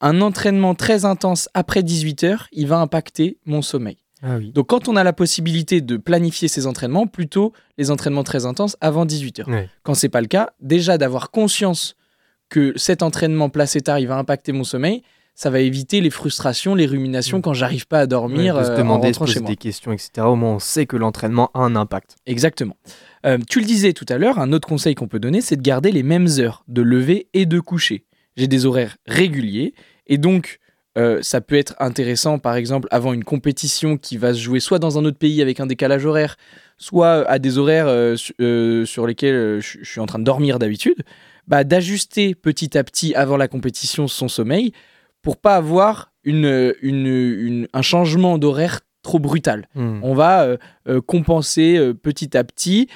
un 0.00 0.20
entraînement 0.20 0.76
très 0.76 1.04
intense 1.04 1.48
après 1.52 1.82
18h, 1.82 2.46
il 2.52 2.68
va 2.68 2.78
impacter 2.78 3.38
mon 3.44 3.60
sommeil. 3.60 3.96
Ah 4.22 4.36
oui. 4.36 4.52
Donc 4.52 4.68
quand 4.68 4.86
on 4.86 4.94
a 4.94 5.02
la 5.02 5.12
possibilité 5.12 5.80
de 5.80 5.96
planifier 5.96 6.46
ses 6.46 6.68
entraînements, 6.68 7.08
plutôt 7.08 7.52
les 7.76 7.90
entraînements 7.90 8.22
très 8.22 8.46
intenses 8.46 8.76
avant 8.80 9.04
18h. 9.04 9.50
Ouais. 9.50 9.68
Quand 9.82 9.94
c'est 9.94 10.08
pas 10.08 10.20
le 10.20 10.28
cas, 10.28 10.50
déjà 10.60 10.96
d'avoir 10.96 11.32
conscience 11.32 11.96
que 12.48 12.72
cet 12.76 13.02
entraînement 13.02 13.50
placé 13.50 13.80
tard, 13.80 13.98
il 13.98 14.06
va 14.06 14.16
impacter 14.16 14.52
mon 14.52 14.62
sommeil, 14.62 15.02
ça 15.38 15.50
va 15.50 15.60
éviter 15.60 16.00
les 16.00 16.10
frustrations, 16.10 16.74
les 16.74 16.86
ruminations 16.86 17.38
Mm. 17.38 17.42
quand 17.42 17.52
j'arrive 17.54 17.86
pas 17.86 18.00
à 18.00 18.06
dormir 18.06 18.54
Ouais, 18.56 18.62
de 18.62 18.66
se 18.66 18.70
euh, 18.70 18.74
en 18.74 18.78
demander, 18.78 19.12
se 19.12 19.18
rentrant 19.20 19.32
chez 19.32 19.40
poser 19.40 19.52
des 19.52 19.56
questions, 19.56 19.92
etc. 19.92 20.10
Au 20.26 20.34
moins, 20.34 20.54
on 20.54 20.58
sait 20.58 20.86
que 20.86 20.96
l'entraînement 20.96 21.50
a 21.54 21.60
un 21.60 21.76
impact. 21.76 22.16
Exactement. 22.26 22.76
Euh, 23.26 23.38
tu 23.48 23.60
le 23.60 23.66
disais 23.66 23.92
tout 23.92 24.06
à 24.08 24.16
l'heure, 24.18 24.38
un 24.38 24.52
autre 24.52 24.66
conseil 24.66 24.94
qu'on 24.94 25.08
peut 25.08 25.20
donner, 25.20 25.40
c'est 25.42 25.56
de 25.56 25.62
garder 25.62 25.92
les 25.92 26.02
mêmes 26.02 26.26
heures 26.38 26.64
de 26.68 26.80
lever 26.82 27.28
et 27.34 27.44
de 27.46 27.60
coucher. 27.60 28.04
J'ai 28.36 28.48
des 28.48 28.66
horaires 28.66 28.96
réguliers 29.06 29.74
et 30.06 30.18
donc 30.18 30.58
euh, 30.98 31.18
ça 31.20 31.42
peut 31.42 31.56
être 31.56 31.74
intéressant, 31.80 32.38
par 32.38 32.54
exemple, 32.56 32.88
avant 32.90 33.12
une 33.12 33.24
compétition 33.24 33.98
qui 33.98 34.16
va 34.16 34.32
se 34.32 34.38
jouer 34.40 34.60
soit 34.60 34.78
dans 34.78 34.98
un 34.98 35.04
autre 35.04 35.18
pays 35.18 35.42
avec 35.42 35.60
un 35.60 35.66
décalage 35.66 36.06
horaire, 36.06 36.36
soit 36.78 37.28
à 37.30 37.38
des 37.38 37.58
horaires 37.58 37.88
euh, 37.88 38.16
su- 38.16 38.32
euh, 38.40 38.86
sur 38.86 39.06
lesquels 39.06 39.60
je 39.60 39.78
je 39.82 39.90
suis 39.90 40.00
en 40.00 40.06
train 40.06 40.18
de 40.18 40.24
dormir 40.24 40.58
d'habitude, 40.58 41.02
bah, 41.46 41.64
d'ajuster 41.64 42.34
petit 42.34 42.78
à 42.78 42.84
petit 42.84 43.14
avant 43.14 43.36
la 43.36 43.46
compétition 43.48 44.08
son 44.08 44.28
sommeil 44.28 44.72
pour 45.26 45.38
pas 45.38 45.56
avoir 45.56 46.12
une, 46.22 46.72
une- 46.82 47.06
une- 47.48 47.68
un 47.72 47.82
changement 47.82 48.38
d'horaire 48.38 48.82
trop 49.02 49.18
brutal. 49.18 49.68
Hmm. 49.74 49.98
On 50.04 50.14
va 50.14 50.44
euh, 50.44 50.56
euh, 50.88 51.00
compenser 51.00 51.76
euh, 51.78 51.94
petit 51.94 52.36
à 52.36 52.44
petit, 52.44 52.86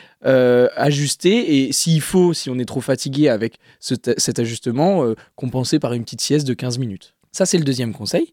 ajuster, 0.77 1.66
et 1.66 1.73
s'il 1.73 2.01
faut, 2.01 2.33
si 2.33 2.49
on 2.49 2.59
est 2.61 2.64
trop 2.64 2.81
fatigué 2.81 3.29
avec 3.29 3.57
ce- 3.81 3.95
cet 4.16 4.38
ajustement, 4.38 5.05
compenser 5.35 5.81
par 5.81 5.93
une 5.93 6.05
petite 6.05 6.21
sieste 6.21 6.47
de 6.47 6.55
15 6.55 6.79
minutes. 6.79 7.14
Ça, 7.33 7.47
c'est 7.47 7.59
le 7.59 7.64
deuxième 7.64 7.93
conseil. 7.93 8.33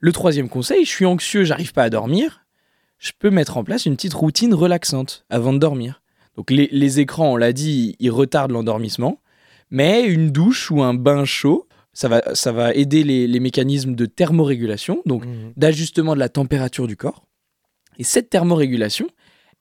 Le 0.00 0.10
troisième 0.10 0.48
conseil, 0.48 0.84
je 0.84 0.90
suis 0.90 1.06
anxieux, 1.06 1.44
j'arrive 1.44 1.72
pas 1.72 1.84
à 1.84 1.90
dormir, 1.90 2.44
je 2.98 3.12
peux 3.16 3.30
mettre 3.30 3.56
en 3.58 3.62
place 3.62 3.86
une 3.86 3.94
petite 3.94 4.14
routine 4.14 4.54
relaxante 4.54 5.24
avant 5.30 5.52
de 5.52 5.58
dormir. 5.58 6.02
Donc 6.36 6.50
les, 6.50 6.68
les 6.72 6.98
écrans, 6.98 7.32
on 7.34 7.36
l'a 7.36 7.52
dit, 7.52 7.94
ils 8.00 8.10
retardent 8.10 8.50
l'endormissement, 8.50 9.20
mais 9.70 10.02
une 10.04 10.30
douche 10.32 10.70
ou 10.72 10.82
un 10.82 10.94
bain 10.94 11.24
chaud, 11.24 11.68
ça 11.96 12.08
va, 12.08 12.22
ça 12.34 12.52
va 12.52 12.74
aider 12.74 13.02
les, 13.04 13.26
les 13.26 13.40
mécanismes 13.40 13.94
de 13.94 14.04
thermorégulation, 14.06 15.02
donc 15.06 15.24
Mhm. 15.24 15.52
d'ajustement 15.56 16.14
de 16.14 16.20
la 16.20 16.28
température 16.28 16.86
du 16.86 16.96
corps. 16.96 17.24
Et 17.98 18.04
cette 18.04 18.28
thermorégulation, 18.28 19.08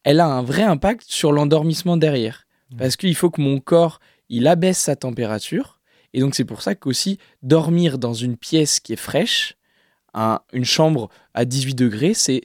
elle 0.04 0.20
a 0.20 0.28
un 0.28 0.44
vrai 0.44 0.64
impact 0.64 1.04
sur 1.08 1.32
l'endormissement 1.32 1.96
derrière. 1.98 2.46
Mhm. 2.72 2.78
Parce 2.80 2.96
qu'il 2.98 3.16
faut 3.16 3.30
que 3.30 3.42
mon 3.42 3.60
corps, 3.60 4.00
il 4.30 4.48
abaisse 4.48 4.78
sa 4.80 4.96
température. 4.96 5.80
Et 6.14 6.20
donc 6.20 6.36
c'est 6.36 6.46
pour 6.46 6.62
ça 6.62 6.76
qu'aussi 6.76 7.18
dormir 7.42 7.98
dans 7.98 8.14
une 8.14 8.36
pièce 8.38 8.80
qui 8.80 8.94
est 8.94 8.98
fraîche, 8.98 9.56
un- 10.14 10.40
une 10.54 10.66
chambre 10.66 11.10
à 11.34 11.46
18 11.46 11.76
degrés, 11.76 12.14
c'est 12.14 12.42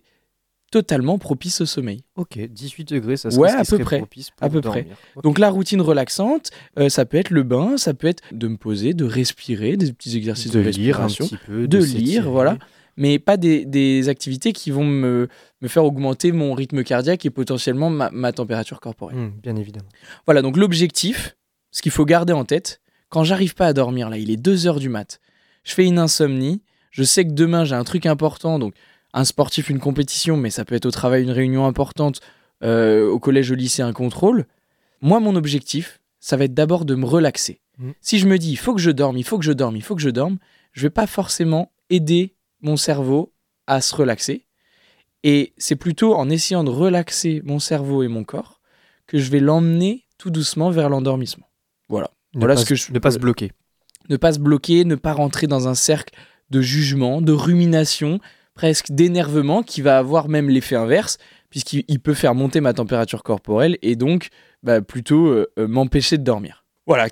totalement 0.71 1.19
propice 1.19 1.61
au 1.61 1.67
sommeil. 1.67 2.03
Ok, 2.17 2.39
18 2.39 2.93
degrés, 2.93 3.17
ça 3.17 3.31
serait 3.31 3.41
Ouais, 3.43 3.49
ce 3.51 3.55
à 3.57 3.59
peu 3.59 3.65
serait 3.65 3.85
près. 3.85 3.99
propice 3.99 4.31
À 4.41 4.49
pour 4.49 4.61
peu 4.63 4.69
près. 4.69 4.83
dormir. 4.83 4.97
Ok. 5.17 5.23
Donc 5.25 5.39
la 5.39 5.51
routine 5.51 5.81
relaxante, 5.81 6.51
euh, 6.79 6.89
ça 6.89 7.05
peut 7.05 7.17
être 7.17 7.31
le 7.31 7.43
bain, 7.43 7.77
ça 7.77 7.93
peut 7.95 8.07
être 8.07 8.23
de 8.33 8.49
me 8.49 8.57
poser, 8.57 8.95
de 8.95 9.05
respirer, 9.05 9.77
des 9.77 9.93
petits 9.93 10.17
exercices 10.17 10.53
de, 10.53 10.63
de 10.63 10.69
lire 10.71 11.01
un 11.01 11.09
petit 11.09 11.37
peu, 11.47 11.67
de 11.67 11.79
lire, 11.79 12.31
voilà. 12.31 12.57
mais 12.97 13.19
pas 13.19 13.37
des, 13.37 13.65
des 13.65 14.09
activités 14.09 14.53
qui 14.53 14.71
vont 14.71 14.85
me, 14.85 15.29
me 15.61 15.69
faire 15.69 15.85
augmenter 15.85 16.33
mon 16.33 16.55
rythme 16.55 16.85
cardiaque 16.85 17.27
et 17.27 17.31
potentiellement 17.31 17.91
ma, 17.91 18.11
ma 18.11 18.33
température 18.33 18.81
corporelle. 18.81 19.19
Hmm, 19.19 19.33
bien 19.43 19.57
évidemment. 19.57 19.89
Voilà, 20.27 20.41
donc 20.43 20.57
l'objectif, 20.57 21.37
ce 21.73 21.83
qu'il 21.83 21.93
faut 21.93 22.05
garder 22.05 22.33
en 22.33 22.45
tête, 22.45 22.81
quand 23.09 23.25
j'arrive 23.25 23.55
pas 23.55 23.67
à 23.67 23.73
dormir, 23.73 24.09
là, 24.09 24.19
il 24.19 24.31
est 24.31 24.37
2 24.37 24.67
heures 24.69 24.79
du 24.79 24.89
mat, 24.89 25.21
je 25.65 25.73
fais 25.75 25.85
une 25.85 25.99
insomnie, 25.99 26.63
je 26.93 27.03
sais 27.05 27.25
que 27.25 27.33
demain 27.33 27.65
j'ai 27.65 27.75
un 27.75 27.85
truc 27.85 28.07
important, 28.07 28.59
donc 28.59 28.75
un 29.13 29.25
sportif, 29.25 29.71
une 29.71 29.81
compétition, 29.81 30.37
mais 30.37 30.51
ça 30.51 30.65
peut 30.65 30.75
être 30.75 30.87
au 30.87 30.91
travail 30.91 31.23
une 31.23 31.31
réunion 31.31 31.67
importante, 31.67 32.21
euh, 32.63 33.09
au 33.09 33.19
collège, 33.19 33.51
au 33.51 33.55
lycée, 33.55 33.83
un 33.83 33.93
contrôle. 33.93 34.47
Moi, 35.01 35.21
mon 35.21 35.37
objectif, 35.37 36.01
ça 36.21 36.37
va 36.37 36.45
être 36.45 36.55
d'abord 36.55 36.85
de 36.85 36.95
me 36.95 37.07
relaxer. 37.07 37.61
Mhm. 37.79 37.95
Si 38.01 38.19
je 38.19 38.27
me 38.27 38.39
dis, 38.39 38.51
il 38.51 38.57
faut 38.57 38.75
que 38.75 38.81
je 38.81 38.91
dorme, 38.91 39.17
il 39.17 39.25
faut 39.25 39.39
que 39.39 39.45
je 39.45 39.53
dorme, 39.53 39.77
il 39.77 39.83
faut 39.83 39.97
que 39.97 40.03
je 40.03 40.11
dorme, 40.11 40.39
je 40.73 40.83
vais 40.83 40.91
pas 40.91 41.07
forcément 41.07 41.73
aider 41.89 42.35
mon 42.61 42.77
cerveau 42.77 43.33
à 43.67 43.81
se 43.81 43.95
relaxer. 43.95 44.47
Et 45.23 45.53
c'est 45.59 45.77
plutôt 45.77 46.15
en 46.15 46.31
essayant 46.31 46.65
de 46.65 46.71
relaxer 46.71 47.43
mon 47.45 47.59
cerveau 47.59 48.03
et 48.03 48.09
mon 48.09 48.25
corps 48.25 48.61
que 49.07 49.19
je 49.19 49.31
vais 49.31 49.41
l'emmener 49.41 50.07
tout 50.19 50.31
doucement 50.31 50.71
vers 50.71 50.89
l'endormissement. 50.89 51.47
Voilà. 51.89 52.11
Ne 52.35 52.41
Voilà 52.41 52.55
pas 52.55 52.61
ce 52.61 52.67
que 52.67 52.75
je 52.75 52.93
Ne 52.93 52.99
pas 52.99 53.11
se 53.11 53.19
bloquer. 53.19 53.53
Ne 54.09 54.17
pas 54.17 54.33
se 54.33 54.39
bloquer, 54.39 54.85
ne 54.85 54.95
pas 54.95 55.13
rentrer 55.13 55.47
dans 55.47 55.69
un 55.69 55.75
cercle 55.75 56.15
de 56.51 56.61
jugement, 56.61 57.21
de 57.21 57.33
rumination, 57.33 58.21
presque 58.61 58.91
d'énervement 58.91 59.63
qui 59.63 59.81
va 59.81 59.97
avoir 59.97 60.29
même 60.29 60.51
l'effet 60.51 60.77
inverse, 60.77 61.17
puisqu'il 61.49 61.83
il 61.89 61.99
peut 61.99 62.13
faire 62.13 62.35
monter 62.35 62.61
ma 62.61 62.75
température 62.75 63.23
corporelle 63.23 63.79
et 63.81 63.97
donc 63.97 64.29
bah, 64.63 64.83
plutôt 64.83 65.29
euh, 65.29 65.51
euh, 65.59 65.67
m'empêcher 65.67 66.19
de 66.19 66.25
dormir. 66.25 66.63
Voilà. 66.87 67.09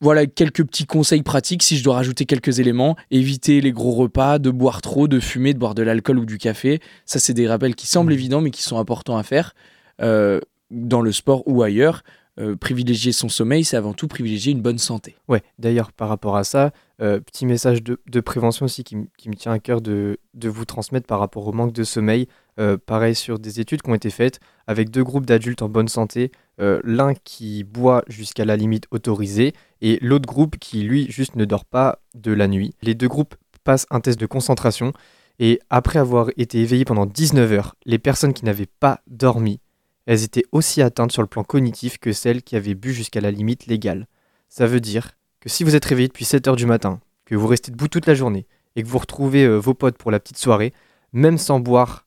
Voilà 0.00 0.24
quelques 0.26 0.64
petits 0.64 0.86
conseils 0.86 1.24
pratiques 1.24 1.64
si 1.64 1.76
je 1.76 1.82
dois 1.82 1.96
rajouter 1.96 2.26
quelques 2.26 2.60
éléments. 2.60 2.94
Éviter 3.10 3.60
les 3.60 3.72
gros 3.72 3.90
repas, 3.90 4.38
de 4.38 4.50
boire 4.50 4.82
trop, 4.82 5.08
de 5.08 5.18
fumer, 5.18 5.52
de 5.52 5.58
boire 5.58 5.74
de 5.74 5.82
l'alcool 5.82 6.20
ou 6.20 6.26
du 6.26 6.38
café. 6.38 6.78
Ça, 7.06 7.18
c'est 7.18 7.34
des 7.34 7.48
rappels 7.48 7.74
qui 7.74 7.88
semblent 7.88 8.12
Mhm. 8.12 8.18
évidents 8.18 8.40
mais 8.40 8.52
qui 8.52 8.62
sont 8.62 8.78
importants 8.78 9.16
à 9.16 9.24
faire 9.24 9.52
euh, 10.00 10.38
dans 10.70 11.00
le 11.00 11.10
sport 11.10 11.42
ou 11.46 11.64
ailleurs. 11.64 12.04
Euh, 12.40 12.56
privilégier 12.56 13.12
son 13.12 13.28
sommeil, 13.28 13.62
c'est 13.62 13.76
avant 13.76 13.92
tout 13.92 14.08
privilégier 14.08 14.50
une 14.50 14.60
bonne 14.60 14.78
santé. 14.78 15.14
Ouais, 15.28 15.42
d'ailleurs, 15.60 15.92
par 15.92 16.08
rapport 16.08 16.36
à 16.36 16.42
ça, 16.42 16.72
euh, 17.00 17.20
petit 17.20 17.46
message 17.46 17.80
de, 17.82 18.20
prévention 18.20 18.64
aussi 18.64 18.82
qui, 18.82 18.96
me 18.96 19.34
tient 19.36 19.52
à 19.52 19.60
cœur 19.60 19.80
de, 19.80 20.18
vous 20.42 20.64
transmettre 20.64 21.06
par 21.06 21.20
rapport 21.20 21.46
au 21.46 21.52
manque 21.52 21.72
de 21.72 21.84
sommeil. 21.84 22.26
Euh, 22.58 22.76
pareil 22.76 23.14
sur 23.14 23.38
des 23.38 23.60
études 23.60 23.82
qui 23.82 23.90
ont 23.90 23.94
été 23.94 24.10
faites 24.10 24.38
avec 24.66 24.90
deux 24.90 25.02
groupes 25.02 25.26
d'adultes 25.26 25.62
en 25.62 25.68
bonne 25.68 25.88
santé, 25.88 26.30
l'un 26.58 27.14
qui 27.14 27.64
boit 27.64 28.04
jusqu'à 28.08 28.44
la 28.44 28.56
limite 28.56 28.86
autorisée 28.92 29.52
et 29.80 29.98
l'autre 30.00 30.26
groupe 30.26 30.56
qui, 30.58 30.82
lui, 30.82 31.10
juste 31.10 31.36
ne 31.36 31.44
dort 31.44 31.64
pas 31.64 31.98
de 32.14 32.32
la 32.32 32.48
nuit. 32.48 32.74
Les 32.80 32.94
deux 32.94 33.08
groupes 33.08 33.34
passent 33.64 33.86
un 33.90 34.00
test 34.00 34.20
de 34.20 34.26
concentration 34.26 34.92
et 35.38 35.60
après 35.70 35.98
avoir 35.98 36.30
été 36.36 36.60
éveillés 36.60 36.84
pendant 36.84 37.06
19 37.06 37.52
heures, 37.52 37.74
les 37.84 37.98
personnes 37.98 38.34
qui 38.34 38.44
n'avaient 38.44 38.68
pas 38.80 39.00
dormi, 39.08 39.60
elles 40.06 40.22
étaient 40.22 40.44
aussi 40.52 40.82
atteintes 40.82 41.12
sur 41.12 41.22
le 41.22 41.28
plan 41.28 41.44
cognitif 41.44 41.98
que 41.98 42.12
celles 42.12 42.42
qui 42.42 42.56
avaient 42.56 42.74
bu 42.74 42.92
jusqu'à 42.92 43.20
la 43.20 43.30
limite 43.30 43.66
légale. 43.66 44.06
Ça 44.48 44.66
veut 44.66 44.80
dire 44.80 45.12
que 45.40 45.48
si 45.48 45.64
vous 45.64 45.74
êtes 45.74 45.84
réveillé 45.84 46.08
depuis 46.08 46.24
7 46.24 46.48
heures 46.48 46.56
du 46.56 46.66
matin, 46.66 47.00
que 47.24 47.34
vous 47.34 47.46
restez 47.46 47.70
debout 47.70 47.88
toute 47.88 48.06
la 48.06 48.14
journée 48.14 48.46
et 48.76 48.82
que 48.82 48.88
vous 48.88 48.98
retrouvez 48.98 49.44
euh, 49.44 49.56
vos 49.56 49.74
potes 49.74 49.96
pour 49.96 50.10
la 50.10 50.20
petite 50.20 50.38
soirée, 50.38 50.72
même 51.12 51.38
sans 51.38 51.60
boire 51.60 52.06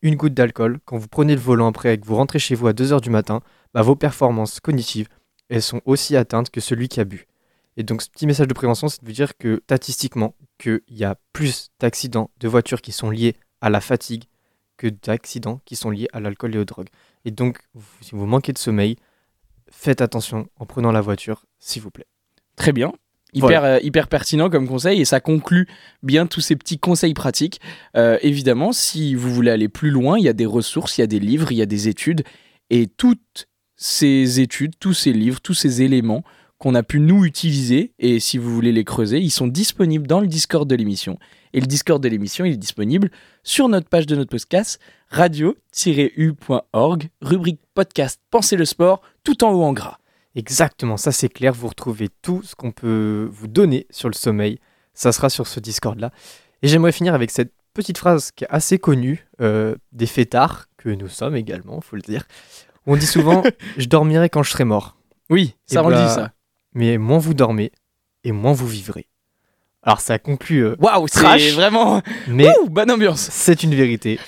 une 0.00 0.16
goutte 0.16 0.34
d'alcool, 0.34 0.78
quand 0.84 0.96
vous 0.96 1.08
prenez 1.08 1.34
le 1.34 1.40
volant 1.40 1.68
après 1.68 1.94
et 1.94 1.98
que 1.98 2.06
vous 2.06 2.14
rentrez 2.14 2.38
chez 2.38 2.54
vous 2.54 2.66
à 2.66 2.72
2h 2.72 3.00
du 3.00 3.10
matin, 3.10 3.42
bah, 3.74 3.82
vos 3.82 3.96
performances 3.96 4.60
cognitives, 4.60 5.08
elles 5.50 5.62
sont 5.62 5.82
aussi 5.84 6.16
atteintes 6.16 6.50
que 6.50 6.60
celui 6.60 6.88
qui 6.88 7.00
a 7.00 7.04
bu. 7.04 7.26
Et 7.76 7.82
donc 7.82 8.02
ce 8.02 8.08
petit 8.08 8.26
message 8.26 8.46
de 8.46 8.54
prévention, 8.54 8.88
c'est 8.88 9.02
de 9.02 9.06
vous 9.06 9.12
dire 9.12 9.36
que 9.36 9.60
statistiquement, 9.64 10.34
qu'il 10.58 10.80
y 10.88 11.04
a 11.04 11.16
plus 11.32 11.70
d'accidents 11.80 12.30
de 12.38 12.48
voitures 12.48 12.80
qui 12.80 12.92
sont 12.92 13.10
liés 13.10 13.36
à 13.60 13.68
la 13.68 13.80
fatigue 13.80 14.24
que 14.76 14.86
d'accidents 14.86 15.60
qui 15.64 15.76
sont 15.76 15.90
liés 15.90 16.08
à 16.12 16.20
l'alcool 16.20 16.54
et 16.54 16.58
aux 16.58 16.64
drogues. 16.64 16.88
Et 17.24 17.30
donc, 17.30 17.58
si 18.00 18.14
vous 18.14 18.26
manquez 18.26 18.52
de 18.52 18.58
sommeil, 18.58 18.96
faites 19.70 20.00
attention 20.00 20.48
en 20.56 20.66
prenant 20.66 20.92
la 20.92 21.00
voiture, 21.00 21.44
s'il 21.58 21.82
vous 21.82 21.90
plaît. 21.90 22.06
Très 22.56 22.72
bien. 22.72 22.92
Hyper, 23.32 23.64
euh, 23.64 23.78
hyper 23.82 24.06
pertinent 24.06 24.48
comme 24.48 24.68
conseil 24.68 25.00
et 25.00 25.04
ça 25.04 25.18
conclut 25.18 25.66
bien 26.04 26.26
tous 26.26 26.40
ces 26.40 26.54
petits 26.54 26.78
conseils 26.78 27.14
pratiques. 27.14 27.60
Euh, 27.96 28.16
évidemment, 28.22 28.72
si 28.72 29.16
vous 29.16 29.34
voulez 29.34 29.50
aller 29.50 29.68
plus 29.68 29.90
loin, 29.90 30.18
il 30.18 30.24
y 30.24 30.28
a 30.28 30.32
des 30.32 30.46
ressources, 30.46 30.98
il 30.98 31.00
y 31.00 31.04
a 31.04 31.08
des 31.08 31.18
livres, 31.18 31.50
il 31.50 31.56
y 31.56 31.62
a 31.62 31.66
des 31.66 31.88
études 31.88 32.22
et 32.70 32.86
toutes 32.86 33.48
ces 33.76 34.38
études, 34.38 34.74
tous 34.78 34.94
ces 34.94 35.12
livres, 35.12 35.40
tous 35.40 35.54
ces 35.54 35.82
éléments 35.82 36.22
qu'on 36.58 36.76
a 36.76 36.84
pu 36.84 37.00
nous 37.00 37.24
utiliser 37.24 37.92
et 37.98 38.20
si 38.20 38.38
vous 38.38 38.54
voulez 38.54 38.70
les 38.70 38.84
creuser, 38.84 39.18
ils 39.18 39.30
sont 39.30 39.48
disponibles 39.48 40.06
dans 40.06 40.20
le 40.20 40.28
Discord 40.28 40.68
de 40.68 40.76
l'émission. 40.76 41.18
Et 41.52 41.60
le 41.60 41.66
Discord 41.66 42.00
de 42.00 42.08
l'émission, 42.08 42.44
il 42.44 42.52
est 42.52 42.56
disponible 42.56 43.10
sur 43.42 43.68
notre 43.68 43.88
page 43.88 44.06
de 44.06 44.14
notre 44.14 44.30
podcast 44.30 44.80
radio-u.org, 45.14 47.08
rubrique 47.20 47.60
podcast 47.72 48.20
Pensez 48.30 48.56
le 48.56 48.64
sport, 48.64 49.00
tout 49.22 49.44
en 49.44 49.52
haut 49.52 49.62
en 49.62 49.72
gras. 49.72 49.98
Exactement, 50.34 50.96
ça 50.96 51.12
c'est 51.12 51.28
clair, 51.28 51.52
vous 51.52 51.68
retrouvez 51.68 52.08
tout 52.20 52.42
ce 52.42 52.56
qu'on 52.56 52.72
peut 52.72 53.28
vous 53.30 53.46
donner 53.46 53.86
sur 53.90 54.08
le 54.08 54.14
sommeil, 54.14 54.58
ça 54.92 55.12
sera 55.12 55.30
sur 55.30 55.46
ce 55.46 55.60
Discord-là. 55.60 56.10
Et 56.62 56.68
j'aimerais 56.68 56.90
finir 56.90 57.14
avec 57.14 57.30
cette 57.30 57.52
petite 57.74 57.96
phrase 57.98 58.32
qui 58.32 58.42
est 58.42 58.48
assez 58.50 58.78
connue 58.80 59.28
euh, 59.40 59.76
des 59.92 60.06
fêtards, 60.06 60.66
que 60.78 60.88
nous 60.88 61.08
sommes 61.08 61.36
également, 61.36 61.80
faut 61.80 61.94
le 61.94 62.02
dire. 62.02 62.24
On 62.86 62.96
dit 62.96 63.06
souvent 63.06 63.44
«je 63.78 63.86
dormirai 63.86 64.28
quand 64.28 64.42
je 64.42 64.50
serai 64.50 64.64
mort 64.64 64.96
Oui, 65.30 65.54
ça 65.66 65.80
Et 65.80 65.84
on 65.84 65.90
le 65.90 65.96
dit 65.96 66.12
ça.». 66.12 66.32
Mais 66.74 66.98
moins 66.98 67.18
vous 67.18 67.34
dormez, 67.34 67.70
et 68.24 68.32
moins 68.32 68.52
vous 68.52 68.66
vivrez. 68.66 69.06
Alors 69.84 70.00
ça 70.00 70.18
conclut, 70.18 70.64
euh, 70.64 70.76
Waouh, 70.80 71.06
c'est 71.06 71.20
Trash. 71.20 71.52
vraiment 71.52 72.02
mais 72.26 72.48
Ouh, 72.58 72.68
bonne 72.68 72.90
ambiance. 72.90 73.28
c'est 73.30 73.62
une 73.62 73.76
vérité. 73.76 74.18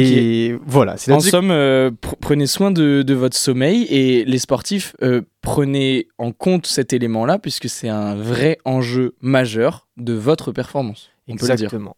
Et 0.00 0.56
voilà, 0.64 0.96
c'est 0.96 1.12
En 1.12 1.20
somme, 1.30 1.50
euh, 1.50 1.90
pr- 1.90 2.14
prenez 2.20 2.46
soin 2.46 2.70
de, 2.70 3.02
de 3.02 3.14
votre 3.14 3.36
sommeil 3.36 3.82
et 3.90 4.24
les 4.24 4.38
sportifs, 4.38 4.96
euh, 5.02 5.22
prenez 5.42 6.08
en 6.18 6.32
compte 6.32 6.66
cet 6.66 6.92
élément-là 6.92 7.38
puisque 7.38 7.68
c'est 7.68 7.88
un 7.88 8.14
vrai 8.14 8.58
enjeu 8.64 9.14
majeur 9.20 9.88
de 9.96 10.14
votre 10.14 10.50
performance. 10.52 11.10
On 11.28 11.32
peut 11.36 11.42
le 11.42 11.46
dire. 11.56 11.66
Exactement. 11.66 11.96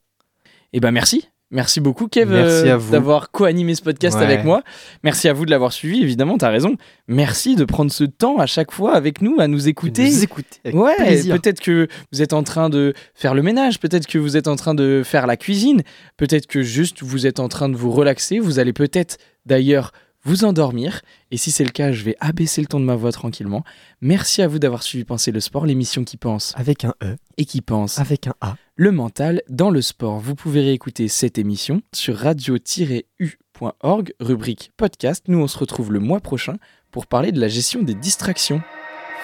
Et 0.72 0.80
ben 0.80 0.90
merci. 0.90 1.28
Merci 1.50 1.80
beaucoup, 1.80 2.08
Kev, 2.08 2.32
euh, 2.32 2.78
d'avoir 2.90 3.30
co-animé 3.30 3.74
ce 3.76 3.82
podcast 3.82 4.16
Ouais. 4.16 4.24
avec 4.24 4.44
moi. 4.44 4.62
Merci 5.04 5.28
à 5.28 5.32
vous 5.32 5.44
de 5.46 5.50
l'avoir 5.50 5.72
suivi, 5.72 6.02
évidemment, 6.02 6.36
tu 6.36 6.44
as 6.44 6.48
raison. 6.48 6.74
Merci 7.06 7.54
de 7.54 7.64
prendre 7.64 7.92
ce 7.92 8.02
temps 8.04 8.38
à 8.38 8.46
chaque 8.46 8.72
fois 8.72 8.94
avec 8.96 9.22
nous, 9.22 9.36
à 9.38 9.46
nous 9.46 9.68
écouter. 9.68 10.04
Nous 10.04 10.24
écouter 10.24 10.58
Ouais, 10.72 10.96
peut-être 11.28 11.60
que 11.60 11.86
vous 12.12 12.22
êtes 12.22 12.32
en 12.32 12.42
train 12.42 12.70
de 12.70 12.92
faire 13.14 13.34
le 13.34 13.42
ménage, 13.42 13.78
peut-être 13.78 14.06
que 14.06 14.18
vous 14.18 14.36
êtes 14.36 14.48
en 14.48 14.56
train 14.56 14.74
de 14.74 15.02
faire 15.04 15.26
la 15.26 15.36
cuisine, 15.36 15.82
peut-être 16.16 16.46
que 16.46 16.62
juste 16.62 17.02
vous 17.02 17.26
êtes 17.26 17.38
en 17.38 17.48
train 17.48 17.68
de 17.68 17.76
vous 17.76 17.92
relaxer, 17.92 18.40
vous 18.40 18.58
allez 18.58 18.72
peut-être 18.72 19.18
d'ailleurs 19.46 19.92
vous 20.24 20.44
endormir, 20.44 21.02
et 21.30 21.36
si 21.36 21.50
c'est 21.50 21.64
le 21.64 21.70
cas, 21.70 21.92
je 21.92 22.02
vais 22.02 22.16
abaisser 22.20 22.60
le 22.60 22.66
ton 22.66 22.80
de 22.80 22.84
ma 22.84 22.96
voix 22.96 23.12
tranquillement. 23.12 23.62
Merci 24.00 24.42
à 24.42 24.48
vous 24.48 24.58
d'avoir 24.58 24.82
suivi 24.82 25.04
Penser 25.04 25.32
le 25.32 25.40
sport, 25.40 25.66
l'émission 25.66 26.02
qui 26.04 26.16
pense 26.16 26.54
Avec 26.56 26.84
un 26.84 26.94
E, 27.02 27.16
et 27.36 27.44
qui 27.44 27.60
pense 27.60 27.98
avec 27.98 28.26
un 28.26 28.34
A. 28.40 28.56
le 28.76 28.90
mental 28.90 29.42
dans 29.48 29.70
le 29.70 29.82
sport. 29.82 30.18
Vous 30.18 30.34
pouvez 30.34 30.62
réécouter 30.62 31.08
cette 31.08 31.36
émission 31.38 31.82
sur 31.92 32.16
radio-u.org, 32.16 34.14
rubrique 34.20 34.72
podcast. 34.76 35.24
Nous, 35.28 35.38
on 35.38 35.46
se 35.46 35.58
retrouve 35.58 35.92
le 35.92 36.00
mois 36.00 36.20
prochain 36.20 36.56
pour 36.90 37.06
parler 37.06 37.32
de 37.32 37.40
la 37.40 37.48
gestion 37.48 37.82
des 37.82 37.94
distractions. 37.94 38.62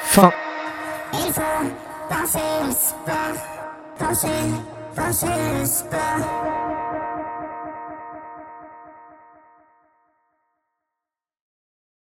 Fin. 0.02 0.32
Il 1.14 1.32
faut 1.32 1.40
penser 2.08 2.38
le 2.66 2.72
sport, 2.72 3.96
penser, 3.98 4.28
penser 4.94 5.26
le 5.58 5.64
sport. 5.64 6.69